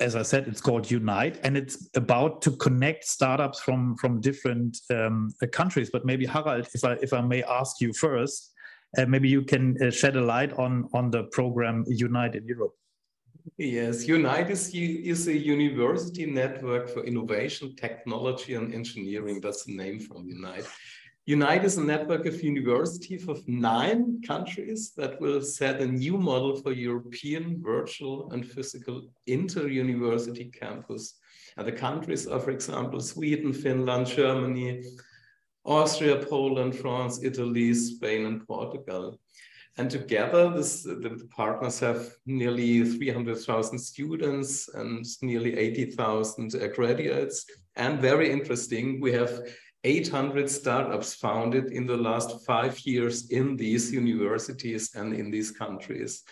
As 0.00 0.16
I 0.16 0.22
said, 0.22 0.48
it's 0.48 0.60
called 0.60 0.90
Unite, 0.90 1.38
and 1.44 1.56
it's 1.56 1.88
about 1.94 2.42
to 2.42 2.50
connect 2.50 3.04
startups 3.04 3.60
from 3.60 3.96
from 3.96 4.20
different 4.20 4.76
um, 4.90 5.30
countries. 5.52 5.90
But 5.90 6.04
maybe 6.04 6.26
Harald, 6.26 6.68
if 6.74 6.84
I 6.84 6.92
if 7.00 7.12
I 7.12 7.20
may 7.20 7.42
ask 7.44 7.80
you 7.80 7.92
first, 7.92 8.52
maybe 9.04 9.28
you 9.28 9.42
can 9.42 9.76
uh, 9.82 9.90
shed 9.90 10.16
a 10.16 10.20
light 10.20 10.52
on 10.54 10.88
on 10.94 11.10
the 11.10 11.24
program 11.24 11.84
Unite 11.86 12.34
in 12.34 12.46
Europe. 12.46 12.74
Yes, 13.58 14.08
Unite 14.08 14.50
is, 14.50 14.74
is 14.74 15.28
a 15.28 15.36
university 15.36 16.26
network 16.26 16.88
for 16.90 17.04
innovation, 17.04 17.76
technology, 17.76 18.54
and 18.54 18.74
engineering. 18.74 19.40
That's 19.40 19.64
the 19.64 19.76
name 19.76 20.00
from 20.00 20.28
Unite. 20.28 20.66
Unite 21.26 21.64
is 21.64 21.76
a 21.76 21.82
network 21.82 22.26
of 22.26 22.42
universities 22.42 23.28
of 23.28 23.46
nine 23.48 24.20
countries 24.26 24.92
that 24.96 25.20
will 25.20 25.42
set 25.42 25.80
a 25.80 25.86
new 25.86 26.16
model 26.16 26.54
for 26.54 26.72
European 26.72 27.60
virtual 27.60 28.30
and 28.32 28.46
physical 28.46 29.08
inter-university 29.26 30.44
campus. 30.46 31.14
And 31.56 31.66
the 31.66 31.72
countries 31.72 32.28
are, 32.28 32.38
for 32.38 32.50
example, 32.52 33.00
Sweden, 33.00 33.52
Finland, 33.52 34.06
Germany, 34.06 34.84
Austria, 35.66 36.24
Poland, 36.24 36.74
France, 36.76 37.20
Italy, 37.22 37.74
Spain, 37.74 38.26
and 38.26 38.46
Portugal. 38.46 39.18
And 39.78 39.90
together, 39.90 40.48
this, 40.50 40.84
the, 40.84 41.28
partners 41.30 41.78
have 41.80 42.10
nearly 42.24 42.82
300,000 42.82 43.78
students 43.78 44.68
and 44.68 45.04
nearly 45.20 45.56
80,000 45.56 46.54
graduates. 46.74 47.44
And 47.74 48.00
very 48.00 48.32
interesting, 48.32 49.00
we 49.00 49.12
have 49.12 49.42
800 49.84 50.48
startups 50.48 51.14
founded 51.14 51.72
in 51.72 51.86
the 51.86 51.96
last 51.96 52.46
five 52.46 52.78
years 52.80 53.30
in 53.30 53.56
these 53.56 53.92
universities 53.92 54.94
and 54.94 55.14
in 55.14 55.30
these 55.30 55.50
countries. 55.50 56.22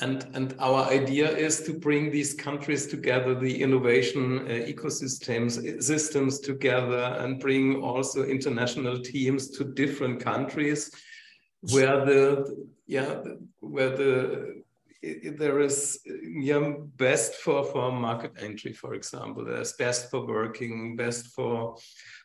And, 0.00 0.26
and 0.34 0.56
our 0.58 0.86
idea 0.90 1.30
is 1.30 1.62
to 1.62 1.72
bring 1.72 2.10
these 2.10 2.34
countries 2.34 2.88
together, 2.88 3.38
the 3.38 3.62
innovation 3.62 4.40
uh, 4.40 4.66
ecosystems, 4.66 5.82
systems 5.82 6.40
together, 6.40 7.16
and 7.20 7.38
bring 7.38 7.80
also 7.80 8.24
international 8.24 9.00
teams 9.00 9.50
to 9.50 9.64
different 9.64 10.20
countries 10.20 10.90
where 11.72 12.04
the 12.04 12.66
yeah 12.86 13.22
where 13.60 13.96
the 13.96 14.62
there 15.36 15.60
is 15.60 16.00
yeah 16.40 16.72
best 16.96 17.34
for 17.34 17.64
for 17.64 17.92
market 17.92 18.32
entry 18.38 18.72
for 18.72 18.94
example. 18.94 19.44
There's 19.44 19.74
best 19.74 20.10
for 20.10 20.26
working 20.26 20.96
best 20.96 21.28
for 21.28 21.76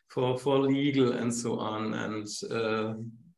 for 0.08 0.38
for 0.38 0.58
legal 0.58 1.12
and 1.12 1.32
so 1.32 1.58
on. 1.58 1.94
And 1.94 2.26
uh, 2.50 2.94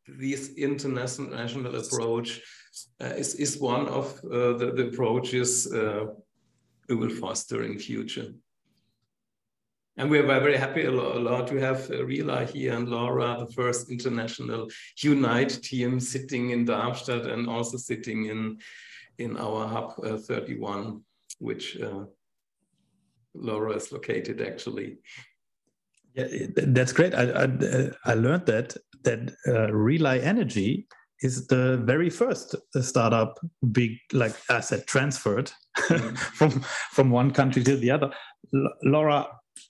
this 0.06 0.54
international 0.54 1.76
approach 1.76 2.38
uh, 2.38 2.40
is 3.00 3.34
is 3.34 3.58
one 3.58 3.86
of 3.88 4.06
uh, 4.24 4.52
the, 4.58 4.72
the 4.76 4.88
approaches 4.88 5.72
uh, 5.72 6.06
we 6.88 6.94
will 6.96 7.10
foster 7.10 7.62
in 7.62 7.78
future 7.78 8.32
and 9.98 10.10
we 10.10 10.18
are 10.18 10.26
very 10.26 10.56
happy, 10.56 10.86
Laura, 10.86 11.46
to 11.46 11.56
have 11.60 11.90
uh, 11.90 11.96
Rila 11.96 12.48
here 12.48 12.74
and 12.74 12.88
Laura, 12.88 13.36
the 13.38 13.52
first 13.52 13.90
international 13.90 14.68
Unite 15.02 15.62
team 15.62 16.00
sitting 16.00 16.50
in 16.50 16.64
Darmstadt 16.64 17.26
and 17.26 17.46
also 17.46 17.76
sitting 17.76 18.26
in, 18.26 18.58
in 19.18 19.36
our 19.36 19.68
Hub 19.68 19.92
uh, 20.02 20.16
31, 20.16 21.02
which 21.40 21.78
uh, 21.78 22.04
Laura 23.34 23.74
is 23.74 23.92
located 23.92 24.40
actually. 24.40 24.96
Yeah, 26.14 26.26
that's 26.56 26.92
great. 26.92 27.14
I, 27.14 27.44
I, 27.44 27.90
I 28.04 28.14
learned 28.14 28.46
that 28.46 28.76
that 29.04 29.34
uh, 29.46 29.72
ReliEnergy 29.72 30.86
is 31.22 31.46
the 31.46 31.78
very 31.78 32.10
first 32.10 32.54
startup 32.80 33.38
big 33.70 33.92
like 34.12 34.34
asset 34.50 34.86
transferred 34.86 35.50
mm. 35.76 36.18
from 36.38 36.60
from 36.90 37.10
one 37.10 37.30
country 37.30 37.62
to 37.64 37.76
the 37.76 37.90
other. 37.90 38.10
L 38.54 38.68
Laura, 38.82 39.28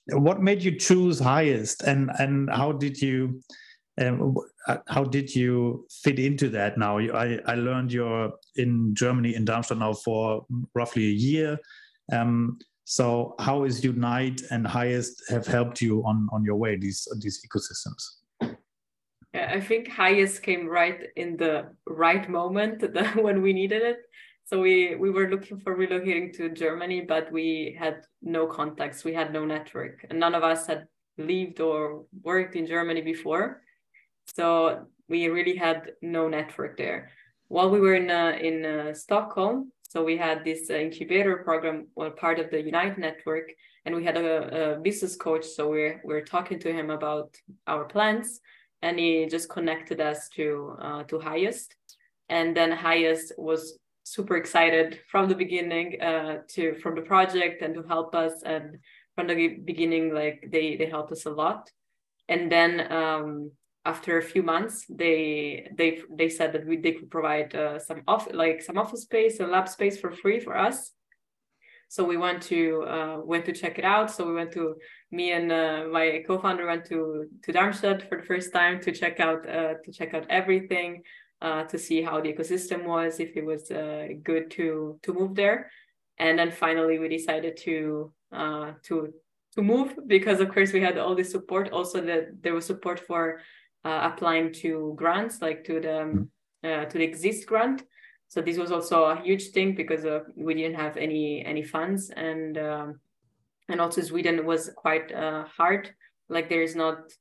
what 0.08 0.42
made 0.42 0.62
you 0.62 0.76
choose 0.76 1.18
highest 1.18 1.82
and 1.82 2.10
and 2.18 2.50
how 2.50 2.72
did 2.72 3.00
you 3.00 3.40
um, 4.00 4.34
how 4.88 5.04
did 5.04 5.34
you 5.34 5.86
fit 6.02 6.18
into 6.18 6.48
that 6.48 6.78
now 6.78 6.98
I, 6.98 7.38
I 7.46 7.54
learned 7.54 7.92
you're 7.92 8.32
in 8.56 8.94
germany 8.94 9.34
in 9.34 9.44
darmstadt 9.44 9.78
now 9.78 9.92
for 9.92 10.46
roughly 10.74 11.06
a 11.06 11.10
year 11.10 11.58
um, 12.10 12.58
so 12.84 13.34
how 13.38 13.64
is 13.64 13.84
unite 13.84 14.42
and 14.50 14.66
highest 14.66 15.22
have 15.28 15.46
helped 15.46 15.80
you 15.80 16.02
on 16.04 16.28
on 16.32 16.44
your 16.44 16.56
way 16.56 16.76
these 16.76 17.06
these 17.20 17.44
ecosystems 17.46 18.21
i 19.34 19.60
think 19.60 19.88
highest 19.88 20.42
came 20.42 20.66
right 20.66 21.04
in 21.16 21.36
the 21.36 21.66
right 21.86 22.28
moment 22.28 22.84
when 23.16 23.42
we 23.42 23.52
needed 23.52 23.82
it 23.82 23.98
so 24.52 24.60
we 24.60 24.96
we 24.96 25.08
were 25.08 25.30
looking 25.30 25.58
for 25.60 25.74
relocating 25.74 26.30
to 26.36 26.50
Germany, 26.50 27.00
but 27.00 27.32
we 27.32 27.74
had 27.78 28.04
no 28.20 28.46
contacts. 28.46 29.02
We 29.02 29.14
had 29.14 29.32
no 29.32 29.46
network, 29.46 30.04
and 30.10 30.20
none 30.20 30.34
of 30.34 30.42
us 30.42 30.66
had 30.66 30.88
lived 31.16 31.60
or 31.60 32.04
worked 32.22 32.54
in 32.54 32.66
Germany 32.66 33.00
before. 33.00 33.62
So 34.36 34.86
we 35.08 35.28
really 35.28 35.56
had 35.56 35.92
no 36.02 36.28
network 36.28 36.76
there. 36.76 37.10
While 37.48 37.70
we 37.70 37.80
were 37.80 37.94
in 37.94 38.10
uh, 38.10 38.36
in 38.40 38.66
uh, 38.66 38.94
Stockholm, 38.94 39.72
so 39.88 40.04
we 40.04 40.18
had 40.18 40.44
this 40.44 40.68
uh, 40.68 40.74
incubator 40.74 41.38
program, 41.38 41.86
well, 41.94 42.10
part 42.10 42.38
of 42.38 42.50
the 42.50 42.60
Unite 42.60 42.98
network, 42.98 43.52
and 43.86 43.94
we 43.94 44.04
had 44.04 44.18
a, 44.18 44.74
a 44.74 44.80
business 44.80 45.16
coach. 45.16 45.46
So 45.46 45.70
we're 45.70 46.02
we're 46.04 46.26
talking 46.26 46.58
to 46.60 46.72
him 46.72 46.90
about 46.90 47.36
our 47.66 47.84
plans, 47.84 48.40
and 48.82 48.98
he 48.98 49.26
just 49.26 49.48
connected 49.48 50.00
us 50.00 50.28
to 50.30 50.76
uh, 50.80 51.02
to 51.04 51.18
Highest, 51.18 51.74
and 52.28 52.56
then 52.56 52.72
Highest 52.72 53.32
was 53.38 53.78
super 54.04 54.36
excited 54.36 55.00
from 55.08 55.28
the 55.28 55.34
beginning 55.34 56.00
uh, 56.00 56.38
to 56.50 56.74
from 56.82 56.94
the 56.96 57.02
project 57.02 57.62
and 57.62 57.74
to 57.74 57.82
help 57.82 58.14
us. 58.14 58.42
And 58.44 58.78
from 59.14 59.26
the 59.26 59.48
beginning 59.64 60.14
like 60.14 60.48
they 60.50 60.76
they 60.76 60.86
helped 60.86 61.12
us 61.12 61.26
a 61.26 61.30
lot. 61.30 61.70
And 62.28 62.50
then 62.50 62.92
um, 62.92 63.50
after 63.84 64.18
a 64.18 64.22
few 64.22 64.42
months 64.42 64.86
they 64.88 65.68
they 65.76 66.00
they 66.10 66.28
said 66.28 66.52
that 66.52 66.66
we 66.66 66.76
they 66.76 66.92
could 66.92 67.10
provide 67.10 67.54
uh, 67.54 67.78
some 67.78 68.02
off 68.06 68.28
like 68.32 68.62
some 68.62 68.78
office 68.78 69.02
space 69.02 69.40
and 69.40 69.50
lab 69.50 69.68
space 69.68 69.98
for 70.00 70.12
free 70.12 70.40
for 70.40 70.56
us 70.56 70.92
so 71.92 72.00
we 72.12 72.16
went 72.16 72.40
to 72.40 72.60
uh, 72.94 73.16
went 73.32 73.44
to 73.44 73.52
check 73.52 73.74
it 73.78 73.84
out 73.84 74.08
so 74.10 74.20
we 74.26 74.34
went 74.40 74.52
to 74.52 74.64
me 75.10 75.32
and 75.32 75.52
uh, 75.52 75.84
my 75.90 76.22
co-founder 76.26 76.66
went 76.66 76.84
to 76.86 76.98
to 77.42 77.52
darmstadt 77.52 78.08
for 78.08 78.16
the 78.18 78.26
first 78.30 78.48
time 78.52 78.80
to 78.80 78.90
check 79.00 79.20
out 79.20 79.40
uh, 79.48 79.74
to 79.84 79.92
check 79.98 80.14
out 80.14 80.24
everything 80.28 81.02
uh, 81.42 81.64
to 81.64 81.76
see 81.76 82.00
how 82.00 82.20
the 82.20 82.32
ecosystem 82.32 82.84
was, 82.84 83.18
if 83.18 83.36
it 83.36 83.44
was 83.44 83.70
uh, 83.70 84.06
good 84.22 84.50
to 84.52 84.98
to 85.02 85.12
move 85.12 85.34
there, 85.34 85.70
and 86.18 86.38
then 86.38 86.50
finally 86.50 86.98
we 86.98 87.08
decided 87.08 87.56
to 87.56 88.12
uh, 88.30 88.70
to 88.84 89.12
to 89.54 89.62
move 89.62 89.98
because 90.06 90.40
of 90.40 90.48
course 90.54 90.72
we 90.72 90.80
had 90.80 90.96
all 90.96 91.16
this 91.16 91.32
support. 91.32 91.70
Also, 91.72 92.00
that 92.00 92.42
there 92.42 92.54
was 92.54 92.64
support 92.64 93.00
for 93.00 93.40
uh, 93.84 94.10
applying 94.12 94.52
to 94.62 94.94
grants, 94.96 95.42
like 95.42 95.64
to 95.64 95.80
the 95.80 96.28
uh, 96.68 96.84
to 96.84 96.98
the 96.98 97.04
Exist 97.04 97.46
grant. 97.46 97.82
So 98.32 98.40
this 98.40 98.56
was 98.56 98.72
also 98.72 99.04
a 99.04 99.20
huge 99.20 99.48
thing 99.50 99.74
because 99.74 100.06
uh, 100.06 100.20
we 100.34 100.54
didn't 100.54 100.80
have 100.80 100.96
any 100.96 101.44
any 101.44 101.62
funds, 101.62 102.08
and 102.08 102.56
um, 102.56 102.98
and 103.68 103.78
also 103.78 104.00
Sweden 104.00 104.46
was 104.46 104.70
quite 104.74 105.12
hard. 105.58 105.94
Like 106.30 106.48
there 106.48 106.62
is 106.62 106.74
not 106.74 107.12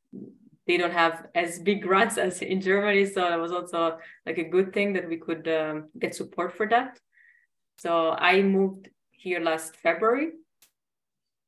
they 0.68 0.78
don't 0.78 0.94
have 0.94 1.28
as 1.36 1.60
big 1.60 1.82
grants 1.82 2.18
as 2.28 2.42
in 2.42 2.62
Germany. 2.62 3.06
So 3.06 3.22
it 3.34 3.42
was 3.42 3.52
also 3.52 3.98
like 4.26 4.38
a 4.38 4.46
good 4.56 4.72
thing 4.74 4.94
that 4.94 5.10
we 5.10 5.18
could 5.18 5.50
um, 5.50 5.90
get 6.00 6.16
support 6.16 6.56
for 6.56 6.66
that. 6.70 6.98
So 7.78 8.12
I 8.12 8.42
moved 8.42 8.88
here 9.12 9.42
last 9.42 9.76
February, 9.76 10.30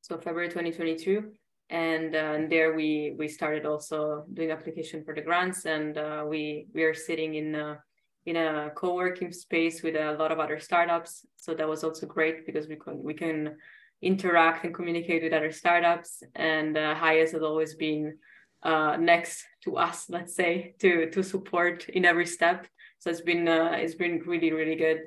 so 0.02 0.18
February 0.18 0.48
2022. 0.48 1.32
And, 1.70 2.14
uh, 2.14 2.18
and 2.18 2.52
there 2.52 2.74
we 2.74 3.14
we 3.18 3.28
started 3.28 3.64
also 3.64 4.26
doing 4.34 4.50
application 4.50 5.02
for 5.04 5.14
the 5.14 5.22
grants, 5.22 5.64
and 5.64 5.96
uh, 5.96 6.22
we 6.28 6.66
we 6.74 6.82
are 6.82 6.92
sitting 6.92 7.36
in 7.36 7.54
a, 7.54 7.78
in 8.26 8.36
a 8.36 8.70
co-working 8.74 9.32
space 9.32 9.82
with 9.82 9.96
a 9.96 10.16
lot 10.18 10.32
of 10.32 10.38
other 10.38 10.58
startups. 10.58 11.26
So 11.36 11.54
that 11.54 11.68
was 11.68 11.84
also 11.84 12.06
great 12.06 12.46
because 12.46 12.68
we 12.68 12.76
can 12.76 13.02
we 13.02 13.14
can 13.14 13.56
interact 14.02 14.64
and 14.64 14.74
communicate 14.74 15.22
with 15.22 15.32
other 15.32 15.52
startups. 15.52 16.22
And 16.34 16.76
uh, 16.76 16.94
has 16.94 17.34
always 17.34 17.74
been 17.74 18.18
uh, 18.62 18.96
next 18.98 19.44
to 19.64 19.76
us, 19.76 20.06
let's 20.08 20.34
say, 20.34 20.74
to 20.80 21.10
to 21.10 21.22
support 21.22 21.88
in 21.88 22.04
every 22.04 22.26
step. 22.26 22.66
So 22.98 23.10
it's 23.10 23.20
been 23.20 23.46
uh, 23.46 23.72
it's 23.74 23.94
been 23.94 24.22
really 24.26 24.52
really 24.52 24.76
good. 24.76 25.00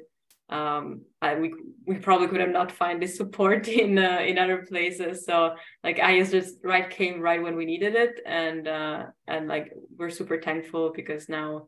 Um, 0.49 1.01
I, 1.22 1.36
we 1.36 1.53
we 1.86 1.97
probably 1.97 2.28
could 2.28 2.39
have 2.39 2.51
not 2.51 2.72
find 2.72 3.01
this 3.01 3.18
support 3.18 3.68
in 3.84 3.97
uh, 3.97 4.20
in 4.20 4.38
other 4.38 4.65
places. 4.70 5.26
So 5.26 5.55
like 5.84 5.99
I 5.99 6.24
just 6.24 6.57
right 6.63 6.89
came 6.89 7.20
right 7.20 7.41
when 7.41 7.55
we 7.55 7.65
needed 7.65 7.95
it, 7.95 8.22
and 8.26 8.68
uh, 8.68 9.05
and 9.28 9.47
like 9.47 9.74
we're 9.97 10.11
super 10.11 10.39
thankful 10.39 10.91
because 10.95 11.28
now 11.28 11.65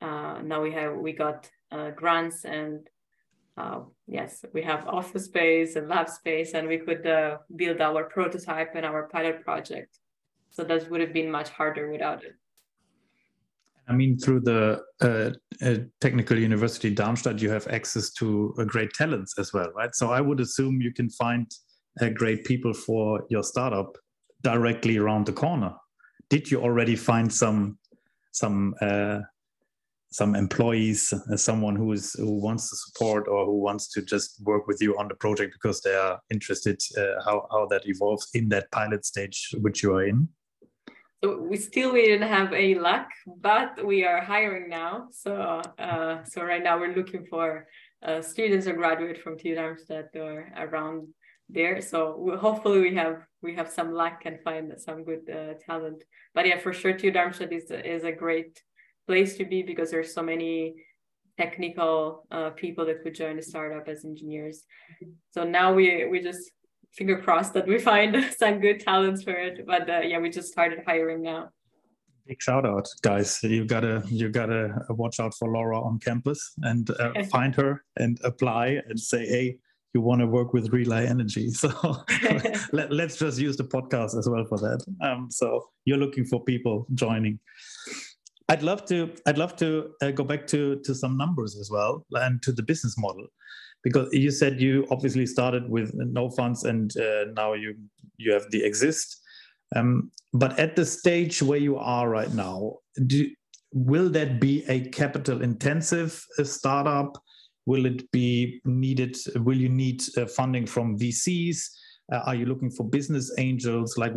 uh, 0.00 0.40
now 0.42 0.62
we 0.62 0.72
have 0.72 0.96
we 0.96 1.12
got 1.12 1.48
uh, 1.72 1.90
grants 1.90 2.44
and 2.44 2.88
uh, 3.56 3.80
yes, 4.06 4.44
we 4.52 4.62
have 4.62 4.86
office 4.88 5.26
space 5.26 5.76
and 5.76 5.88
lab 5.88 6.08
space, 6.08 6.54
and 6.54 6.66
we 6.66 6.78
could 6.78 7.06
uh, 7.06 7.38
build 7.54 7.80
our 7.80 8.04
prototype 8.04 8.74
and 8.74 8.84
our 8.84 9.08
pilot 9.08 9.44
project. 9.44 9.98
So 10.50 10.64
that 10.64 10.90
would 10.90 11.00
have 11.00 11.12
been 11.12 11.30
much 11.30 11.50
harder 11.50 11.90
without 11.90 12.24
it. 12.24 12.34
I 13.86 13.92
mean, 13.92 14.18
through 14.18 14.40
the 14.40 14.80
uh, 15.00 15.30
uh, 15.64 15.76
Technical 16.00 16.38
University 16.38 16.90
Darmstadt, 16.90 17.40
you 17.40 17.50
have 17.50 17.68
access 17.68 18.10
to 18.14 18.54
great 18.66 18.92
talents 18.94 19.38
as 19.38 19.52
well, 19.52 19.70
right? 19.76 19.94
So 19.94 20.10
I 20.10 20.20
would 20.20 20.40
assume 20.40 20.80
you 20.80 20.92
can 20.92 21.10
find 21.10 21.46
great 22.14 22.44
people 22.44 22.72
for 22.72 23.24
your 23.28 23.42
startup 23.42 23.96
directly 24.42 24.96
around 24.96 25.26
the 25.26 25.32
corner. 25.32 25.74
Did 26.28 26.50
you 26.50 26.60
already 26.60 26.96
find 26.96 27.32
some 27.32 27.78
some 28.32 28.74
some 30.14 30.36
employees, 30.36 31.12
uh, 31.12 31.36
someone 31.36 31.74
who 31.74 31.90
is 31.92 32.12
who 32.12 32.36
wants 32.40 32.70
to 32.70 32.76
support 32.76 33.26
or 33.26 33.44
who 33.46 33.58
wants 33.58 33.88
to 33.88 34.00
just 34.00 34.40
work 34.44 34.68
with 34.68 34.80
you 34.80 34.96
on 34.96 35.08
the 35.08 35.16
project 35.16 35.52
because 35.52 35.80
they 35.80 35.96
are 35.96 36.20
interested 36.30 36.80
uh, 36.96 37.20
how 37.26 37.48
how 37.50 37.66
that 37.66 37.82
evolves 37.86 38.28
in 38.32 38.48
that 38.48 38.70
pilot 38.70 39.04
stage 39.04 39.38
which 39.60 39.82
you 39.82 39.92
are 39.92 40.06
in? 40.06 40.28
So 41.20 41.40
we 41.50 41.56
still 41.56 41.92
we 41.92 42.02
didn't 42.06 42.28
have 42.28 42.52
any 42.52 42.76
luck, 42.76 43.08
but 43.26 43.84
we 43.84 44.04
are 44.04 44.20
hiring 44.20 44.68
now. 44.68 45.08
So 45.10 45.32
uh, 45.78 46.22
so 46.22 46.44
right 46.44 46.62
now 46.62 46.78
we're 46.78 46.94
looking 46.94 47.26
for 47.26 47.66
uh, 48.06 48.22
students 48.22 48.68
or 48.68 48.74
graduate 48.74 49.18
from 49.20 49.36
TU 49.36 49.56
Darmstadt 49.56 50.10
or 50.14 50.34
around 50.56 51.08
there. 51.48 51.80
So 51.80 51.98
we, 52.24 52.36
hopefully 52.36 52.80
we 52.86 52.94
have 52.94 53.16
we 53.42 53.56
have 53.56 53.68
some 53.68 53.90
luck 53.92 54.22
and 54.26 54.38
find 54.44 54.74
some 54.76 55.02
good 55.02 55.24
uh, 55.28 55.54
talent. 55.66 56.04
But 56.34 56.46
yeah, 56.46 56.60
for 56.60 56.72
sure, 56.72 56.92
TU 56.92 57.10
Darmstadt 57.10 57.52
is 57.52 57.72
is 57.94 58.04
a 58.04 58.12
great 58.12 58.62
place 59.06 59.36
to 59.36 59.44
be 59.44 59.62
because 59.62 59.90
there's 59.90 60.14
so 60.14 60.22
many 60.22 60.74
technical 61.36 62.26
uh, 62.30 62.50
people 62.50 62.86
that 62.86 63.02
could 63.02 63.14
join 63.14 63.36
the 63.36 63.42
startup 63.42 63.88
as 63.88 64.04
engineers. 64.04 64.64
So 65.30 65.44
now 65.44 65.72
we 65.72 66.06
we 66.06 66.20
just 66.20 66.50
finger 66.92 67.18
crossed 67.20 67.54
that 67.54 67.66
we 67.66 67.78
find 67.78 68.16
some 68.38 68.60
good 68.60 68.80
talents 68.80 69.22
for 69.22 69.32
it. 69.32 69.66
But 69.66 69.88
uh, 69.88 70.00
yeah, 70.00 70.18
we 70.18 70.30
just 70.30 70.52
started 70.52 70.80
hiring 70.86 71.22
now. 71.22 71.50
Big 72.26 72.40
shout 72.40 72.64
out, 72.64 72.88
guys! 73.02 73.42
You 73.42 73.64
gotta 73.66 74.02
you 74.06 74.30
gotta 74.30 74.86
watch 74.90 75.20
out 75.20 75.34
for 75.34 75.48
Laura 75.48 75.80
on 75.80 75.98
campus 75.98 76.54
and 76.62 76.88
uh, 76.98 77.12
find 77.30 77.54
her 77.56 77.84
and 77.96 78.18
apply 78.24 78.80
and 78.88 78.98
say, 78.98 79.26
hey, 79.26 79.58
you 79.92 80.00
want 80.00 80.20
to 80.20 80.26
work 80.26 80.52
with 80.52 80.70
ReliEnergy. 80.70 81.54
So 81.54 81.70
let, 82.72 82.90
us 82.92 83.16
just 83.16 83.38
use 83.38 83.56
the 83.56 83.64
podcast 83.64 84.18
as 84.18 84.28
well 84.28 84.44
for 84.48 84.58
that. 84.58 84.84
Um, 85.00 85.30
so 85.30 85.68
you're 85.84 85.98
looking 85.98 86.24
for 86.24 86.42
people 86.42 86.86
joining. 86.94 87.38
I'd 88.48 88.62
love 88.62 88.84
to. 88.86 89.12
I'd 89.26 89.38
love 89.38 89.56
to 89.56 89.90
uh, 90.02 90.10
go 90.10 90.24
back 90.24 90.46
to 90.48 90.76
to 90.84 90.94
some 90.94 91.16
numbers 91.16 91.56
as 91.58 91.70
well 91.70 92.04
and 92.12 92.42
to 92.42 92.52
the 92.52 92.62
business 92.62 92.96
model, 92.98 93.26
because 93.82 94.08
you 94.12 94.30
said 94.30 94.60
you 94.60 94.86
obviously 94.90 95.26
started 95.26 95.68
with 95.68 95.92
no 95.94 96.30
funds 96.30 96.64
and 96.64 96.94
uh, 96.98 97.24
now 97.34 97.54
you 97.54 97.74
you 98.18 98.32
have 98.32 98.50
the 98.50 98.62
exist. 98.62 99.22
Um, 99.74 100.10
but 100.32 100.58
at 100.58 100.76
the 100.76 100.84
stage 100.84 101.42
where 101.42 101.58
you 101.58 101.78
are 101.78 102.08
right 102.08 102.32
now, 102.32 102.78
do, 103.06 103.28
will 103.72 104.08
that 104.10 104.40
be 104.40 104.64
a 104.68 104.88
capital 104.90 105.42
intensive 105.42 106.24
uh, 106.38 106.44
startup? 106.44 107.16
Will 107.66 107.86
it 107.86 108.10
be 108.10 108.60
needed? 108.64 109.16
Will 109.36 109.56
you 109.56 109.70
need 109.70 110.02
uh, 110.16 110.26
funding 110.26 110.66
from 110.66 110.98
VCs? 110.98 111.58
Uh, 112.12 112.18
are 112.26 112.34
you 112.34 112.44
looking 112.46 112.70
for 112.70 112.84
business 112.84 113.32
angels? 113.38 113.96
Like, 113.96 114.12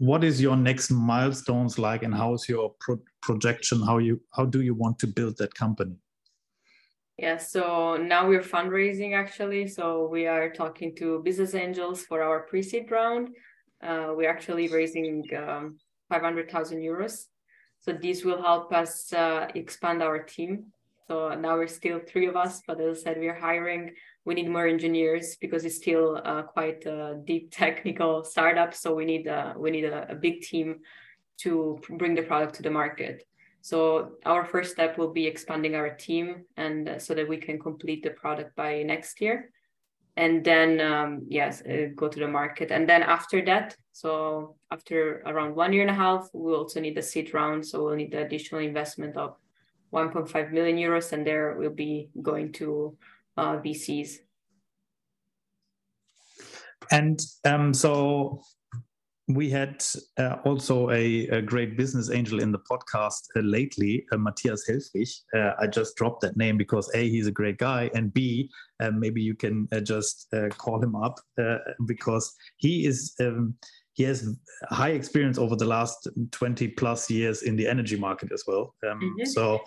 what 0.00 0.24
is 0.24 0.40
your 0.40 0.56
next 0.56 0.90
milestones 0.90 1.78
like 1.78 2.02
and 2.02 2.14
how 2.14 2.32
is 2.32 2.48
your 2.48 2.74
pro 2.80 2.98
projection? 3.20 3.82
How 3.82 3.98
you 3.98 4.18
how 4.34 4.46
do 4.46 4.62
you 4.62 4.74
want 4.74 4.98
to 5.00 5.06
build 5.06 5.36
that 5.36 5.54
company? 5.54 5.96
Yeah 7.18 7.36
so 7.36 7.98
now 7.98 8.26
we're 8.26 8.48
fundraising 8.56 9.14
actually. 9.14 9.68
So 9.68 10.08
we 10.10 10.26
are 10.26 10.48
talking 10.48 10.96
to 10.96 11.20
business 11.22 11.54
angels 11.54 12.02
for 12.02 12.22
our 12.22 12.40
pre-seed 12.40 12.90
round. 12.90 13.28
Uh, 13.82 14.14
we're 14.16 14.30
actually 14.30 14.68
raising 14.68 15.22
um, 15.36 15.78
500000 16.08 16.78
euros. 16.78 17.26
So 17.80 17.92
this 17.92 18.24
will 18.24 18.40
help 18.40 18.72
us 18.72 19.12
uh, 19.12 19.48
expand 19.54 20.02
our 20.02 20.22
team. 20.22 20.72
So 21.08 21.34
now 21.34 21.58
we're 21.58 21.66
still 21.66 22.00
three 22.10 22.26
of 22.26 22.36
us 22.36 22.62
but 22.66 22.80
as 22.80 23.00
i 23.00 23.02
said 23.02 23.16
we're 23.18 23.40
hiring 23.48 23.92
we 24.24 24.34
need 24.34 24.48
more 24.48 24.66
engineers 24.66 25.36
because 25.40 25.64
it's 25.64 25.76
still 25.76 26.20
uh, 26.24 26.42
quite 26.42 26.84
a 26.86 27.20
deep 27.24 27.50
technical 27.62 28.24
startup. 28.24 28.74
So 28.74 28.94
we 28.94 29.04
need 29.04 29.26
a, 29.26 29.54
we 29.56 29.70
need 29.70 29.84
a, 29.84 30.10
a, 30.10 30.14
big 30.14 30.42
team 30.42 30.80
to 31.38 31.78
bring 31.90 32.14
the 32.14 32.22
product 32.22 32.54
to 32.56 32.62
the 32.62 32.70
market. 32.70 33.26
So 33.62 34.12
our 34.24 34.44
first 34.44 34.72
step 34.72 34.96
will 34.98 35.12
be 35.12 35.26
expanding 35.26 35.74
our 35.74 35.90
team 35.90 36.44
and 36.56 36.88
uh, 36.88 36.98
so 36.98 37.14
that 37.14 37.28
we 37.28 37.36
can 37.36 37.58
complete 37.58 38.02
the 38.02 38.10
product 38.10 38.56
by 38.56 38.82
next 38.82 39.20
year. 39.20 39.50
And 40.16 40.44
then, 40.44 40.80
um, 40.80 41.26
yes, 41.28 41.62
uh, 41.62 41.88
go 41.94 42.08
to 42.08 42.18
the 42.18 42.28
market. 42.28 42.70
And 42.70 42.88
then 42.88 43.02
after 43.02 43.44
that, 43.46 43.76
so 43.92 44.56
after 44.70 45.22
around 45.24 45.54
one 45.54 45.72
year 45.72 45.82
and 45.82 45.90
a 45.90 45.94
half, 45.94 46.28
we'll 46.32 46.56
also 46.56 46.80
need 46.80 46.98
a 46.98 47.02
seed 47.02 47.32
round. 47.32 47.66
So 47.66 47.84
we'll 47.84 47.96
need 47.96 48.12
the 48.12 48.24
additional 48.24 48.60
investment 48.60 49.16
of 49.16 49.36
1.5 49.92 50.52
million 50.52 50.76
euros. 50.76 51.12
And 51.12 51.26
there 51.26 51.56
we'll 51.58 51.70
be 51.70 52.10
going 52.20 52.52
to 52.54 52.96
uh, 53.40 53.60
VCs. 53.60 54.16
And 56.90 57.20
um, 57.44 57.72
so 57.72 58.42
we 59.34 59.50
had 59.50 59.84
uh, 60.18 60.36
also 60.44 60.90
a, 60.90 61.28
a, 61.28 61.42
great 61.42 61.76
business 61.76 62.10
angel 62.10 62.40
in 62.40 62.50
the 62.50 62.58
podcast 62.58 63.28
uh, 63.36 63.40
lately, 63.40 64.04
uh, 64.12 64.16
Matthias 64.16 64.68
Helfrich. 64.68 65.20
Uh, 65.34 65.54
I 65.60 65.66
just 65.66 65.96
dropped 65.96 66.22
that 66.22 66.36
name 66.36 66.56
because 66.56 66.90
A, 66.94 67.08
he's 67.08 67.26
a 67.26 67.32
great 67.32 67.58
guy, 67.58 67.90
and 67.94 68.12
B, 68.12 68.50
uh, 68.80 68.90
maybe 68.90 69.22
you 69.22 69.34
can 69.34 69.68
uh, 69.72 69.80
just 69.80 70.32
call 70.58 70.82
him 70.82 70.96
up 70.96 71.18
because 71.86 72.34
he 72.56 72.86
is. 72.86 73.14
Um, 73.20 73.54
he 73.94 74.04
has 74.04 74.36
high 74.70 74.90
experience 74.90 75.38
over 75.38 75.56
the 75.56 75.64
last 75.64 76.08
20 76.30 76.68
plus 76.68 77.10
years 77.10 77.42
in 77.42 77.56
the 77.56 77.66
energy 77.66 77.96
market 77.96 78.30
as 78.32 78.44
well. 78.46 78.74
Um, 78.88 79.00
mm-hmm. 79.00 79.24
So, 79.26 79.60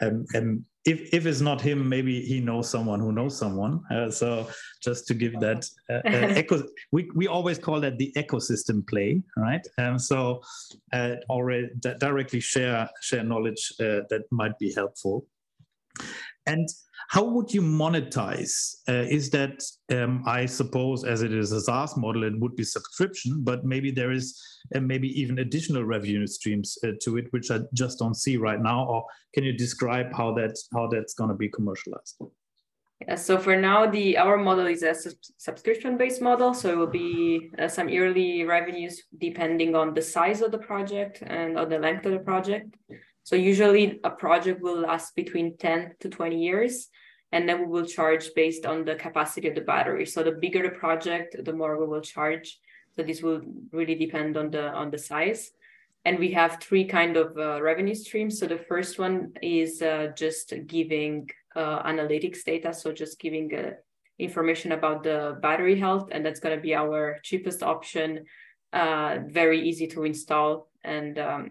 um, 0.00 0.24
and 0.34 0.64
if, 0.84 1.12
if 1.12 1.26
it's 1.26 1.40
not 1.40 1.60
him, 1.60 1.88
maybe 1.88 2.22
he 2.22 2.40
knows 2.40 2.70
someone 2.70 3.00
who 3.00 3.12
knows 3.12 3.36
someone. 3.36 3.82
Uh, 3.90 4.10
so 4.10 4.48
just 4.82 5.06
to 5.08 5.14
give 5.14 5.38
that 5.40 5.68
uh, 5.90 5.94
uh, 5.94 6.00
echo, 6.40 6.62
we, 6.92 7.10
we 7.14 7.26
always 7.26 7.58
call 7.58 7.80
that 7.80 7.98
the 7.98 8.12
ecosystem 8.16 8.86
play, 8.86 9.22
right? 9.36 9.66
Um, 9.78 9.98
so 9.98 10.40
uh, 10.92 11.16
already 11.28 11.68
directly 11.98 12.40
share 12.40 12.88
share 13.02 13.24
knowledge 13.24 13.72
uh, 13.80 14.06
that 14.10 14.22
might 14.30 14.58
be 14.58 14.72
helpful. 14.72 15.26
And 16.46 16.68
how 17.08 17.24
would 17.24 17.52
you 17.52 17.62
monetize? 17.62 18.76
Uh, 18.88 19.06
is 19.08 19.30
that, 19.30 19.62
um, 19.92 20.22
I 20.26 20.46
suppose, 20.46 21.04
as 21.04 21.22
it 21.22 21.32
is 21.32 21.52
a 21.52 21.60
SaaS 21.60 21.96
model, 21.96 22.24
it 22.24 22.38
would 22.38 22.56
be 22.56 22.64
subscription, 22.64 23.42
but 23.42 23.64
maybe 23.64 23.90
there 23.90 24.10
is 24.10 24.40
uh, 24.74 24.80
maybe 24.80 25.08
even 25.20 25.38
additional 25.38 25.84
revenue 25.84 26.26
streams 26.26 26.78
uh, 26.84 26.92
to 27.02 27.18
it, 27.18 27.26
which 27.30 27.50
I 27.50 27.60
just 27.74 27.98
don't 27.98 28.16
see 28.16 28.36
right 28.36 28.60
now. 28.60 28.86
Or 28.86 29.04
can 29.34 29.44
you 29.44 29.52
describe 29.52 30.12
how 30.12 30.32
that 30.34 30.58
how 30.72 30.88
that's 30.88 31.14
going 31.14 31.30
to 31.30 31.36
be 31.36 31.48
commercialized? 31.48 32.16
Yeah, 33.06 33.16
so 33.16 33.38
for 33.38 33.56
now, 33.56 33.86
the 33.86 34.16
our 34.16 34.38
model 34.38 34.66
is 34.66 34.82
a 34.82 34.94
subscription-based 35.36 36.22
model. 36.22 36.54
So 36.54 36.72
it 36.72 36.76
will 36.76 36.86
be 36.86 37.50
uh, 37.58 37.68
some 37.68 37.90
yearly 37.90 38.44
revenues 38.44 39.02
depending 39.18 39.76
on 39.76 39.92
the 39.92 40.00
size 40.00 40.40
of 40.40 40.50
the 40.50 40.58
project 40.58 41.22
and 41.22 41.58
on 41.58 41.68
the 41.68 41.78
length 41.78 42.06
of 42.06 42.12
the 42.12 42.20
project. 42.20 42.74
So 43.26 43.34
usually 43.34 43.98
a 44.04 44.10
project 44.10 44.62
will 44.62 44.82
last 44.82 45.16
between 45.16 45.56
10 45.56 45.96
to 45.98 46.08
20 46.08 46.40
years, 46.40 46.86
and 47.32 47.48
then 47.48 47.58
we 47.58 47.66
will 47.66 47.84
charge 47.84 48.30
based 48.36 48.64
on 48.64 48.84
the 48.84 48.94
capacity 48.94 49.48
of 49.48 49.56
the 49.56 49.62
battery. 49.62 50.06
So 50.06 50.22
the 50.22 50.30
bigger 50.30 50.62
the 50.62 50.70
project, 50.70 51.34
the 51.44 51.52
more 51.52 51.76
we 51.76 51.88
will 51.88 52.02
charge. 52.02 52.56
So 52.94 53.02
this 53.02 53.22
will 53.22 53.40
really 53.72 53.96
depend 53.96 54.36
on 54.36 54.52
the 54.52 54.70
on 54.70 54.92
the 54.92 54.98
size. 54.98 55.50
And 56.04 56.20
we 56.20 56.30
have 56.34 56.62
three 56.62 56.84
kind 56.84 57.16
of 57.16 57.36
uh, 57.36 57.60
revenue 57.60 57.96
streams. 57.96 58.38
So 58.38 58.46
the 58.46 58.62
first 58.68 58.96
one 58.96 59.32
is 59.42 59.82
uh, 59.82 60.12
just 60.16 60.54
giving 60.68 61.28
uh, 61.56 61.82
analytics 61.82 62.44
data, 62.44 62.72
so 62.72 62.92
just 62.92 63.18
giving 63.18 63.52
uh, 63.52 63.72
information 64.20 64.70
about 64.70 65.02
the 65.02 65.36
battery 65.42 65.80
health, 65.80 66.10
and 66.12 66.24
that's 66.24 66.38
going 66.38 66.54
to 66.54 66.62
be 66.62 66.76
our 66.76 67.18
cheapest 67.24 67.64
option. 67.64 68.24
Uh, 68.72 69.18
very 69.26 69.68
easy 69.68 69.88
to 69.88 70.04
install 70.04 70.68
and 70.84 71.18
um, 71.18 71.50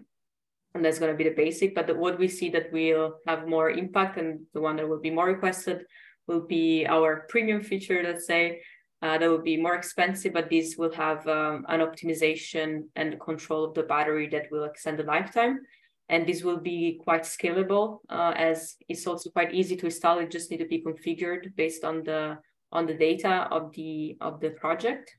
and 0.76 0.84
that's 0.84 0.98
going 0.98 1.12
to 1.12 1.16
be 1.16 1.28
the 1.28 1.34
basic. 1.34 1.74
But 1.74 1.96
what 1.96 2.18
we 2.18 2.28
see 2.28 2.50
that 2.50 2.72
will 2.72 3.16
have 3.26 3.48
more 3.48 3.70
impact 3.70 4.18
and 4.18 4.40
the 4.54 4.60
one 4.60 4.76
that 4.76 4.88
will 4.88 5.00
be 5.00 5.10
more 5.10 5.26
requested 5.26 5.84
will 6.26 6.46
be 6.46 6.86
our 6.86 7.26
premium 7.28 7.62
feature, 7.62 8.02
let's 8.02 8.26
say, 8.26 8.60
uh, 9.02 9.18
that 9.18 9.28
will 9.28 9.42
be 9.42 9.56
more 9.56 9.74
expensive, 9.74 10.32
but 10.32 10.50
this 10.50 10.76
will 10.76 10.92
have 10.92 11.26
um, 11.28 11.64
an 11.68 11.80
optimization 11.80 12.84
and 12.96 13.20
control 13.20 13.64
of 13.64 13.74
the 13.74 13.82
battery 13.82 14.28
that 14.28 14.50
will 14.50 14.64
extend 14.64 14.98
the 14.98 15.04
lifetime. 15.04 15.60
And 16.08 16.26
this 16.26 16.42
will 16.42 16.58
be 16.58 17.00
quite 17.02 17.22
scalable 17.22 17.98
uh, 18.08 18.32
as 18.36 18.76
it's 18.88 19.06
also 19.06 19.30
quite 19.30 19.52
easy 19.52 19.76
to 19.76 19.86
install. 19.86 20.18
It 20.18 20.30
just 20.30 20.50
need 20.50 20.58
to 20.58 20.66
be 20.66 20.82
configured 20.82 21.54
based 21.56 21.84
on 21.84 22.04
the 22.04 22.38
on 22.72 22.86
the 22.86 22.94
data 22.94 23.48
of 23.50 23.72
the 23.72 24.16
of 24.20 24.40
the 24.40 24.50
project. 24.50 25.14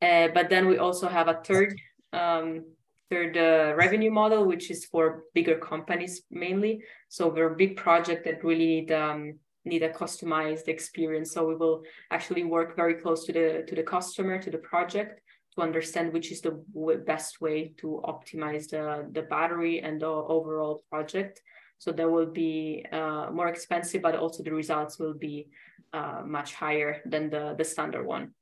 Uh, 0.00 0.28
but 0.32 0.48
then 0.48 0.66
we 0.66 0.78
also 0.78 1.08
have 1.08 1.28
a 1.28 1.40
third 1.44 1.74
um, 2.12 2.64
third 3.10 3.36
uh, 3.36 3.74
revenue 3.76 4.10
model, 4.10 4.44
which 4.44 4.70
is 4.70 4.84
for 4.84 5.24
bigger 5.34 5.56
companies 5.58 6.22
mainly. 6.30 6.82
So 7.08 7.28
we're 7.28 7.52
a 7.52 7.56
big 7.56 7.76
project 7.76 8.24
that 8.24 8.44
really 8.44 8.82
need 8.82 8.92
um, 8.92 9.38
need 9.64 9.82
a 9.82 9.90
customized 9.90 10.68
experience. 10.68 11.32
So 11.32 11.46
we 11.46 11.54
will 11.54 11.82
actually 12.10 12.44
work 12.44 12.76
very 12.76 12.94
close 12.94 13.24
to 13.26 13.32
the 13.32 13.64
to 13.66 13.74
the 13.74 13.82
customer, 13.82 14.38
to 14.42 14.50
the 14.50 14.58
project, 14.58 15.20
to 15.54 15.62
understand 15.62 16.12
which 16.12 16.32
is 16.32 16.40
the 16.40 16.62
best 17.06 17.40
way 17.40 17.74
to 17.78 18.00
optimize 18.04 18.68
the 18.68 19.08
the 19.12 19.22
battery 19.22 19.80
and 19.80 20.00
the 20.00 20.06
overall 20.06 20.84
project. 20.90 21.40
So 21.78 21.92
that 21.92 22.10
will 22.10 22.26
be 22.26 22.84
uh, 22.90 23.30
more 23.32 23.48
expensive, 23.48 24.02
but 24.02 24.16
also 24.16 24.42
the 24.42 24.52
results 24.52 24.98
will 24.98 25.14
be 25.14 25.48
uh, 25.92 26.22
much 26.26 26.54
higher 26.54 27.00
than 27.06 27.30
the 27.30 27.54
the 27.56 27.64
standard 27.64 28.04
one. 28.04 28.34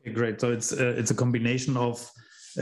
Okay, 0.00 0.12
Great. 0.14 0.40
So 0.40 0.52
it's 0.52 0.72
uh, 0.72 0.94
it's 0.96 1.10
a 1.10 1.14
combination 1.14 1.76
of 1.76 2.08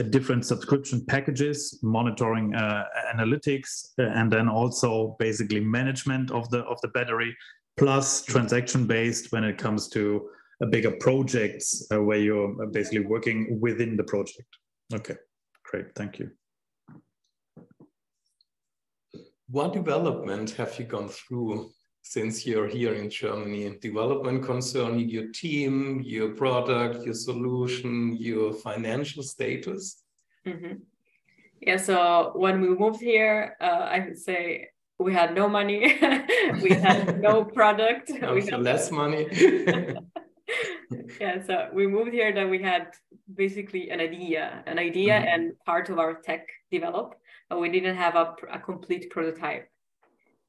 different 0.03 0.45
subscription 0.45 1.05
packages, 1.05 1.79
monitoring 1.81 2.53
uh, 2.55 2.85
analytics, 3.13 3.87
uh, 3.99 4.03
and 4.03 4.31
then 4.31 4.47
also 4.49 5.15
basically 5.19 5.59
management 5.59 6.31
of 6.31 6.49
the 6.49 6.59
of 6.65 6.79
the 6.81 6.89
battery, 6.89 7.35
plus 7.77 8.23
transaction 8.23 8.85
based 8.87 9.31
when 9.31 9.43
it 9.43 9.57
comes 9.57 9.87
to 9.89 10.29
a 10.61 10.65
bigger 10.65 10.91
projects 10.91 11.85
where 11.89 12.17
you're 12.17 12.67
basically 12.67 13.05
working 13.05 13.59
within 13.59 13.97
the 13.97 14.03
project. 14.03 14.47
Okay, 14.93 15.15
great, 15.63 15.93
thank 15.95 16.19
you. 16.19 16.31
What 19.49 19.73
development 19.73 20.51
have 20.51 20.77
you 20.79 20.85
gone 20.85 21.09
through 21.09 21.71
since 22.05 22.45
you're 22.45 22.67
here 22.67 22.93
in 22.93 23.09
Germany? 23.09 23.77
Development 23.81 24.43
concerning 24.43 25.09
your 25.09 25.27
team, 25.31 26.01
your 26.05 26.29
product, 26.35 27.03
your 27.03 27.15
solution, 27.15 28.15
your 28.15 28.53
financial 28.53 29.23
status? 29.23 30.03
Mm-hmm. 30.45 30.73
Yeah, 31.61 31.77
so 31.77 32.31
when 32.35 32.61
we 32.61 32.69
moved 32.69 33.01
here, 33.01 33.57
uh, 33.59 33.87
I 33.95 33.99
would 34.05 34.19
say 34.19 34.69
we 34.99 35.13
had 35.13 35.33
no 35.33 35.49
money, 35.49 35.79
we 36.61 36.69
had 36.69 37.19
no 37.21 37.43
product, 37.59 38.11
we 38.11 38.45
had 38.45 38.61
less 38.61 38.91
money. 38.91 39.27
yeah, 41.19 41.41
so 41.43 41.69
we 41.73 41.87
moved 41.87 42.13
here 42.13 42.31
that 42.33 42.47
we 42.47 42.61
had 42.61 42.93
basically 43.33 43.89
an 43.89 43.99
idea, 43.99 44.63
an 44.67 44.77
idea 44.77 45.13
mm-hmm. 45.13 45.27
and 45.27 45.43
part 45.65 45.89
of 45.89 45.97
our 45.97 46.13
tech 46.13 46.47
developed, 46.71 47.15
but 47.49 47.59
we 47.59 47.69
didn't 47.69 47.95
have 47.95 48.15
a, 48.15 48.35
a 48.51 48.59
complete 48.59 49.09
prototype. 49.09 49.67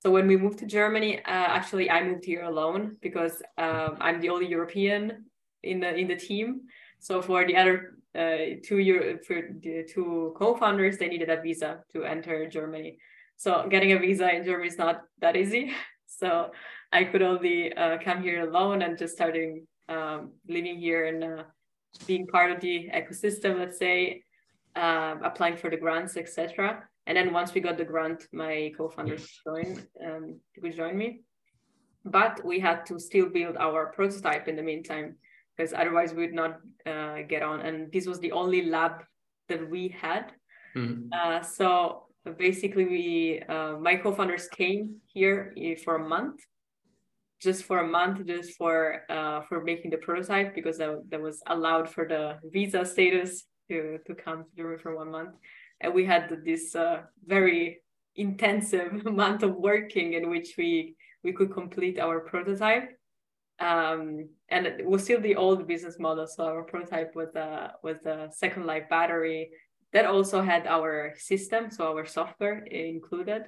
So 0.01 0.11
when 0.11 0.27
we 0.27 0.37
moved 0.37 0.59
to 0.59 0.67
Germany, 0.67 1.19
uh, 1.19 1.49
actually 1.59 1.91
I 1.91 2.03
moved 2.03 2.25
here 2.25 2.43
alone 2.43 2.97
because 3.01 3.43
um, 3.59 3.97
I'm 4.01 4.21
the 4.21 4.29
only 4.29 4.47
European 4.47 5.25
in 5.63 5.81
the 5.81 5.95
in 5.95 6.09
the 6.09 6.17
team. 6.17 6.63
So 6.99 7.23
for 7.23 7.47
the 7.47 7.57
other 7.57 7.97
uh, 8.15 8.61
two 8.63 8.79
Euro- 8.79 9.19
for 9.27 9.43
the 9.61 9.85
two 9.93 10.35
co-founders, 10.37 10.99
they 10.99 11.09
needed 11.09 11.29
a 11.29 11.41
visa 11.41 11.83
to 11.93 12.05
enter 12.05 12.49
Germany. 12.49 12.99
So 13.37 13.67
getting 13.69 13.93
a 13.93 13.99
visa 13.99 14.35
in 14.35 14.45
Germany 14.45 14.69
is 14.69 14.79
not 14.79 15.03
that 15.21 15.37
easy. 15.37 15.73
So 16.09 16.51
I 16.93 17.05
could 17.05 17.21
only 17.21 17.75
uh, 17.75 17.99
come 17.99 18.23
here 18.23 18.49
alone 18.49 18.81
and 18.81 18.97
just 18.97 19.15
starting 19.15 19.67
um, 19.89 20.33
living 20.49 20.79
here 20.79 21.07
and 21.07 21.23
uh, 21.23 21.43
being 22.07 22.27
part 22.27 22.53
of 22.53 22.61
the 22.61 22.89
ecosystem. 22.95 23.59
Let's 23.59 23.79
say 23.79 24.23
uh, 24.75 25.17
applying 25.23 25.57
for 25.57 25.69
the 25.69 25.77
grants, 25.77 26.17
etc. 26.17 26.85
And 27.07 27.17
then 27.17 27.33
once 27.33 27.55
we 27.55 27.61
got 27.61 27.79
the 27.79 27.85
grant, 27.85 28.27
my 28.33 28.73
co-founders 28.77 29.41
joined 29.45 29.87
um, 30.05 30.41
to 30.55 30.73
join 30.73 30.97
me. 30.99 31.21
But 32.05 32.45
we 32.45 32.59
had 32.61 32.87
to 32.87 32.99
still 32.99 33.29
build 33.29 33.57
our 33.57 33.93
prototype 33.93 34.49
in 34.49 34.57
the 34.57 34.63
meantime, 34.63 35.17
because 35.57 35.73
otherwise 35.73 36.13
we 36.13 36.27
would 36.27 36.35
not 36.35 36.59
uh, 36.85 37.23
get 37.29 37.43
on. 37.43 37.61
And 37.61 37.93
this 37.93 38.07
was 38.07 38.19
the 38.21 38.33
only 38.33 38.67
lab 38.67 39.05
that 39.49 39.69
we 39.71 39.89
had. 39.89 40.33
Mm-hmm. 40.77 41.09
Uh, 41.13 41.43
so 41.43 42.07
basically, 42.39 42.85
we 42.85 43.43
uh, 43.49 43.77
my 43.79 43.97
co-founders 43.97 44.49
came 44.49 44.97
here 45.07 45.53
eh, 45.57 45.77
for 45.85 45.97
a 45.97 46.09
month, 46.09 46.41
just 47.41 47.65
for 47.65 47.79
a 47.79 47.87
month, 47.87 48.27
just 48.27 48.57
for 48.57 49.03
uh, 49.09 49.43
for 49.49 49.63
making 49.63 49.91
the 49.91 49.99
prototype, 49.99 50.55
because 50.55 50.79
that, 50.79 51.03
that 51.11 51.21
was 51.21 51.43
allowed 51.47 51.89
for 51.89 52.07
the 52.07 52.39
visa 52.53 52.85
status 52.85 53.45
to 53.69 53.99
to 54.07 54.15
come 54.15 54.45
to 54.45 54.57
Germany 54.57 54.79
for 54.79 54.97
one 54.97 55.11
month. 55.11 55.35
And 55.81 55.95
we 55.95 56.05
had 56.05 56.45
this 56.45 56.75
uh, 56.75 57.03
very 57.27 57.81
intensive 58.15 59.07
amount 59.07 59.43
of 59.43 59.57
working 59.57 60.15
in 60.15 60.31
which 60.31 60.55
we 60.57 60.97
we 61.23 61.33
could 61.33 61.53
complete 61.53 61.99
our 61.99 62.21
prototype. 62.21 62.97
Um, 63.59 64.29
and 64.51 64.67
it 64.67 64.87
was 64.87 65.05
still 65.05 65.21
the 65.21 65.37
old 65.37 65.67
business 65.67 65.99
model. 65.99 66.27
So 66.27 66.45
our 66.45 66.63
prototype 66.63 67.15
was 67.15 67.35
a 67.35 67.73
was 67.83 68.05
a 68.05 68.29
second 68.33 68.67
life 68.67 68.89
battery 68.89 69.51
that 69.93 70.05
also 70.05 70.43
had 70.43 70.67
our 70.67 71.15
system 71.17 71.71
so 71.71 71.97
our 71.97 72.07
software 72.07 72.59
included. 72.65 73.45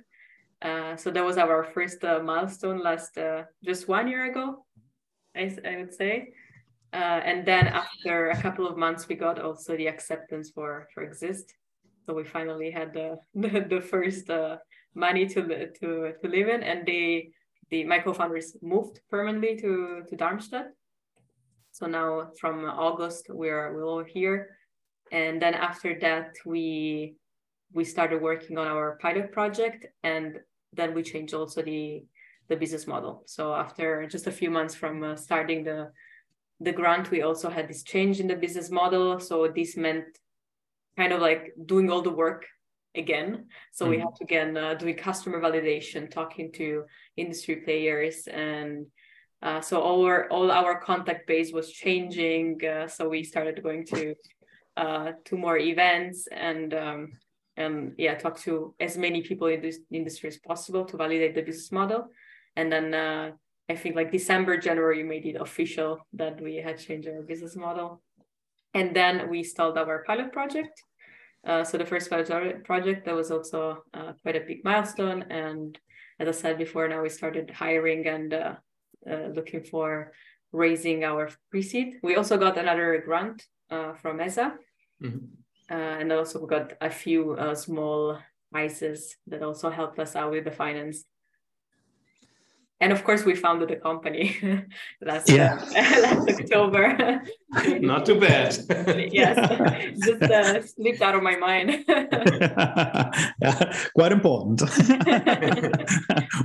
Uh, 0.60 0.96
so 0.96 1.10
that 1.10 1.24
was 1.24 1.38
our 1.38 1.62
first 1.62 2.02
uh, 2.02 2.18
milestone 2.20 2.82
last 2.82 3.16
uh, 3.16 3.44
just 3.62 3.86
one 3.86 4.08
year 4.08 4.24
ago 4.28 4.64
I, 5.36 5.54
I 5.64 5.76
would 5.76 5.94
say 5.94 6.32
uh, 6.92 7.20
and 7.24 7.46
then 7.46 7.66
after 7.66 8.30
a 8.30 8.40
couple 8.40 8.66
of 8.66 8.76
months 8.76 9.08
we 9.08 9.14
got 9.14 9.38
also 9.38 9.76
the 9.76 9.86
acceptance 9.86 10.50
for 10.50 10.88
for 10.94 11.02
exist 11.02 11.54
so 12.08 12.14
we 12.14 12.24
finally 12.24 12.70
had 12.70 12.94
the 12.94 13.18
the, 13.34 13.66
the 13.68 13.80
first 13.80 14.30
uh, 14.30 14.56
money 14.94 15.26
to 15.26 15.42
to 15.78 16.12
to 16.20 16.28
live 16.28 16.48
in, 16.48 16.62
and 16.62 16.86
they 16.86 17.30
the 17.70 17.84
my 17.84 17.98
co-founders 17.98 18.56
moved 18.62 19.00
permanently 19.10 19.56
to 19.56 20.02
to 20.08 20.16
Darmstadt. 20.16 20.68
So 21.70 21.86
now 21.86 22.30
from 22.40 22.64
August 22.64 23.26
we're 23.28 23.74
we're 23.74 23.86
all 23.86 24.04
here, 24.04 24.56
and 25.12 25.40
then 25.40 25.54
after 25.54 25.98
that 26.00 26.34
we 26.46 27.14
we 27.74 27.84
started 27.84 28.22
working 28.22 28.56
on 28.56 28.66
our 28.66 28.96
pilot 29.02 29.30
project, 29.30 29.86
and 30.02 30.40
then 30.72 30.94
we 30.94 31.02
changed 31.02 31.34
also 31.34 31.60
the 31.62 32.04
the 32.48 32.56
business 32.56 32.86
model. 32.86 33.22
So 33.26 33.52
after 33.54 34.06
just 34.06 34.26
a 34.26 34.32
few 34.32 34.50
months 34.50 34.74
from 34.74 35.04
uh, 35.04 35.16
starting 35.16 35.64
the 35.64 35.92
the 36.60 36.72
grant, 36.72 37.10
we 37.10 37.22
also 37.22 37.48
had 37.48 37.68
this 37.68 37.82
change 37.82 38.20
in 38.20 38.26
the 38.26 38.36
business 38.36 38.70
model. 38.70 39.20
So 39.20 39.48
this 39.48 39.76
meant 39.76 40.06
kind 40.96 41.12
of 41.12 41.20
like 41.20 41.54
doing 41.66 41.90
all 41.90 42.02
the 42.02 42.10
work 42.10 42.46
again. 42.94 43.46
So 43.72 43.84
mm-hmm. 43.84 43.90
we 43.90 43.98
had 43.98 44.14
to 44.16 44.24
again 44.24 44.56
uh, 44.56 44.74
doing 44.74 44.96
customer 44.96 45.40
validation, 45.40 46.10
talking 46.10 46.52
to 46.52 46.84
industry 47.16 47.56
players, 47.56 48.26
and 48.26 48.86
uh, 49.42 49.60
so 49.60 49.80
all 49.80 50.04
our 50.04 50.28
all 50.30 50.50
our 50.50 50.80
contact 50.80 51.26
base 51.26 51.52
was 51.52 51.70
changing. 51.70 52.64
Uh, 52.64 52.88
so 52.88 53.08
we 53.08 53.22
started 53.22 53.62
going 53.62 53.86
to 53.86 54.14
uh, 54.76 55.12
to 55.24 55.36
more 55.36 55.58
events 55.58 56.26
and 56.32 56.74
um, 56.74 57.12
and 57.56 57.94
yeah, 57.98 58.14
talk 58.14 58.38
to 58.40 58.74
as 58.80 58.96
many 58.96 59.22
people 59.22 59.46
in 59.46 59.62
this 59.62 59.78
industry 59.92 60.28
as 60.28 60.38
possible 60.38 60.84
to 60.84 60.96
validate 60.96 61.34
the 61.34 61.42
business 61.42 61.72
model, 61.72 62.08
and 62.56 62.72
then. 62.72 63.32
Uh, 63.68 63.72
I 63.72 63.76
think 63.76 63.96
like 63.96 64.12
December, 64.12 64.56
January, 64.56 65.02
made 65.02 65.26
it 65.26 65.36
official 65.36 66.06
that 66.14 66.40
we 66.40 66.56
had 66.56 66.78
changed 66.78 67.08
our 67.08 67.22
business 67.22 67.56
model. 67.56 68.02
And 68.74 68.94
then 68.94 69.28
we 69.30 69.42
stalled 69.42 69.78
our 69.78 70.04
pilot 70.04 70.32
project 70.32 70.82
uh, 71.46 71.64
so 71.64 71.78
the 71.78 71.86
first 71.86 72.10
pilot 72.10 72.64
project 72.64 73.04
that 73.06 73.14
was 73.14 73.30
also 73.30 73.84
uh, 73.94 74.12
quite 74.22 74.36
a 74.36 74.40
big 74.40 74.64
milestone. 74.64 75.22
And 75.30 75.78
as 76.18 76.28
I 76.28 76.32
said 76.32 76.58
before, 76.58 76.88
now 76.88 77.02
we 77.02 77.08
started 77.08 77.50
hiring 77.50 78.06
and 78.06 78.34
uh, 78.34 78.54
uh 79.08 79.28
looking 79.34 79.62
for 79.62 80.12
raising 80.52 81.04
our 81.04 81.30
pre-seed. 81.50 81.94
We 82.02 82.16
also 82.16 82.36
got 82.36 82.58
another 82.58 83.02
grant 83.04 83.46
uh, 83.70 83.94
from 83.94 84.20
ESA. 84.20 84.54
Mm-hmm. 85.00 85.72
and 85.72 86.12
also 86.12 86.40
we 86.40 86.48
got 86.48 86.72
a 86.80 86.90
few 86.90 87.38
small 87.54 88.18
prizes 88.50 89.16
that 89.28 89.44
also 89.44 89.70
helped 89.70 90.00
us 90.00 90.16
out 90.16 90.32
with 90.32 90.44
the 90.44 90.50
finance 90.50 91.04
and 92.80 92.92
of 92.92 93.02
course 93.04 93.24
we 93.24 93.34
founded 93.34 93.68
the 93.68 93.76
company 93.76 94.36
last, 95.02 95.28
yeah. 95.28 95.54
uh, 95.54 96.00
last 96.02 96.28
october. 96.28 97.20
Not 97.80 98.06
too 98.06 98.20
bad. 98.20 98.56
Yes. 99.12 99.36
Just 100.04 100.22
uh, 100.22 100.62
slipped 100.62 101.02
out 101.02 101.14
of 101.14 101.22
my 101.22 101.36
mind. 101.36 101.84
Quite 103.94 104.12
important. 104.12 104.62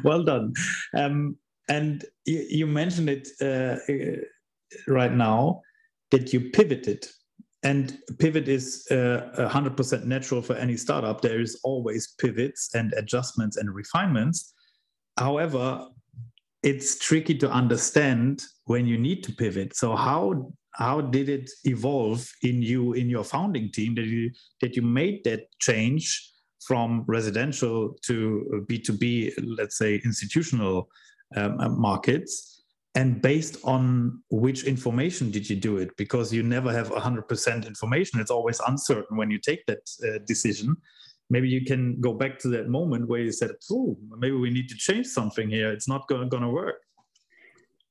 Well 0.04 0.24
done. 0.24 0.54
Um, 0.96 1.38
and 1.70 2.06
you, 2.26 2.46
you, 2.50 2.68
mentioned 2.68 3.10
it 3.10 3.30
uh, 3.42 3.78
right 4.88 5.14
now 5.14 5.62
that 6.12 6.34
you 6.34 6.50
pivoted. 6.52 7.06
And 7.64 7.98
pivot 8.20 8.50
is 8.50 8.86
uh, 8.92 9.22
100% 9.38 10.04
natural 10.04 10.42
for 10.42 10.56
any 10.56 10.76
startup. 10.76 11.22
There 11.22 11.40
is 11.40 11.60
always 11.64 12.14
pivots 12.20 12.76
and 12.76 12.92
adjustments 12.94 13.56
and 13.56 13.74
refinements. 13.74 14.54
However 15.18 15.88
it's 16.64 16.98
tricky 16.98 17.36
to 17.36 17.52
understand 17.52 18.44
when 18.66 18.88
you 18.88 18.98
need 18.98 19.24
to 19.26 19.34
pivot. 19.34 19.76
So 19.76 19.96
how 19.96 20.54
how 20.76 21.02
did 21.02 21.30
it 21.30 21.52
evolve 21.66 22.28
in 22.42 22.62
you 22.62 22.94
in 22.94 23.10
your 23.10 23.24
founding 23.24 23.72
team 23.72 23.94
that 23.96 24.06
you 24.06 24.32
that 24.62 24.76
you 24.76 24.82
made 24.82 25.24
that 25.26 25.42
change 25.60 26.32
from 26.66 27.04
residential 27.08 27.94
to 28.04 28.66
B2B, 28.70 29.34
let's 29.58 29.78
say 29.78 30.02
institutional 30.04 30.90
um, 31.36 31.60
uh, 31.60 31.70
markets? 31.70 32.50
And 32.96 33.22
based 33.22 33.58
on 33.64 34.22
which 34.30 34.66
information 34.66 35.32
did 35.32 35.50
you 35.50 35.56
do 35.56 35.78
it? 35.78 35.98
Because 35.98 36.32
you 36.32 36.44
never 36.44 36.72
have 36.72 36.92
100% 36.92 37.66
information. 37.66 38.20
It's 38.20 38.30
always 38.30 38.62
uncertain 38.68 39.18
when 39.18 39.32
you 39.32 39.40
take 39.40 39.66
that 39.66 39.90
uh, 40.08 40.20
decision 40.28 40.78
maybe 41.30 41.50
you 41.50 41.66
can 41.66 42.00
go 42.00 42.14
back 42.14 42.40
to 42.40 42.48
that 42.50 42.68
moment 42.70 43.08
where 43.08 43.22
you 43.22 43.32
said, 43.32 43.52
"Oh, 43.72 43.98
maybe 44.18 44.36
we 44.36 44.50
need 44.50 44.70
to 44.70 44.76
change 44.76 45.08
something 45.08 45.50
here. 45.50 45.72
It's 45.72 45.88
not 45.88 46.08
going 46.08 46.30
to 46.30 46.50
work." 46.50 46.82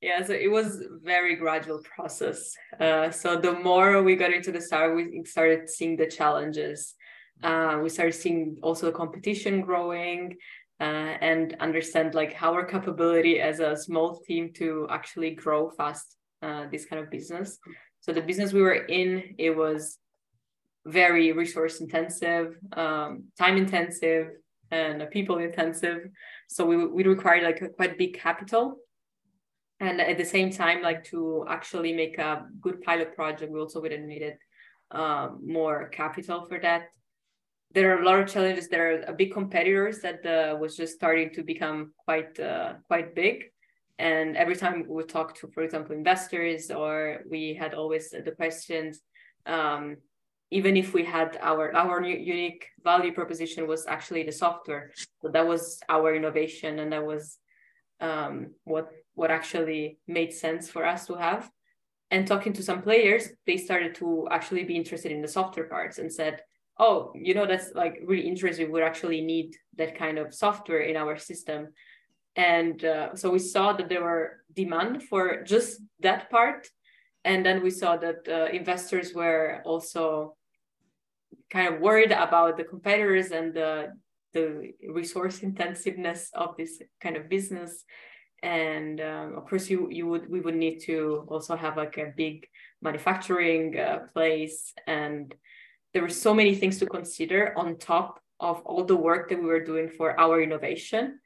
Yeah, 0.01 0.21
so 0.21 0.33
it 0.33 0.51
was 0.51 0.83
very 1.01 1.35
gradual 1.35 1.79
process. 1.95 2.53
Uh, 2.77 3.09
so 3.09 3.37
the 3.37 3.53
more 3.53 4.03
we 4.03 4.17
got 4.17 4.33
into 4.33 4.51
the 4.51 4.59
start, 4.59 4.95
we 4.95 5.23
started 5.25 5.69
seeing 5.69 5.95
the 5.95 6.07
challenges. 6.07 6.95
Uh, 7.41 7.79
we 7.81 7.89
started 7.89 8.13
seeing 8.13 8.57
also 8.61 8.87
the 8.87 8.91
competition 8.91 9.61
growing, 9.61 10.35
uh, 10.79 11.15
and 11.21 11.55
understand 11.61 12.13
like 12.15 12.35
our 12.41 12.65
capability 12.65 13.39
as 13.39 13.59
a 13.59 13.77
small 13.77 14.19
team 14.27 14.51
to 14.53 14.87
actually 14.89 15.31
grow 15.31 15.69
fast 15.69 16.17
uh, 16.41 16.67
this 16.71 16.85
kind 16.85 17.01
of 17.01 17.09
business. 17.09 17.57
So 18.01 18.11
the 18.11 18.21
business 18.21 18.51
we 18.51 18.61
were 18.61 18.83
in, 19.01 19.35
it 19.37 19.55
was 19.55 19.97
very 20.85 21.31
resource 21.31 21.79
intensive, 21.81 22.57
um, 22.73 23.25
time 23.37 23.57
intensive, 23.57 24.27
and 24.71 25.07
people 25.11 25.37
intensive. 25.37 26.07
So 26.49 26.65
we 26.65 26.85
we 26.85 27.03
required 27.03 27.43
like 27.43 27.61
a 27.61 27.69
quite 27.69 27.97
big 27.97 28.13
capital, 28.15 28.77
and 29.79 30.01
at 30.01 30.17
the 30.17 30.25
same 30.25 30.51
time, 30.51 30.81
like 30.81 31.03
to 31.05 31.45
actually 31.47 31.93
make 31.93 32.17
a 32.17 32.45
good 32.61 32.81
pilot 32.81 33.15
project, 33.15 33.51
we 33.51 33.59
also 33.59 33.81
would 33.81 33.91
have 33.91 34.01
needed 34.01 34.37
um, 34.91 35.41
more 35.45 35.89
capital 35.89 36.45
for 36.45 36.59
that. 36.59 36.89
There 37.73 37.95
are 37.95 38.01
a 38.01 38.05
lot 38.05 38.19
of 38.19 38.27
challenges. 38.27 38.67
There 38.67 38.87
are 38.91 39.01
a 39.07 39.13
big 39.13 39.33
competitors 39.33 39.99
that 40.01 40.25
uh, 40.25 40.55
was 40.57 40.77
just 40.77 40.93
starting 40.93 41.31
to 41.33 41.43
become 41.43 41.93
quite 42.05 42.39
uh, 42.39 42.73
quite 42.87 43.15
big 43.15 43.45
and 43.99 44.35
every 44.35 44.55
time 44.55 44.85
we 44.87 45.03
talk 45.03 45.35
to, 45.39 45.47
for 45.47 45.61
example, 45.63 45.95
investors, 45.95 46.71
or 46.71 47.21
we 47.29 47.53
had 47.53 47.73
always 47.73 48.09
the 48.09 48.31
questions, 48.31 49.01
um, 49.45 49.97
even 50.53 50.77
if 50.77 50.93
we 50.93 51.03
had 51.03 51.37
our 51.41 51.75
our 51.75 52.03
unique 52.03 52.67
value 52.83 53.11
proposition 53.11 53.67
was 53.67 53.85
actually 53.87 54.23
the 54.23 54.31
software, 54.31 54.91
so 55.21 55.29
that 55.29 55.47
was 55.47 55.79
our 55.89 56.15
innovation, 56.15 56.79
and 56.79 56.91
that 56.93 57.05
was 57.05 57.39
um, 57.99 58.53
what 58.63 58.87
what 59.15 59.31
actually 59.31 59.97
made 60.07 60.31
sense 60.31 60.69
for 60.69 60.85
us 60.85 61.07
to 61.07 61.15
have. 61.15 61.49
And 62.11 62.27
talking 62.27 62.53
to 62.53 62.63
some 62.63 62.81
players, 62.83 63.29
they 63.47 63.57
started 63.57 63.95
to 63.95 64.27
actually 64.29 64.63
be 64.63 64.75
interested 64.75 65.11
in 65.11 65.21
the 65.23 65.27
software 65.27 65.67
parts 65.67 65.97
and 65.97 66.13
said, 66.13 66.41
"Oh, 66.77 67.11
you 67.15 67.33
know, 67.33 67.47
that's 67.47 67.73
like 67.73 67.95
really 68.05 68.27
interesting. 68.27 68.71
We 68.71 68.81
actually 68.83 69.21
need 69.21 69.57
that 69.79 69.97
kind 69.97 70.17
of 70.19 70.33
software 70.33 70.81
in 70.81 70.95
our 70.95 71.17
system." 71.17 71.73
and 72.35 72.83
uh, 72.83 73.15
so 73.15 73.29
we 73.29 73.37
saw 73.37 73.73
that 73.73 73.89
there 73.89 74.03
were 74.03 74.41
demand 74.55 75.03
for 75.03 75.43
just 75.43 75.79
that 75.99 76.31
part 76.31 76.67
and 77.25 77.45
then 77.45 77.63
we 77.63 77.69
saw 77.69 77.95
that 77.97 78.27
uh, 78.27 78.47
investors 78.51 79.13
were 79.13 79.61
also 79.65 80.35
kind 81.49 81.73
of 81.73 81.81
worried 81.81 82.11
about 82.11 82.57
the 82.57 82.63
competitors 82.63 83.31
and 83.31 83.53
the 83.53 83.93
the 84.33 84.73
resource 84.89 85.43
intensiveness 85.43 86.31
of 86.33 86.57
this 86.57 86.81
kind 86.99 87.15
of 87.15 87.29
business. 87.29 87.85
And 88.41 88.99
um, 88.99 89.35
of 89.37 89.45
course 89.45 89.69
you 89.69 89.89
you 89.89 90.07
would 90.07 90.29
we 90.29 90.41
would 90.41 90.55
need 90.55 90.79
to 90.81 91.25
also 91.27 91.55
have 91.55 91.77
like 91.77 91.97
a 91.97 92.13
big 92.15 92.47
manufacturing 92.81 93.79
uh, 93.79 93.99
place. 94.13 94.73
And 94.87 95.33
there 95.93 96.01
were 96.01 96.09
so 96.09 96.33
many 96.33 96.55
things 96.55 96.79
to 96.79 96.85
consider 96.85 97.53
on 97.57 97.77
top 97.77 98.19
of 98.39 98.61
all 98.65 98.83
the 98.83 98.95
work 98.95 99.29
that 99.29 99.39
we 99.39 99.45
were 99.45 99.63
doing 99.63 99.87
for 99.89 100.19
our 100.19 100.41
innovation. 100.41 101.19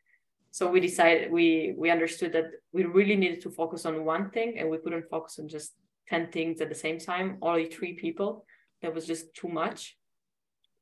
So 0.52 0.70
we 0.70 0.80
decided 0.80 1.32
we 1.32 1.74
we 1.78 1.90
understood 1.90 2.34
that 2.34 2.52
we 2.72 2.84
really 2.84 3.16
needed 3.16 3.42
to 3.42 3.50
focus 3.50 3.86
on 3.86 4.06
one 4.06 4.30
thing 4.30 4.60
and 4.60 4.70
we 4.70 4.78
couldn't 4.78 5.10
focus 5.10 5.40
on 5.40 5.48
just 5.48 5.74
10 6.10 6.32
things 6.32 6.62
at 6.62 6.70
the 6.70 6.76
same 6.76 7.00
time 7.00 7.38
only 7.42 7.66
three 7.66 7.94
people 7.94 8.46
that 8.82 8.94
was 8.94 9.06
just 9.06 9.34
too 9.34 9.48
much 9.48 9.98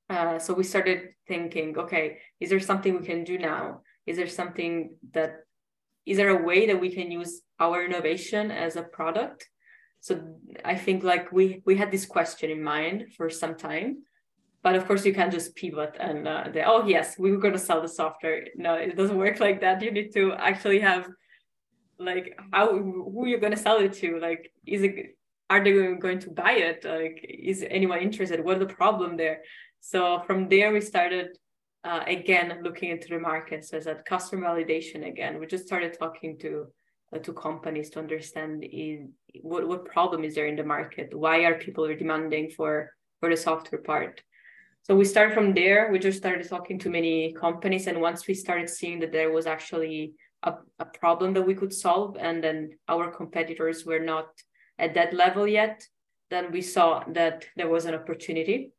uh, 0.09 0.37
so 0.37 0.53
we 0.53 0.63
started 0.63 1.09
thinking 1.27 1.77
okay 1.77 2.17
is 2.39 2.49
there 2.49 2.59
something 2.59 2.99
we 2.99 3.05
can 3.05 3.23
do 3.23 3.37
now 3.37 3.81
is 4.05 4.17
there 4.17 4.27
something 4.27 4.95
that 5.13 5.37
is 6.05 6.17
there 6.17 6.29
a 6.29 6.43
way 6.43 6.67
that 6.67 6.79
we 6.79 6.93
can 6.93 7.11
use 7.11 7.41
our 7.59 7.83
innovation 7.83 8.51
as 8.51 8.75
a 8.75 8.83
product 8.83 9.47
so 10.01 10.21
i 10.63 10.75
think 10.75 11.03
like 11.03 11.31
we 11.31 11.61
we 11.65 11.75
had 11.75 11.91
this 11.91 12.05
question 12.05 12.49
in 12.49 12.61
mind 12.61 13.05
for 13.17 13.29
some 13.29 13.55
time 13.55 13.97
but 14.65 14.73
of 14.73 14.87
course, 14.87 15.05
you 15.05 15.13
can't 15.13 15.31
just 15.31 15.55
pivot 15.55 15.95
and 15.99 16.27
uh, 16.27 16.45
oh 16.65 16.87
yes, 16.87 17.19
we 17.19 17.29
were 17.29 17.37
going 17.37 17.53
to 17.53 17.59
sell 17.59 17.83
the 17.83 17.87
software. 17.87 18.45
No, 18.55 18.73
it 18.73 18.97
doesn't 18.97 19.15
work 19.15 19.39
like 19.39 19.61
that. 19.61 19.79
You 19.83 19.91
need 19.91 20.11
to 20.15 20.33
actually 20.33 20.79
have 20.79 21.07
like 21.99 22.35
how 22.51 22.75
who 22.75 23.27
you're 23.27 23.39
going 23.39 23.53
to 23.53 23.59
sell 23.59 23.77
it 23.77 23.93
to. 24.01 24.19
Like, 24.19 24.51
is 24.65 24.81
it 24.81 24.95
are 25.49 25.63
they 25.63 25.71
going 25.95 26.19
to 26.19 26.29
buy 26.31 26.53
it? 26.53 26.83
Like, 26.83 27.25
is 27.27 27.63
anyone 27.69 27.99
interested? 27.99 28.43
What's 28.43 28.59
the 28.59 28.65
problem 28.65 29.17
there? 29.17 29.41
So 29.79 30.21
from 30.25 30.49
there, 30.49 30.71
we 30.71 30.81
started 30.81 31.37
uh, 31.83 32.03
again 32.07 32.59
looking 32.63 32.89
into 32.89 33.09
the 33.09 33.19
market. 33.19 33.65
So 33.65 33.79
that 33.79 34.05
customer 34.05 34.47
validation 34.47 35.07
again. 35.07 35.39
We 35.39 35.45
just 35.45 35.67
started 35.67 35.97
talking 35.97 36.37
to 36.39 36.67
uh, 37.13 37.19
to 37.19 37.33
companies 37.33 37.91
to 37.91 37.99
understand 37.99 38.65
is 38.71 39.01
what 39.41 39.67
what 39.67 39.85
problem 39.85 40.23
is 40.23 40.35
there 40.35 40.47
in 40.47 40.55
the 40.55 40.63
market? 40.63 41.13
Why 41.13 41.45
are 41.45 41.55
people 41.55 41.87
demanding 41.87 42.49
for 42.49 42.91
for 43.19 43.29
the 43.29 43.37
software 43.37 43.81
part? 43.81 44.21
so 44.85 44.95
we 44.95 45.03
started 45.03 45.33
from 45.33 45.53
there 45.53 45.89
we 45.91 45.97
just 45.97 46.17
started 46.17 46.47
talking 46.47 46.77
to 46.77 46.89
many 46.89 47.33
companies 47.33 47.87
and 47.87 47.99
once 47.99 48.27
we 48.27 48.33
started 48.33 48.69
seeing 48.69 48.99
that 48.99 49.11
there 49.11 49.31
was 49.31 49.47
actually 49.47 50.13
a, 50.43 50.53
a 50.79 50.85
problem 50.85 51.33
that 51.33 51.41
we 51.41 51.55
could 51.55 51.73
solve 51.73 52.17
and 52.19 52.43
then 52.43 52.69
our 52.87 53.09
competitors 53.09 53.85
were 53.85 53.99
not 53.99 54.27
at 54.77 54.93
that 54.93 55.13
level 55.13 55.47
yet 55.47 55.87
then 56.29 56.51
we 56.51 56.61
saw 56.61 57.03
that 57.09 57.45
there 57.55 57.69
was 57.69 57.85
an 57.85 57.93
opportunity. 57.93 58.71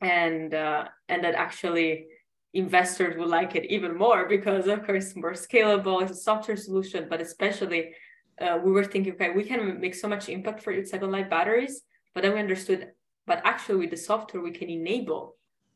And 0.00 0.52
uh, 0.52 0.84
and 1.08 1.22
that 1.24 1.34
actually 1.34 2.06
investors 2.52 3.16
would 3.16 3.28
like 3.28 3.54
it 3.54 3.64
even 3.70 3.96
more 3.96 4.28
because 4.28 4.66
of 4.66 4.84
course 4.86 5.16
more 5.16 5.32
scalable 5.32 6.00
it's 6.02 6.12
a 6.12 6.14
software 6.14 6.56
solution 6.56 7.08
but 7.10 7.20
especially 7.20 7.92
uh, 8.40 8.56
we 8.64 8.70
were 8.70 8.84
thinking 8.84 9.12
okay 9.14 9.30
we 9.30 9.42
can 9.42 9.80
make 9.80 9.92
so 9.92 10.06
much 10.06 10.28
impact 10.28 10.62
for 10.62 10.72
second 10.84 11.10
life 11.10 11.28
batteries 11.28 11.82
but 12.14 12.22
then 12.22 12.32
we 12.32 12.38
understood 12.38 12.90
but 13.26 13.40
actually 13.44 13.78
with 13.80 13.90
the 13.90 13.96
software 13.96 14.40
we 14.40 14.52
can 14.52 14.68
enable 14.70 15.34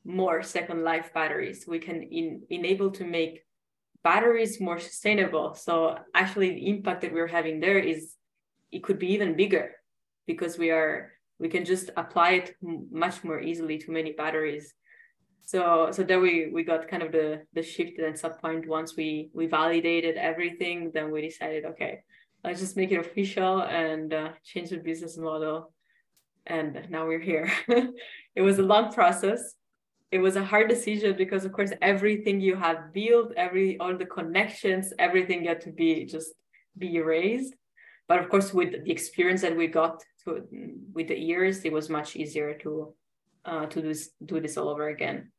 more 0.08 0.42
second 0.42 0.82
life 0.82 1.12
batteries. 1.12 1.66
We 1.66 1.78
can 1.78 2.02
in, 2.02 2.42
enable 2.50 2.90
to 2.92 3.04
make 3.04 3.44
batteries 4.02 4.60
more 4.60 4.78
sustainable. 4.78 5.54
So 5.54 5.98
actually 6.14 6.50
the 6.50 6.68
impact 6.68 7.02
that 7.02 7.12
we're 7.12 7.26
having 7.26 7.60
there 7.60 7.78
is 7.78 8.14
it 8.72 8.82
could 8.82 8.98
be 8.98 9.12
even 9.12 9.36
bigger 9.36 9.72
because 10.26 10.58
we 10.58 10.70
are 10.70 11.12
we 11.38 11.48
can 11.48 11.64
just 11.64 11.90
apply 11.96 12.30
it 12.32 12.54
much 12.90 13.22
more 13.24 13.40
easily 13.40 13.78
to 13.78 13.90
many 13.90 14.12
batteries 14.12 14.74
so 15.42 15.90
so 15.90 16.02
then 16.02 16.20
we 16.20 16.50
we 16.52 16.62
got 16.62 16.88
kind 16.88 17.02
of 17.02 17.12
the 17.12 17.42
the 17.54 17.62
shift 17.62 17.98
and 17.98 18.18
sub 18.18 18.40
point 18.40 18.66
once 18.68 18.96
we 18.96 19.30
we 19.32 19.46
validated 19.46 20.16
everything 20.16 20.90
then 20.92 21.10
we 21.10 21.22
decided 21.22 21.64
okay 21.64 22.00
let's 22.44 22.60
just 22.60 22.76
make 22.76 22.92
it 22.92 23.00
official 23.00 23.62
and 23.62 24.12
uh, 24.12 24.30
change 24.44 24.70
the 24.70 24.76
business 24.76 25.16
model 25.16 25.72
and 26.48 26.86
now 26.88 27.06
we're 27.06 27.20
here. 27.20 27.50
it 28.34 28.40
was 28.40 28.58
a 28.58 28.62
long 28.62 28.92
process. 28.92 29.54
It 30.10 30.18
was 30.18 30.36
a 30.36 30.44
hard 30.44 30.68
decision 30.68 31.16
because, 31.16 31.44
of 31.44 31.52
course, 31.52 31.72
everything 31.82 32.40
you 32.40 32.56
had 32.56 32.92
built, 32.92 33.32
every 33.36 33.78
all 33.78 33.96
the 33.96 34.06
connections, 34.06 34.92
everything 34.98 35.44
had 35.44 35.60
to 35.62 35.70
be 35.70 36.06
just 36.06 36.32
be 36.76 36.96
erased. 36.96 37.54
But 38.08 38.20
of 38.20 38.30
course, 38.30 38.54
with 38.54 38.72
the 38.72 38.90
experience 38.90 39.42
that 39.42 39.56
we 39.56 39.66
got 39.66 40.02
to, 40.24 40.42
with 40.94 41.08
the 41.08 41.18
years, 41.18 41.64
it 41.64 41.72
was 41.72 41.90
much 41.90 42.16
easier 42.16 42.54
to 42.62 42.94
uh, 43.44 43.66
to 43.66 43.80
do 43.82 43.88
this, 43.88 44.10
do 44.24 44.40
this 44.40 44.56
all 44.56 44.68
over 44.68 44.88
again. 44.88 45.30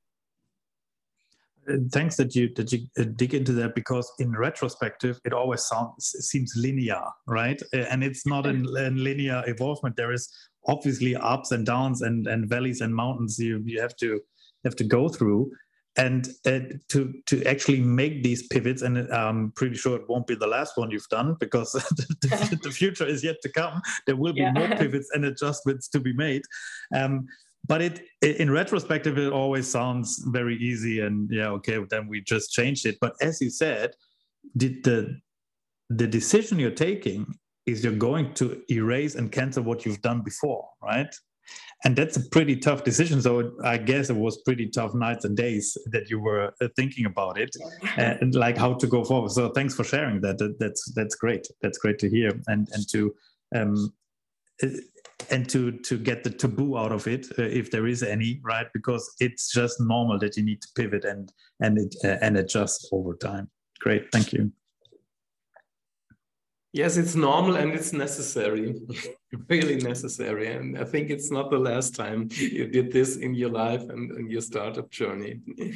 Uh, 1.70 1.76
thanks 1.92 2.16
that 2.16 2.36
you 2.36 2.50
that 2.56 2.72
you 2.72 2.88
uh, 2.98 3.04
dig 3.16 3.34
into 3.34 3.52
that 3.52 3.76
because 3.76 4.10
in 4.20 4.32
retrospective 4.32 5.20
it 5.26 5.34
always 5.34 5.62
sounds 5.66 6.16
seems 6.20 6.54
linear 6.56 7.02
right? 7.28 7.62
Uh, 7.74 7.80
and 7.92 8.04
it's 8.04 8.26
not 8.26 8.46
a, 8.46 8.52
a 8.52 8.90
linear 8.90 9.44
evolvement. 9.48 9.96
There 9.96 10.14
is 10.14 10.30
obviously 10.68 11.16
ups 11.16 11.52
and 11.52 11.66
downs 11.66 12.02
and, 12.02 12.28
and 12.28 12.50
valleys 12.50 12.82
and 12.82 12.96
mountains 12.96 13.38
you, 13.38 13.62
you 13.66 13.82
have 13.82 13.96
to 13.98 14.20
have 14.64 14.76
to 14.78 14.84
go 14.84 15.10
through 15.10 15.52
and 16.00 16.30
uh, 16.46 16.60
to 16.88 17.14
to 17.26 17.44
actually 17.44 17.82
make 17.82 18.24
these 18.24 18.48
pivots 18.48 18.82
and 18.82 18.98
i'm 19.14 19.52
pretty 19.52 19.76
sure 19.76 19.96
it 19.98 20.10
won't 20.10 20.26
be 20.26 20.36
the 20.36 20.48
last 20.48 20.78
one 20.78 20.90
you've 20.90 21.10
done 21.10 21.36
because 21.40 21.72
the, 21.74 22.60
the, 22.64 22.72
future 22.72 23.06
is 23.06 23.24
yet 23.24 23.36
to 23.42 23.50
come 23.50 23.82
there 24.08 24.16
will 24.16 24.34
be 24.34 24.42
yeah. 24.42 24.54
more 24.54 24.68
pivots 24.84 25.10
and 25.14 25.26
adjustments 25.26 25.88
to 25.90 26.00
be 26.00 26.14
made 26.14 26.42
um, 26.96 27.28
but 27.68 27.82
it, 27.82 28.02
in 28.22 28.50
retrospective 28.50 29.18
it 29.18 29.32
always 29.32 29.70
sounds 29.70 30.24
very 30.28 30.56
easy 30.58 31.02
and 31.02 31.30
yeah 31.32 31.50
okay 31.50 31.78
then 31.90 32.08
we 32.08 32.22
just 32.22 32.52
changed 32.52 32.86
it 32.86 32.98
but 33.02 33.14
as 33.22 33.42
you 33.42 33.50
said 33.50 33.92
did 34.56 34.84
the 34.84 35.20
the 35.90 36.08
decision 36.08 36.60
you're 36.60 36.72
taking 36.72 37.26
is 37.66 37.84
you're 37.84 37.94
going 37.94 38.34
to 38.36 38.62
erase 38.72 39.16
and 39.16 39.32
cancel 39.32 39.64
what 39.64 39.86
you've 39.86 40.02
done 40.02 40.22
before, 40.22 40.68
right? 40.82 41.14
And 41.86 41.96
that's 41.96 42.18
a 42.18 42.30
pretty 42.30 42.58
tough 42.58 42.84
decision. 42.84 43.22
So 43.22 43.54
I 43.64 43.78
guess 43.78 44.10
it 44.10 44.16
was 44.16 44.42
pretty 44.42 44.68
tough 44.68 44.94
nights 44.94 45.24
and 45.24 45.38
days 45.38 45.78
that 45.92 46.10
you 46.10 46.20
were 46.20 46.54
uh, 46.62 46.68
thinking 46.76 47.06
about 47.06 47.40
it 47.40 47.56
and 47.98 48.36
like 48.36 48.58
how 48.58 48.74
to 48.74 48.88
go 48.88 49.06
forward. 49.06 49.32
So 49.32 49.50
thanks 49.50 49.76
for 49.76 49.86
sharing 49.86 50.20
that. 50.22 50.56
That's 50.60 50.92
that's 50.94 51.16
great. 51.16 51.48
That's 51.62 51.78
great 51.78 51.98
to 52.00 52.10
hear 52.10 52.32
and 52.48 52.68
and 52.74 52.88
to 52.90 53.16
um, 53.56 53.94
uh, 54.62 54.68
and 55.30 55.50
to 55.50 55.72
to 55.72 55.98
get 55.98 56.24
the 56.24 56.30
taboo 56.30 56.78
out 56.78 56.92
of 56.92 57.08
it 57.08 57.28
uh, 57.38 57.44
if 57.44 57.72
there 57.72 57.88
is 57.88 58.04
any 58.04 58.40
right 58.44 58.68
because 58.74 59.14
it's 59.20 59.52
just 59.52 59.80
normal 59.80 60.18
that 60.18 60.38
you 60.38 60.44
need 60.44 60.62
to 60.62 60.68
pivot 60.76 61.06
and 61.06 61.32
and 61.60 61.78
it 61.78 61.96
uh, 62.04 62.18
and 62.22 62.38
adjust 62.38 62.88
over 62.92 63.16
time 63.16 63.50
great 63.80 64.10
thank 64.12 64.32
you 64.34 64.52
Yes, 66.72 66.98
it's 66.98 67.16
normal 67.16 67.56
and 67.56 67.74
it's 67.74 67.94
necessary, 67.94 68.76
really 69.50 69.78
necessary. 69.78 70.54
And 70.54 70.78
I 70.78 70.84
think 70.84 71.10
it's 71.10 71.32
not 71.32 71.50
the 71.50 71.58
last 71.58 71.96
time 71.96 72.30
you 72.32 72.68
did 72.68 72.92
this 72.92 73.16
in 73.16 73.34
your 73.34 73.50
life 73.50 73.82
and 73.90 74.12
in 74.12 74.30
your 74.30 74.42
startup 74.42 74.92
journey. 74.92 75.40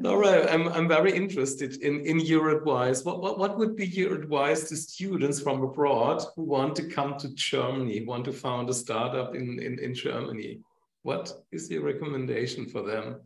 Laura, 0.00 0.48
I'm, 0.52 0.68
I'm 0.68 0.86
very 0.86 1.12
interested 1.16 1.82
in, 1.82 2.06
in 2.06 2.20
your 2.20 2.50
advice. 2.50 3.04
What, 3.04 3.20
what, 3.20 3.38
what 3.38 3.58
would 3.58 3.74
be 3.74 3.86
your 3.86 4.14
advice 4.14 4.68
to 4.68 4.76
students 4.76 5.40
from 5.40 5.62
abroad 5.62 6.22
who 6.36 6.44
want 6.44 6.76
to 6.76 6.84
come 6.84 7.18
to 7.18 7.34
Germany, 7.34 8.04
want 8.04 8.26
to 8.26 8.32
found 8.32 8.68
a 8.70 8.74
startup 8.74 9.34
in, 9.34 9.58
in, 9.60 9.78
in 9.80 9.94
Germany? 9.94 10.60
What 11.02 11.32
is 11.50 11.68
your 11.70 11.82
recommendation 11.82 12.66
for 12.66 12.82
them? 12.82 13.22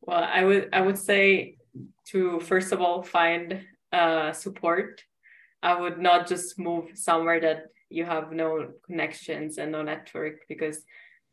Well, 0.00 0.24
I 0.24 0.42
would 0.44 0.68
I 0.72 0.80
would 0.80 0.98
say 0.98 1.56
to 2.06 2.40
first 2.40 2.72
of 2.72 2.80
all 2.80 3.02
find 3.02 3.60
uh, 3.92 4.32
support. 4.32 5.02
I 5.62 5.80
would 5.80 5.98
not 5.98 6.26
just 6.26 6.58
move 6.58 6.90
somewhere 6.94 7.40
that 7.40 7.66
you 7.88 8.04
have 8.04 8.32
no 8.32 8.72
connections 8.86 9.58
and 9.58 9.72
no 9.72 9.82
network 9.82 10.40
because 10.48 10.82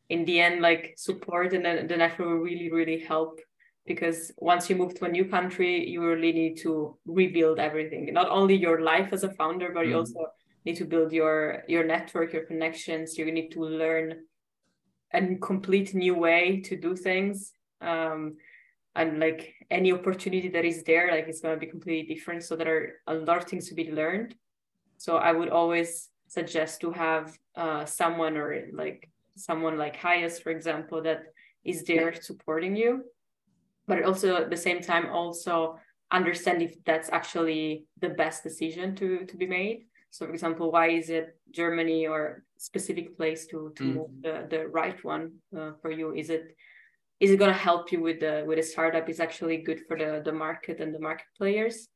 in 0.10 0.26
the 0.26 0.40
end 0.40 0.62
like 0.62 0.94
support 0.98 1.54
and 1.54 1.66
the, 1.66 1.86
the 1.88 1.98
network 1.98 2.28
will 2.28 2.38
really 2.38 2.72
really 2.72 3.00
help 3.00 3.40
because 3.86 4.32
once 4.38 4.70
you 4.70 4.76
move 4.76 4.94
to 4.96 5.06
a 5.06 5.10
new 5.10 5.26
country 5.26 5.88
you 5.88 6.04
really 6.04 6.32
need 6.32 6.58
to 6.58 6.98
rebuild 7.06 7.60
everything. 7.60 8.14
Not 8.14 8.30
only 8.30 8.56
your 8.56 8.82
life 8.82 9.10
as 9.14 9.24
a 9.24 9.34
founder 9.34 9.72
but 9.74 9.86
mm. 9.86 9.90
you 9.90 9.98
also 9.98 10.28
need 10.66 10.76
to 10.78 10.86
build 10.86 11.12
your 11.12 11.64
your 11.68 11.84
network 11.84 12.34
your 12.34 12.46
connections. 12.46 13.18
You 13.18 13.32
need 13.32 13.50
to 13.52 13.62
learn 13.64 14.26
a 15.14 15.36
complete 15.36 15.96
new 15.96 16.16
way 16.16 16.62
to 16.66 16.76
do 16.76 16.96
things. 16.96 17.52
Um, 17.82 18.38
and 19.00 19.20
like 19.20 19.41
any 19.72 19.91
opportunity 19.91 20.50
that 20.50 20.66
is 20.66 20.84
there 20.84 21.12
like 21.12 21.28
it's 21.28 21.41
going 21.41 21.56
to 21.56 21.66
be 21.66 21.72
completely 21.76 22.14
different 22.14 22.43
so 22.43 22.56
there 22.56 22.76
are 22.76 22.86
a 23.14 23.16
lot 23.28 23.38
of 23.38 23.45
things 23.45 23.68
to 23.70 23.76
be 23.76 23.91
learned 23.91 24.36
so 24.97 25.18
i 25.18 25.32
would 25.32 25.50
always 25.50 26.10
suggest 26.28 26.80
to 26.82 26.91
have 26.91 27.38
uh, 27.56 27.84
someone 27.86 28.38
or 28.38 28.68
like 28.74 29.10
someone 29.36 29.78
like 29.78 29.95
Highest, 29.95 30.43
for 30.43 30.52
example, 30.52 31.02
that 31.04 31.24
is 31.64 31.84
there 31.84 32.14
supporting 32.14 32.76
you, 32.76 33.04
but 33.88 34.04
also 34.04 34.36
at 34.36 34.50
the 34.50 34.58
same 34.58 34.82
time 34.82 35.08
also 35.08 35.80
understand 36.12 36.62
if 36.62 36.74
that's 36.86 37.10
actually 37.12 37.86
the 38.00 38.10
best 38.10 38.43
decision 38.43 38.95
to 38.95 39.26
to 39.26 39.38
be 39.38 39.47
made. 39.47 39.86
So, 40.12 40.26
for 40.26 40.34
example, 40.34 40.72
why 40.72 40.89
is 40.89 41.10
it 41.10 41.38
Germany 41.52 42.08
or 42.08 42.43
specific 42.58 43.18
place 43.18 43.45
to 43.47 43.74
to 43.78 43.84
mm. 43.84 43.93
move 43.95 44.12
the, 44.22 44.47
the 44.50 44.68
right 44.68 45.04
one 45.04 45.34
uh, 45.58 45.72
for 45.82 45.91
you? 45.91 46.14
Is 46.14 46.30
it 46.30 46.56
is 47.20 47.32
it 47.32 47.38
going 47.38 47.52
to 47.52 47.58
help 47.58 47.92
you 47.92 48.02
with 48.02 48.20
the 48.20 48.44
with 48.48 48.60
a 48.60 48.64
startup? 48.64 49.10
Is 49.10 49.20
actually 49.20 49.58
good 49.58 49.82
for 49.88 49.98
the 49.98 50.22
the 50.24 50.32
market 50.32 50.80
and 50.80 50.94
the 50.94 51.00
market 51.00 51.28
players? 51.38 51.90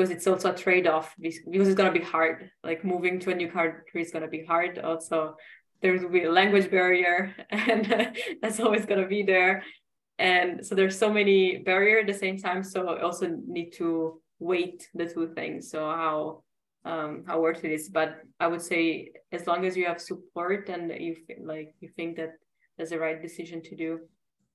because 0.00 0.10
it's 0.10 0.26
also 0.26 0.52
a 0.52 0.56
trade-off 0.56 1.14
because 1.20 1.40
it's 1.46 1.74
going 1.74 1.92
to 1.92 1.98
be 1.98 2.04
hard 2.04 2.50
like 2.64 2.84
moving 2.84 3.20
to 3.20 3.30
a 3.30 3.34
new 3.34 3.50
country 3.50 4.00
is 4.00 4.10
going 4.10 4.22
to 4.22 4.28
be 4.28 4.44
hard 4.44 4.78
also 4.78 5.34
there 5.82 5.92
will 5.92 6.08
be 6.08 6.24
a 6.24 6.32
language 6.32 6.70
barrier 6.70 7.34
and 7.50 8.16
that's 8.42 8.60
always 8.60 8.86
going 8.86 9.00
to 9.00 9.06
be 9.06 9.22
there 9.22 9.62
and 10.18 10.64
so 10.64 10.74
there's 10.74 10.98
so 10.98 11.12
many 11.12 11.58
barrier 11.58 11.98
at 12.00 12.06
the 12.06 12.14
same 12.14 12.38
time 12.38 12.62
so 12.62 12.88
I 12.88 13.02
also 13.02 13.26
need 13.46 13.72
to 13.72 14.20
weight 14.38 14.88
the 14.94 15.06
two 15.06 15.28
things 15.34 15.70
so 15.70 15.80
how 15.80 16.42
um 16.86 17.24
how 17.26 17.40
worth 17.40 17.62
it 17.62 17.70
is 17.70 17.90
but 17.90 18.20
i 18.38 18.46
would 18.46 18.62
say 18.62 19.10
as 19.32 19.46
long 19.46 19.66
as 19.66 19.76
you 19.76 19.84
have 19.84 20.00
support 20.00 20.70
and 20.70 20.90
you 20.98 21.14
like 21.44 21.74
you 21.80 21.90
think 21.94 22.16
that 22.16 22.32
that's 22.80 22.90
the 22.90 22.98
right 22.98 23.20
decision 23.20 23.60
to 23.62 23.76
do 23.76 24.00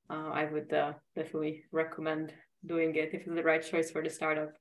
uh, 0.09 0.29
i 0.41 0.45
would 0.45 0.73
uh, 0.73 0.93
definitely 1.15 1.63
recommend 1.71 2.33
doing 2.65 2.95
it 2.95 3.09
if 3.13 3.21
it's 3.21 3.35
the 3.41 3.43
right 3.43 3.63
choice 3.71 3.91
for 3.91 4.01
the 4.01 4.09
startup 4.09 4.51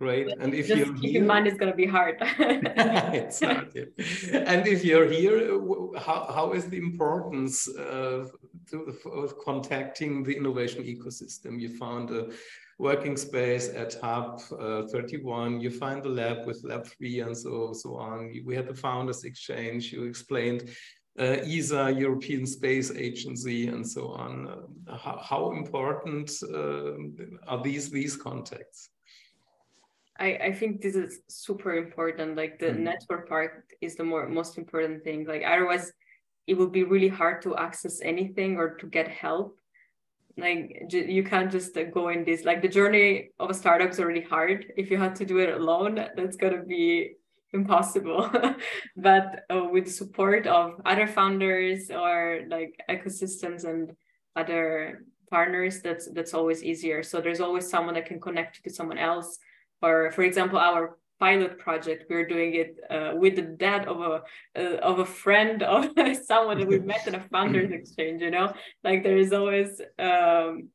right? 0.00 0.28
And 0.40 0.54
if 0.54 0.66
Just 0.66 0.78
you're 0.78 0.94
keep 0.94 1.10
here, 1.10 1.20
in 1.20 1.26
mind, 1.26 1.46
it's 1.46 1.58
going 1.58 1.70
to 1.70 1.76
be 1.76 1.86
hard. 1.86 2.16
it's 2.20 3.40
hard. 3.40 3.70
Yeah. 3.74 4.38
And 4.46 4.66
if 4.66 4.82
you're 4.82 5.06
here, 5.06 5.60
how, 5.98 6.32
how 6.36 6.52
is 6.52 6.70
the 6.70 6.78
importance 6.78 7.68
of, 7.68 8.32
to, 8.70 8.96
of 9.12 9.38
contacting 9.38 10.24
the 10.24 10.34
innovation 10.34 10.82
ecosystem? 10.84 11.60
You 11.60 11.76
found 11.76 12.10
a 12.10 12.30
working 12.78 13.14
space 13.14 13.68
at 13.68 13.94
Hub 14.02 14.40
uh, 14.58 14.86
31. 14.86 15.60
You 15.60 15.70
find 15.70 16.02
the 16.02 16.08
lab 16.08 16.46
with 16.46 16.64
Lab 16.64 16.86
3 16.86 17.20
and 17.20 17.36
so 17.36 17.74
so 17.74 17.96
on. 17.96 18.32
We 18.46 18.56
had 18.56 18.66
the 18.66 18.74
Founders 18.74 19.24
Exchange. 19.24 19.92
You 19.92 20.04
explained 20.04 20.62
uh, 20.62 20.72
ESA, 21.18 21.92
European 21.92 22.46
Space 22.46 22.90
Agency, 22.94 23.68
and 23.68 23.86
so 23.86 24.08
on. 24.08 24.48
Uh, 24.88 24.96
how, 24.96 25.18
how, 25.22 25.52
important 25.52 26.30
uh, 26.42 26.92
are 27.46 27.62
these 27.62 27.90
these 27.90 28.16
contacts? 28.16 28.90
I, 30.18 30.38
I 30.44 30.52
think 30.52 30.80
this 30.80 30.94
is 30.94 31.20
super 31.28 31.74
important. 31.74 32.36
Like 32.36 32.58
the 32.58 32.66
mm. 32.66 32.80
network 32.80 33.28
part 33.28 33.64
is 33.80 33.96
the 33.96 34.04
more 34.04 34.28
most 34.28 34.58
important 34.58 35.02
thing. 35.02 35.26
Like 35.26 35.42
otherwise, 35.44 35.92
it 36.46 36.54
would 36.54 36.72
be 36.72 36.84
really 36.84 37.08
hard 37.08 37.42
to 37.42 37.56
access 37.56 38.00
anything 38.02 38.56
or 38.56 38.74
to 38.76 38.86
get 38.86 39.08
help. 39.08 39.58
Like 40.36 40.86
you 40.90 41.24
can't 41.24 41.50
just 41.50 41.76
uh, 41.76 41.84
go 41.84 42.08
in 42.08 42.24
this. 42.24 42.44
Like 42.44 42.62
the 42.62 42.68
journey 42.68 43.30
of 43.40 43.50
a 43.50 43.54
startup 43.54 43.90
is 43.90 44.00
already 44.00 44.22
hard. 44.22 44.72
If 44.76 44.90
you 44.90 44.96
had 44.98 45.16
to 45.16 45.24
do 45.24 45.38
it 45.38 45.54
alone, 45.54 45.94
that's 46.16 46.36
gonna 46.36 46.62
be 46.62 47.16
impossible. 47.52 48.30
but 48.96 49.44
uh, 49.52 49.64
with 49.70 49.86
the 49.86 49.90
support 49.90 50.46
of 50.46 50.80
other 50.84 51.06
founders 51.06 51.90
or 51.90 52.42
like 52.48 52.80
ecosystems 52.88 53.64
and 53.64 53.92
other 54.36 55.04
partners, 55.30 55.80
that's 55.80 56.08
that's 56.12 56.34
always 56.34 56.62
easier. 56.62 57.02
So 57.02 57.20
there's 57.20 57.40
always 57.40 57.68
someone 57.68 57.94
that 57.94 58.06
can 58.06 58.20
connect 58.20 58.58
you 58.58 58.70
to 58.70 58.74
someone 58.74 58.98
else 58.98 59.38
or 59.82 60.10
for 60.12 60.22
example 60.22 60.58
our 60.58 60.96
pilot 61.18 61.58
project 61.58 62.04
we're 62.08 62.26
doing 62.26 62.54
it 62.54 62.76
uh, 62.90 63.12
with 63.14 63.36
the 63.36 63.42
dad 63.42 63.86
of 63.86 64.00
a 64.00 64.22
uh, 64.58 64.76
of 64.78 65.00
a 65.00 65.04
friend 65.04 65.62
of 65.74 65.90
someone 66.24 66.58
that 66.58 66.66
we 66.66 66.78
met 66.78 67.06
in 67.06 67.14
a 67.14 67.20
founders 67.20 67.70
exchange 67.78 68.22
you 68.22 68.30
know 68.30 68.52
like 68.84 69.02
there 69.02 69.18
is 69.18 69.32
always 69.32 69.80
um 69.98 70.68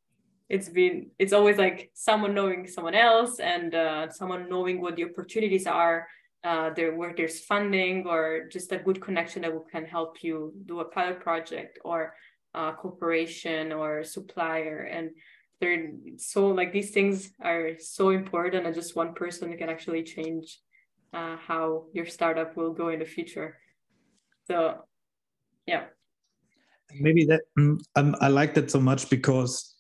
it's 0.48 0.70
been 0.70 1.08
it's 1.18 1.34
always 1.34 1.58
like 1.58 1.90
someone 1.94 2.36
knowing 2.36 2.68
someone 2.68 2.94
else 2.94 3.40
and 3.40 3.74
uh, 3.74 4.08
someone 4.12 4.48
knowing 4.48 4.80
what 4.80 4.96
the 4.96 5.04
opportunities 5.04 5.66
are 5.66 6.08
uh, 6.46 6.70
there 6.76 6.94
where 6.96 7.14
there's 7.18 7.40
funding 7.40 8.06
or 8.06 8.48
just 8.52 8.72
a 8.72 8.78
good 8.78 9.02
connection 9.02 9.42
that 9.42 9.52
can 9.72 9.84
help 9.84 10.24
you 10.24 10.54
do 10.68 10.80
a 10.80 10.86
pilot 10.86 11.20
project 11.20 11.80
or 11.84 12.14
uh, 12.54 12.72
cooperation 12.74 13.74
or 13.74 14.04
supplier. 14.04 14.84
And 14.84 15.10
they're 15.60 15.90
so 16.18 16.48
like 16.50 16.72
these 16.72 16.92
things 16.92 17.32
are 17.42 17.72
so 17.80 18.12
important 18.12 18.68
and 18.68 18.76
just 18.76 18.96
one 18.96 19.16
person 19.16 19.58
can 19.58 19.70
actually 19.70 20.04
change 20.04 20.60
uh, 21.14 21.36
how 21.38 21.86
your 21.94 22.06
startup 22.06 22.56
will 22.56 22.74
go 22.74 22.90
in 22.90 23.00
the 23.00 23.06
future. 23.06 23.58
So 24.48 24.86
yeah. 25.66 25.86
Maybe 27.00 27.26
that 27.26 27.42
um, 27.58 28.16
i 28.22 28.28
like 28.28 28.54
that 28.54 28.70
so 28.70 28.80
much 28.80 29.10
because 29.10 29.76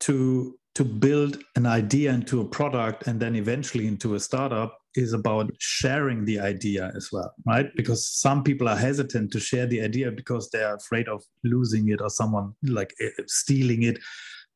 to 0.00 0.58
to 0.74 0.84
build 0.84 1.38
an 1.54 1.66
idea 1.66 2.12
into 2.12 2.40
a 2.40 2.44
product 2.44 3.06
and 3.06 3.20
then 3.20 3.36
eventually 3.36 3.86
into 3.86 4.16
a 4.16 4.20
startup 4.20 4.81
is 4.94 5.12
about 5.12 5.50
sharing 5.58 6.24
the 6.24 6.38
idea 6.38 6.90
as 6.94 7.08
well 7.12 7.32
right 7.46 7.70
because 7.76 8.08
some 8.08 8.42
people 8.42 8.68
are 8.68 8.76
hesitant 8.76 9.30
to 9.32 9.40
share 9.40 9.66
the 9.66 9.80
idea 9.80 10.10
because 10.10 10.50
they're 10.50 10.74
afraid 10.74 11.08
of 11.08 11.22
losing 11.44 11.88
it 11.88 12.00
or 12.00 12.10
someone 12.10 12.52
like 12.62 12.94
eh, 13.00 13.10
stealing 13.26 13.82
it 13.82 13.98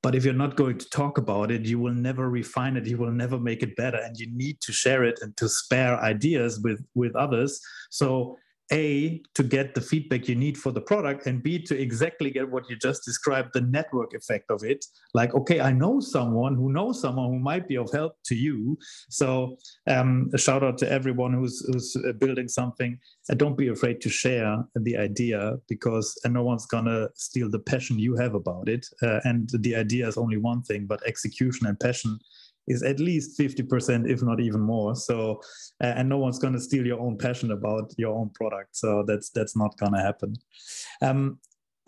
but 0.02 0.14
if 0.14 0.24
you're 0.24 0.34
not 0.34 0.56
going 0.56 0.78
to 0.78 0.88
talk 0.90 1.18
about 1.18 1.50
it, 1.50 1.66
you 1.66 1.80
will 1.80 1.92
never 1.92 2.30
refine 2.30 2.76
it. 2.76 2.86
You 2.86 2.96
will 2.96 3.10
never 3.10 3.40
make 3.40 3.64
it 3.64 3.74
better. 3.74 3.96
And 3.96 4.16
you 4.16 4.28
need 4.30 4.60
to 4.60 4.72
share 4.72 5.02
it 5.02 5.18
and 5.20 5.36
to 5.36 5.48
spare 5.48 5.98
ideas 6.00 6.60
with, 6.60 6.84
with 6.94 7.16
others. 7.16 7.60
So 7.90 8.38
a 8.72 9.22
to 9.34 9.42
get 9.42 9.74
the 9.74 9.80
feedback 9.80 10.28
you 10.28 10.34
need 10.34 10.58
for 10.58 10.72
the 10.72 10.80
product 10.80 11.26
and 11.26 11.42
b 11.42 11.62
to 11.62 11.78
exactly 11.80 12.30
get 12.30 12.50
what 12.50 12.68
you 12.68 12.76
just 12.76 13.04
described 13.04 13.50
the 13.52 13.60
network 13.60 14.12
effect 14.14 14.50
of 14.50 14.64
it. 14.64 14.84
Like 15.14 15.34
okay 15.34 15.60
i 15.60 15.72
know 15.72 16.00
someone 16.00 16.54
who 16.54 16.72
knows 16.72 17.00
someone 17.00 17.28
who 17.30 17.38
might 17.38 17.68
be 17.68 17.76
of 17.76 17.90
help 17.92 18.16
to 18.26 18.34
you. 18.34 18.78
So 19.08 19.56
um, 19.86 20.30
a 20.34 20.38
shout 20.38 20.62
out 20.62 20.78
to 20.78 20.90
everyone 20.90 21.32
who's 21.32 21.64
who's 21.66 21.96
uh, 21.96 22.12
building 22.12 22.48
something. 22.48 22.98
Uh, 23.30 23.34
don't 23.34 23.56
be 23.56 23.68
afraid 23.68 24.00
to 24.00 24.08
share 24.08 24.64
the 24.74 24.96
idea 24.96 25.56
because 25.68 26.18
uh, 26.24 26.28
no 26.28 26.42
one's 26.42 26.66
gonna 26.66 27.08
steal 27.14 27.50
the 27.50 27.58
passion 27.58 27.98
you 27.98 28.16
have 28.16 28.34
about 28.34 28.68
it. 28.68 28.86
Uh, 29.02 29.20
and 29.24 29.50
the 29.60 29.76
idea 29.76 30.06
is 30.08 30.16
only 30.16 30.36
one 30.36 30.62
thing 30.62 30.86
but 30.86 31.06
execution 31.06 31.66
and 31.66 31.78
passion 31.80 32.18
is 32.68 32.82
at 32.82 33.00
least 33.00 33.38
50% 33.38 34.10
if 34.10 34.22
not 34.22 34.40
even 34.40 34.60
more. 34.60 34.94
So 34.96 35.40
uh, 35.82 35.94
and 35.96 36.08
no 36.08 36.18
one's 36.18 36.38
going 36.38 36.54
to 36.54 36.60
steal 36.60 36.86
your 36.86 37.00
own 37.00 37.18
passion 37.18 37.52
about 37.52 37.92
your 37.96 38.16
own 38.16 38.30
product. 38.30 38.76
So 38.76 39.04
that's 39.06 39.30
that's 39.30 39.56
not 39.56 39.76
going 39.78 39.92
to 39.92 40.00
happen. 40.00 40.34
Um, 41.02 41.38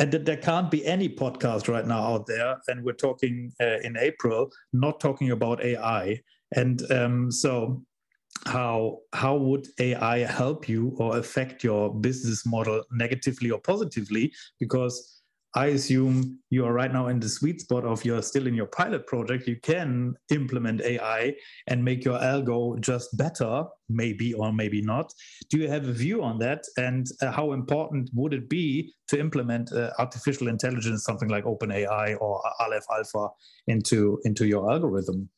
and 0.00 0.12
there 0.12 0.36
can't 0.36 0.70
be 0.70 0.86
any 0.86 1.08
podcast 1.08 1.66
right 1.68 1.86
now 1.86 2.00
out 2.00 2.26
there 2.26 2.56
and 2.68 2.84
we're 2.84 2.92
talking 2.92 3.52
uh, 3.60 3.80
in 3.82 3.96
april 3.98 4.48
not 4.72 5.00
talking 5.00 5.32
about 5.32 5.60
ai 5.64 6.20
and 6.54 6.88
um, 6.92 7.32
so 7.32 7.82
how 8.46 8.98
how 9.12 9.36
would 9.36 9.66
ai 9.80 10.18
help 10.18 10.68
you 10.68 10.94
or 10.98 11.18
affect 11.18 11.64
your 11.64 11.94
business 11.94 12.46
model 12.46 12.82
negatively 12.92 13.50
or 13.50 13.60
positively? 13.60 14.32
Because 14.60 15.17
I 15.58 15.66
assume 15.74 16.38
you 16.50 16.64
are 16.66 16.72
right 16.72 16.92
now 16.92 17.08
in 17.08 17.18
the 17.18 17.28
sweet 17.28 17.60
spot 17.60 17.84
of 17.84 18.04
you're 18.04 18.22
still 18.22 18.46
in 18.46 18.54
your 18.54 18.68
pilot 18.68 19.08
project. 19.08 19.48
You 19.48 19.56
can 19.60 20.14
implement 20.30 20.82
AI 20.82 21.34
and 21.66 21.84
make 21.84 22.04
your 22.04 22.16
algo 22.16 22.78
just 22.78 23.16
better, 23.18 23.64
maybe 23.88 24.34
or 24.34 24.52
maybe 24.52 24.80
not. 24.82 25.12
Do 25.50 25.58
you 25.58 25.68
have 25.68 25.88
a 25.88 25.92
view 25.92 26.22
on 26.22 26.38
that? 26.38 26.62
And 26.76 27.08
uh, 27.20 27.32
how 27.32 27.54
important 27.54 28.08
would 28.14 28.34
it 28.34 28.48
be 28.48 28.94
to 29.08 29.18
implement 29.18 29.72
uh, 29.72 29.90
artificial 29.98 30.46
intelligence, 30.46 31.02
something 31.02 31.28
like 31.28 31.42
OpenAI 31.42 32.16
or 32.20 32.40
Aleph 32.60 32.84
Alpha, 32.96 33.26
into 33.66 34.20
into 34.24 34.46
your 34.46 34.70
algorithm? 34.70 35.28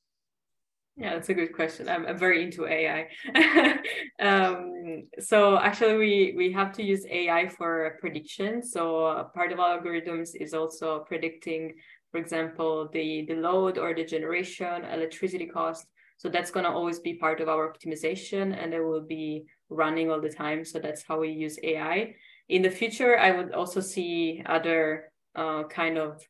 Yeah, 0.97 1.15
that's 1.15 1.31
a 1.31 1.35
good 1.35 1.55
question. 1.55 1.89
I'm, 1.89 2.05
I'm 2.07 2.19
very 2.19 2.43
into 2.43 2.67
AI. 2.67 3.09
um, 4.21 5.05
so 5.19 5.57
actually, 5.57 5.97
we 5.97 6.35
we 6.37 6.53
have 6.53 6.73
to 6.75 6.83
use 6.83 7.07
AI 7.11 7.49
for 7.49 7.97
prediction. 8.01 8.63
So 8.63 9.31
part 9.35 9.53
of 9.53 9.61
our 9.61 9.81
algorithms 9.81 10.31
is 10.39 10.53
also 10.53 11.01
predicting, 11.09 11.75
for 12.11 12.19
example, 12.19 12.89
the 12.93 13.25
the 13.27 13.35
load 13.37 13.79
or 13.79 13.95
the 13.95 14.05
generation, 14.05 14.85
electricity 14.85 15.47
cost. 15.47 15.87
So 16.19 16.29
that's 16.29 16.51
gonna 16.51 16.71
always 16.71 16.99
be 16.99 17.15
part 17.15 17.41
of 17.41 17.49
our 17.49 17.73
optimization, 17.73 18.55
and 18.63 18.75
it 18.75 18.83
will 18.83 19.01
be 19.07 19.45
running 19.71 20.11
all 20.11 20.21
the 20.21 20.29
time. 20.29 20.65
So 20.67 20.79
that's 20.81 21.03
how 21.09 21.21
we 21.21 21.31
use 21.31 21.59
AI. 21.63 22.15
In 22.51 22.61
the 22.63 22.71
future, 22.71 23.17
I 23.19 23.31
would 23.31 23.53
also 23.53 23.81
see 23.81 24.43
other 24.45 25.11
uh, 25.35 25.65
kind 25.65 25.97
of 25.97 26.21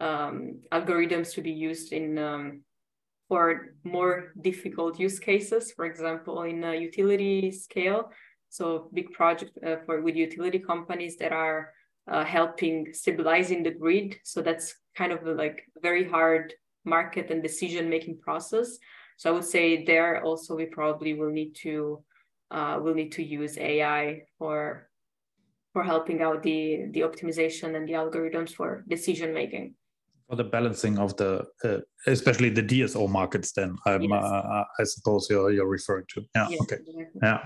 um, 0.00 0.62
algorithms 0.72 1.32
to 1.34 1.42
be 1.42 1.52
used 1.52 1.92
in 1.92 2.18
um, 2.18 2.62
for 3.28 3.74
more 3.82 4.32
difficult 4.40 4.98
use 4.98 5.18
cases, 5.18 5.72
for 5.72 5.84
example, 5.84 6.42
in 6.42 6.62
a 6.62 6.74
utility 6.74 7.50
scale. 7.50 8.10
So 8.48 8.88
big 8.94 9.12
project 9.12 9.58
uh, 9.66 9.76
for 9.84 10.00
with 10.00 10.14
utility 10.14 10.58
companies 10.58 11.16
that 11.16 11.32
are 11.32 11.72
uh, 12.08 12.24
helping 12.24 12.92
stabilizing 12.92 13.62
the 13.62 13.72
grid. 13.72 14.16
So 14.22 14.42
that's 14.42 14.74
kind 14.94 15.12
of 15.12 15.24
like 15.24 15.64
very 15.82 16.08
hard 16.08 16.54
market 16.84 17.30
and 17.30 17.42
decision 17.42 17.90
making 17.90 18.18
process. 18.20 18.78
So 19.16 19.30
I 19.30 19.32
would 19.32 19.44
say 19.44 19.84
there 19.84 20.22
also 20.22 20.54
we 20.54 20.66
probably 20.66 21.14
will 21.14 21.32
need 21.32 21.54
to 21.62 22.04
uh, 22.50 22.78
will 22.80 22.94
need 22.94 23.10
to 23.12 23.24
use 23.24 23.58
AI 23.58 24.22
for 24.38 24.88
for 25.72 25.82
helping 25.82 26.22
out 26.22 26.42
the 26.42 26.86
the 26.92 27.00
optimization 27.00 27.74
and 27.74 27.88
the 27.88 27.94
algorithms 27.94 28.54
for 28.54 28.84
decision 28.88 29.34
making 29.34 29.74
for 30.28 30.36
the 30.36 30.44
balancing 30.44 30.98
of 30.98 31.16
the 31.16 31.44
uh, 31.64 31.78
especially 32.06 32.50
the 32.50 32.62
DSO 32.62 33.08
markets 33.08 33.52
then 33.52 33.76
um, 33.86 34.02
yes. 34.02 34.24
uh, 34.24 34.64
I 34.78 34.84
suppose 34.84 35.28
you're 35.30 35.50
you're 35.52 35.68
referring 35.68 36.04
to. 36.14 36.24
Yeah 36.34 36.48
yes, 36.50 36.60
okay. 36.62 36.76
exactly. 36.76 37.06
yeah. 37.22 37.40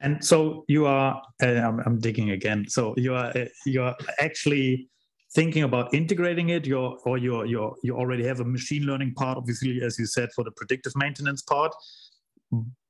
And 0.00 0.24
so 0.24 0.64
you 0.68 0.86
are 0.86 1.22
uh, 1.42 1.46
I'm, 1.46 1.80
I'm, 1.80 1.98
digging 1.98 2.30
again. 2.30 2.66
So 2.68 2.94
you 2.96 3.14
are 3.14 3.26
uh, 3.36 3.46
you 3.66 3.82
are 3.82 3.96
actually 4.18 4.88
thinking 5.34 5.62
about 5.62 5.94
integrating 5.94 6.50
it. 6.50 6.66
You're 6.66 6.98
or 7.04 7.18
you're 7.18 7.46
you're 7.46 7.74
you 7.82 7.96
already 7.96 8.26
have 8.26 8.40
a 8.40 8.44
machine 8.44 8.84
learning 8.84 9.14
part 9.14 9.38
obviously 9.38 9.82
as 9.82 9.98
you 9.98 10.06
said 10.06 10.30
for 10.34 10.44
the 10.44 10.52
predictive 10.52 10.94
maintenance 10.96 11.42
part. 11.42 11.72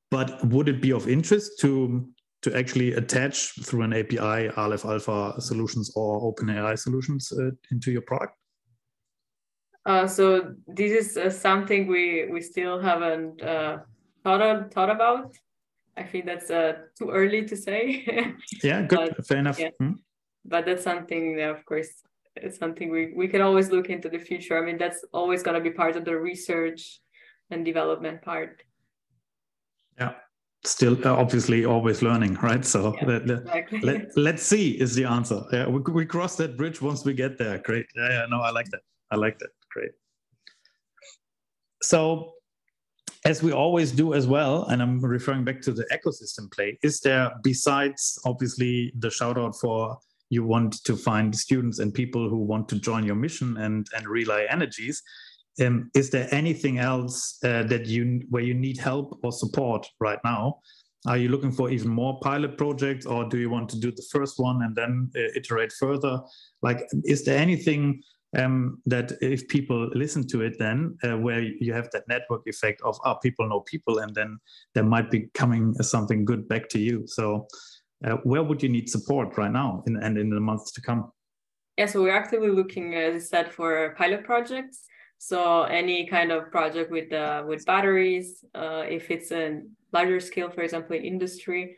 But 0.09 0.43
would 0.45 0.69
it 0.69 0.81
be 0.81 0.91
of 0.91 1.07
interest 1.07 1.59
to 1.61 2.07
to 2.41 2.57
actually 2.57 2.93
attach 2.93 3.53
through 3.63 3.83
an 3.83 3.93
API 3.93 4.49
Aleph 4.57 4.85
Alpha 4.85 5.39
solutions 5.39 5.91
or 5.95 6.33
OpenAI 6.33 6.77
solutions 6.77 7.31
uh, 7.31 7.51
into 7.71 7.89
your 7.91 8.01
product 8.01 8.35
uh, 9.85 10.07
so 10.07 10.55
this 10.67 10.91
is 10.91 11.17
uh, 11.17 11.29
something 11.29 11.87
we 11.87 12.27
we 12.31 12.41
still 12.41 12.79
haven't 12.79 13.41
uh, 13.41 13.79
thought 14.23 14.41
of, 14.41 14.71
thought 14.71 14.89
about. 14.89 15.33
I 15.95 16.03
think 16.03 16.25
that's 16.25 16.49
uh, 16.49 16.73
too 16.97 17.09
early 17.11 17.45
to 17.45 17.55
say. 17.55 18.05
yeah, 18.63 18.81
good, 18.81 19.13
but, 19.15 19.27
fair 19.27 19.37
enough. 19.37 19.59
Yeah. 19.59 19.69
Hmm. 19.79 19.93
But 20.45 20.65
that's 20.65 20.83
something, 20.83 21.39
of 21.41 21.63
course, 21.65 21.89
it's 22.35 22.57
something 22.57 22.89
we 22.89 23.13
we 23.15 23.27
can 23.27 23.41
always 23.41 23.69
look 23.71 23.89
into 23.89 24.09
the 24.09 24.19
future. 24.19 24.57
I 24.57 24.65
mean, 24.65 24.77
that's 24.77 25.05
always 25.13 25.43
going 25.43 25.55
to 25.55 25.69
be 25.69 25.75
part 25.75 25.95
of 25.95 26.05
the 26.05 26.17
research 26.17 26.99
and 27.51 27.63
development 27.63 28.21
part. 28.21 28.63
Yeah, 29.99 30.13
still 30.65 30.97
uh, 31.05 31.13
obviously 31.13 31.65
always 31.65 32.01
learning 32.01 32.35
right 32.35 32.63
so 32.63 32.95
yeah, 33.01 33.05
let, 33.05 33.29
exactly. 33.29 33.81
let, 33.81 34.17
let, 34.17 34.35
us 34.35 34.43
see 34.43 34.71
is 34.79 34.95
the 34.95 35.03
answer 35.03 35.41
yeah 35.51 35.67
we, 35.67 35.79
we 35.91 36.05
cross 36.05 36.35
that 36.37 36.55
bridge 36.55 36.81
once 36.81 37.03
we 37.03 37.13
get 37.13 37.37
there 37.37 37.57
great 37.59 37.85
yeah, 37.95 38.09
yeah 38.09 38.25
no 38.29 38.39
i 38.39 38.49
like 38.49 38.69
that 38.69 38.81
i 39.11 39.15
like 39.15 39.37
that 39.39 39.49
great. 39.73 39.91
So, 41.81 42.33
as 43.25 43.41
we 43.41 43.51
always 43.53 43.91
do 43.91 44.13
as 44.13 44.27
well, 44.27 44.65
and 44.65 44.81
I'm 44.81 44.99
referring 44.99 45.45
back 45.45 45.61
to 45.61 45.71
the 45.71 45.85
ecosystem 45.91 46.51
play, 46.51 46.77
is 46.83 46.99
there, 46.99 47.31
besides 47.41 48.19
obviously 48.25 48.91
the 48.99 49.09
shout 49.09 49.37
out 49.37 49.55
for 49.55 49.97
you 50.29 50.43
want 50.43 50.83
to 50.83 50.95
find 50.97 51.33
students 51.35 51.79
and 51.79 51.93
people 51.93 52.29
who 52.29 52.37
want 52.37 52.67
to 52.69 52.79
join 52.79 53.05
your 53.05 53.15
mission 53.15 53.57
and, 53.57 53.87
and 53.95 54.05
ReliEnergy's, 54.05 55.01
um, 55.63 55.89
is 55.93 56.09
there 56.09 56.27
anything 56.31 56.79
else 56.79 57.37
uh, 57.43 57.63
that 57.63 57.85
you 57.85 58.21
where 58.29 58.41
you 58.43 58.55
need 58.55 58.77
help 58.77 59.19
or 59.23 59.31
support 59.31 59.87
right 59.99 60.19
now? 60.25 60.59
Are 61.05 61.17
you 61.17 61.29
looking 61.29 61.51
for 61.51 61.69
even 61.69 61.89
more 61.89 62.19
pilot 62.21 62.57
projects, 62.57 63.05
or 63.05 63.25
do 63.25 63.37
you 63.37 63.49
want 63.49 63.69
to 63.69 63.79
do 63.79 63.91
the 63.91 64.05
first 64.11 64.39
one 64.39 64.63
and 64.63 64.75
then 64.75 65.11
uh, 65.15 65.29
iterate 65.35 65.71
further? 65.73 66.19
Like, 66.61 66.87
is 67.03 67.23
there 67.23 67.37
anything 67.37 68.01
um, 68.37 68.81
that 68.85 69.11
if 69.21 69.47
people 69.47 69.89
listen 69.93 70.25
to 70.27 70.41
it 70.41 70.57
then 70.59 70.97
uh, 71.03 71.17
where 71.17 71.41
you 71.41 71.73
have 71.73 71.89
that 71.91 72.07
network 72.07 72.41
effect 72.47 72.81
of 72.81 72.97
ah, 73.03 73.15
people 73.15 73.47
know 73.47 73.61
people 73.61 73.99
and 73.99 74.13
then 74.15 74.39
there 74.73 74.83
might 74.83 75.11
be 75.11 75.29
coming 75.33 75.73
something 75.75 76.25
good 76.25 76.47
back 76.47 76.69
to 76.69 76.79
you. 76.79 77.03
So 77.07 77.47
uh, 78.05 78.17
where 78.23 78.43
would 78.43 78.61
you 78.61 78.69
need 78.69 78.89
support 78.89 79.37
right 79.37 79.51
now 79.51 79.83
in, 79.87 79.97
and 79.97 80.17
in 80.17 80.29
the 80.29 80.39
months 80.39 80.71
to 80.73 80.81
come? 80.81 81.11
Yeah 81.77 81.87
so 81.87 82.01
we're 82.01 82.15
actively 82.15 82.49
looking 82.49 82.95
as 82.95 83.15
i 83.15 83.19
said 83.19 83.51
for 83.51 83.95
pilot 83.97 84.23
projects. 84.23 84.85
So 85.17 85.63
any 85.63 86.05
kind 86.07 86.31
of 86.31 86.51
project 86.51 86.91
with 86.91 87.13
uh, 87.13 87.43
with 87.47 87.65
batteries 87.65 88.43
uh, 88.55 88.83
if 88.87 89.09
it's 89.11 89.31
a 89.31 89.61
larger 89.91 90.19
scale 90.19 90.49
for 90.49 90.61
example 90.61 90.95
in 90.95 91.03
industry 91.05 91.77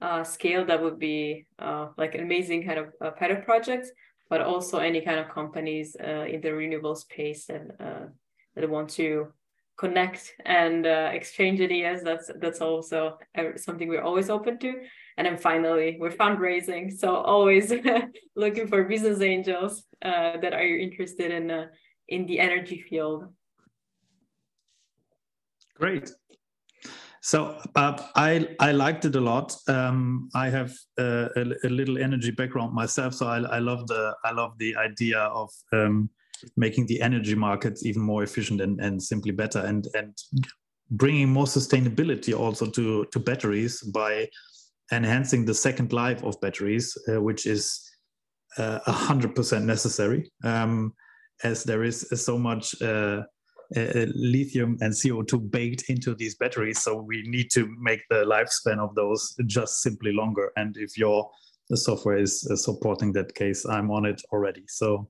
uh, 0.00 0.22
scale 0.24 0.64
that 0.66 0.82
would 0.82 0.98
be 0.98 1.46
uh, 1.58 1.88
like 1.96 2.14
an 2.14 2.20
amazing 2.20 2.64
kind 2.66 2.78
of 2.78 2.88
uh, 3.04 3.10
pilot 3.10 3.44
project 3.44 3.90
but 4.28 4.40
also 4.40 4.78
any 4.78 5.00
kind 5.00 5.20
of 5.20 5.28
companies 5.28 5.96
uh, 6.02 6.24
in 6.24 6.40
the 6.40 6.52
renewable 6.52 6.94
space 6.94 7.46
that 7.46 7.62
uh, 7.80 8.06
that 8.54 8.68
want 8.68 8.90
to 8.90 9.32
connect 9.76 10.34
and 10.44 10.86
uh, 10.86 11.10
exchange 11.12 11.60
ideas. 11.60 12.02
That's 12.02 12.30
that's 12.40 12.60
also 12.60 13.18
something 13.56 13.88
we're 13.88 14.02
always 14.02 14.30
open 14.30 14.58
to. 14.60 14.74
And 15.16 15.26
then 15.26 15.36
finally, 15.36 15.96
we're 15.98 16.10
fundraising, 16.10 16.92
so 16.92 17.14
always 17.16 17.72
looking 18.36 18.66
for 18.66 18.84
business 18.84 19.20
angels 19.20 19.84
uh, 20.02 20.36
that 20.38 20.52
are 20.52 20.62
interested 20.62 21.30
in 21.30 21.50
uh, 21.50 21.66
in 22.08 22.26
the 22.26 22.40
energy 22.40 22.84
field. 22.88 23.24
Great. 25.74 26.10
So 27.26 27.58
uh, 27.74 28.00
I 28.14 28.46
I 28.60 28.70
liked 28.70 29.04
it 29.04 29.16
a 29.16 29.20
lot. 29.20 29.56
Um, 29.66 30.28
I 30.32 30.48
have 30.48 30.70
uh, 30.96 31.28
a, 31.34 31.42
a, 31.64 31.68
little 31.68 31.98
energy 31.98 32.30
background 32.30 32.72
myself, 32.72 33.14
so 33.14 33.26
I, 33.26 33.38
I 33.38 33.58
love 33.58 33.88
the 33.88 34.14
I 34.24 34.30
love 34.30 34.56
the 34.58 34.76
idea 34.76 35.18
of 35.18 35.50
um, 35.72 36.08
making 36.56 36.86
the 36.86 37.02
energy 37.02 37.34
markets 37.34 37.84
even 37.84 38.02
more 38.02 38.22
efficient 38.22 38.60
and, 38.60 38.80
and 38.80 39.02
simply 39.02 39.32
better, 39.32 39.58
and 39.58 39.88
and 39.94 40.16
bringing 40.88 41.28
more 41.28 41.46
sustainability 41.46 42.32
also 42.32 42.70
to 42.70 43.04
to 43.06 43.18
batteries 43.18 43.82
by 43.82 44.28
enhancing 44.92 45.44
the 45.44 45.54
second 45.54 45.92
life 45.92 46.22
of 46.22 46.40
batteries, 46.40 46.96
uh, 47.08 47.20
which 47.20 47.44
is 47.44 47.82
uh, 48.56 48.78
a 48.86 48.92
hundred 48.92 49.34
percent 49.34 49.64
necessary, 49.64 50.30
um, 50.44 50.94
as 51.42 51.64
there 51.64 51.82
is 51.82 52.06
so 52.14 52.38
much 52.38 52.80
uh, 53.74 53.80
uh, 53.80 54.06
lithium 54.14 54.76
and 54.80 54.92
CO2 54.92 55.50
baked 55.50 55.84
into 55.88 56.14
these 56.14 56.36
batteries. 56.36 56.82
So 56.82 56.96
we 56.96 57.22
need 57.26 57.50
to 57.52 57.66
make 57.80 58.00
the 58.10 58.24
lifespan 58.24 58.78
of 58.78 58.94
those 58.94 59.34
just 59.46 59.82
simply 59.82 60.12
longer. 60.12 60.52
And 60.56 60.76
if 60.76 60.96
your 60.96 61.28
software 61.74 62.18
is 62.18 62.46
uh, 62.50 62.54
supporting 62.54 63.12
that 63.14 63.34
case, 63.34 63.66
I'm 63.66 63.90
on 63.90 64.06
it 64.06 64.22
already. 64.32 64.64
So 64.68 65.08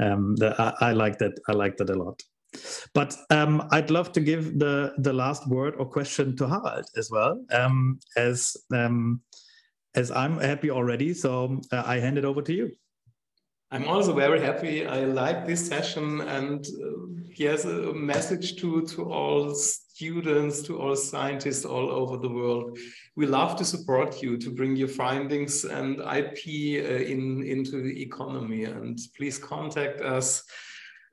um, 0.00 0.36
the, 0.36 0.54
I, 0.60 0.90
I, 0.90 0.92
like 0.92 1.18
that. 1.18 1.32
I 1.48 1.52
like 1.52 1.76
that 1.78 1.90
a 1.90 1.94
lot. 1.94 2.22
But 2.94 3.16
um, 3.30 3.66
I'd 3.72 3.90
love 3.90 4.12
to 4.12 4.20
give 4.20 4.58
the 4.58 4.94
the 4.98 5.12
last 5.12 5.46
word 5.48 5.74
or 5.78 5.84
question 5.84 6.36
to 6.36 6.48
Harald 6.48 6.86
as 6.96 7.10
well, 7.10 7.44
um, 7.50 7.98
as 8.16 8.56
um, 8.72 9.20
as 9.94 10.10
I'm 10.10 10.38
happy 10.38 10.70
already. 10.70 11.12
So 11.12 11.60
uh, 11.72 11.82
I 11.84 11.98
hand 11.98 12.18
it 12.18 12.24
over 12.24 12.40
to 12.42 12.52
you. 12.52 12.70
I'm 13.72 13.88
also 13.88 14.14
very 14.14 14.40
happy. 14.40 14.86
I 14.86 15.00
like 15.06 15.44
this 15.44 15.66
session, 15.66 16.20
and 16.20 16.64
uh, 16.64 17.22
here's 17.32 17.64
a 17.64 17.92
message 17.92 18.56
to 18.60 18.82
to 18.82 19.10
all 19.12 19.54
students, 19.56 20.62
to 20.62 20.78
all 20.78 20.94
scientists 20.94 21.64
all 21.64 21.90
over 21.90 22.16
the 22.16 22.28
world. 22.28 22.78
We 23.16 23.26
love 23.26 23.56
to 23.56 23.64
support 23.64 24.22
you 24.22 24.36
to 24.36 24.50
bring 24.50 24.76
your 24.76 24.88
findings 24.88 25.64
and 25.64 25.98
IP 25.98 26.84
uh, 26.84 27.04
in 27.12 27.42
into 27.42 27.82
the 27.82 28.00
economy. 28.00 28.64
And 28.64 29.00
please 29.16 29.36
contact 29.36 30.00
us 30.00 30.44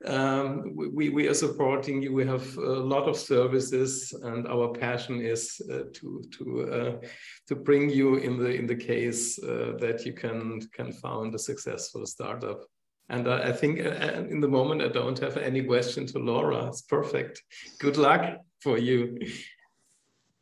um, 0.04 0.74
we, 0.74 1.08
we 1.08 1.28
are 1.28 1.34
supporting 1.34 2.02
you. 2.02 2.12
We 2.12 2.26
have 2.26 2.56
a 2.56 2.60
lot 2.60 3.08
of 3.08 3.16
services, 3.16 4.12
and 4.22 4.46
our 4.48 4.68
passion 4.72 5.20
is 5.20 5.60
uh, 5.70 5.84
to 5.92 6.22
to 6.38 6.72
uh, 6.72 7.06
to 7.48 7.54
bring 7.56 7.90
you 7.90 8.16
in 8.16 8.38
the 8.38 8.50
in 8.50 8.66
the 8.66 8.76
case 8.76 9.38
uh, 9.42 9.74
that 9.80 10.04
you 10.04 10.12
can 10.12 10.60
can 10.72 10.92
found 10.92 11.34
a 11.34 11.38
successful 11.38 12.06
startup. 12.06 12.64
And 13.08 13.28
I 13.28 13.52
think 13.52 13.80
uh, 13.80 13.90
uh, 13.90 14.24
in 14.30 14.40
the 14.40 14.48
moment 14.48 14.82
I 14.82 14.88
don't 14.88 15.18
have 15.18 15.36
any 15.36 15.62
question 15.62 16.06
to 16.06 16.18
Laura. 16.18 16.66
It's 16.68 16.82
perfect. 16.82 17.42
Good 17.78 17.96
luck 17.96 18.38
for 18.60 18.78
you. 18.78 19.18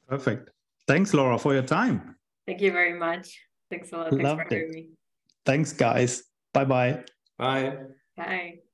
Perfect. 0.08 0.50
Thanks, 0.86 1.14
Laura, 1.14 1.38
for 1.38 1.54
your 1.54 1.62
time. 1.62 2.16
Thank 2.46 2.60
you 2.60 2.72
very 2.72 2.98
much. 2.98 3.40
Thanks 3.70 3.92
a 3.92 3.96
lot. 3.96 4.10
Thanks 4.10 4.24
Loved 4.24 4.42
for 4.42 4.54
having 4.54 4.68
it. 4.68 4.74
me. 4.74 4.88
Thanks, 5.44 5.72
guys. 5.72 6.24
Bye-bye. 6.52 7.04
Bye. 7.38 7.76
Bye. 8.16 8.71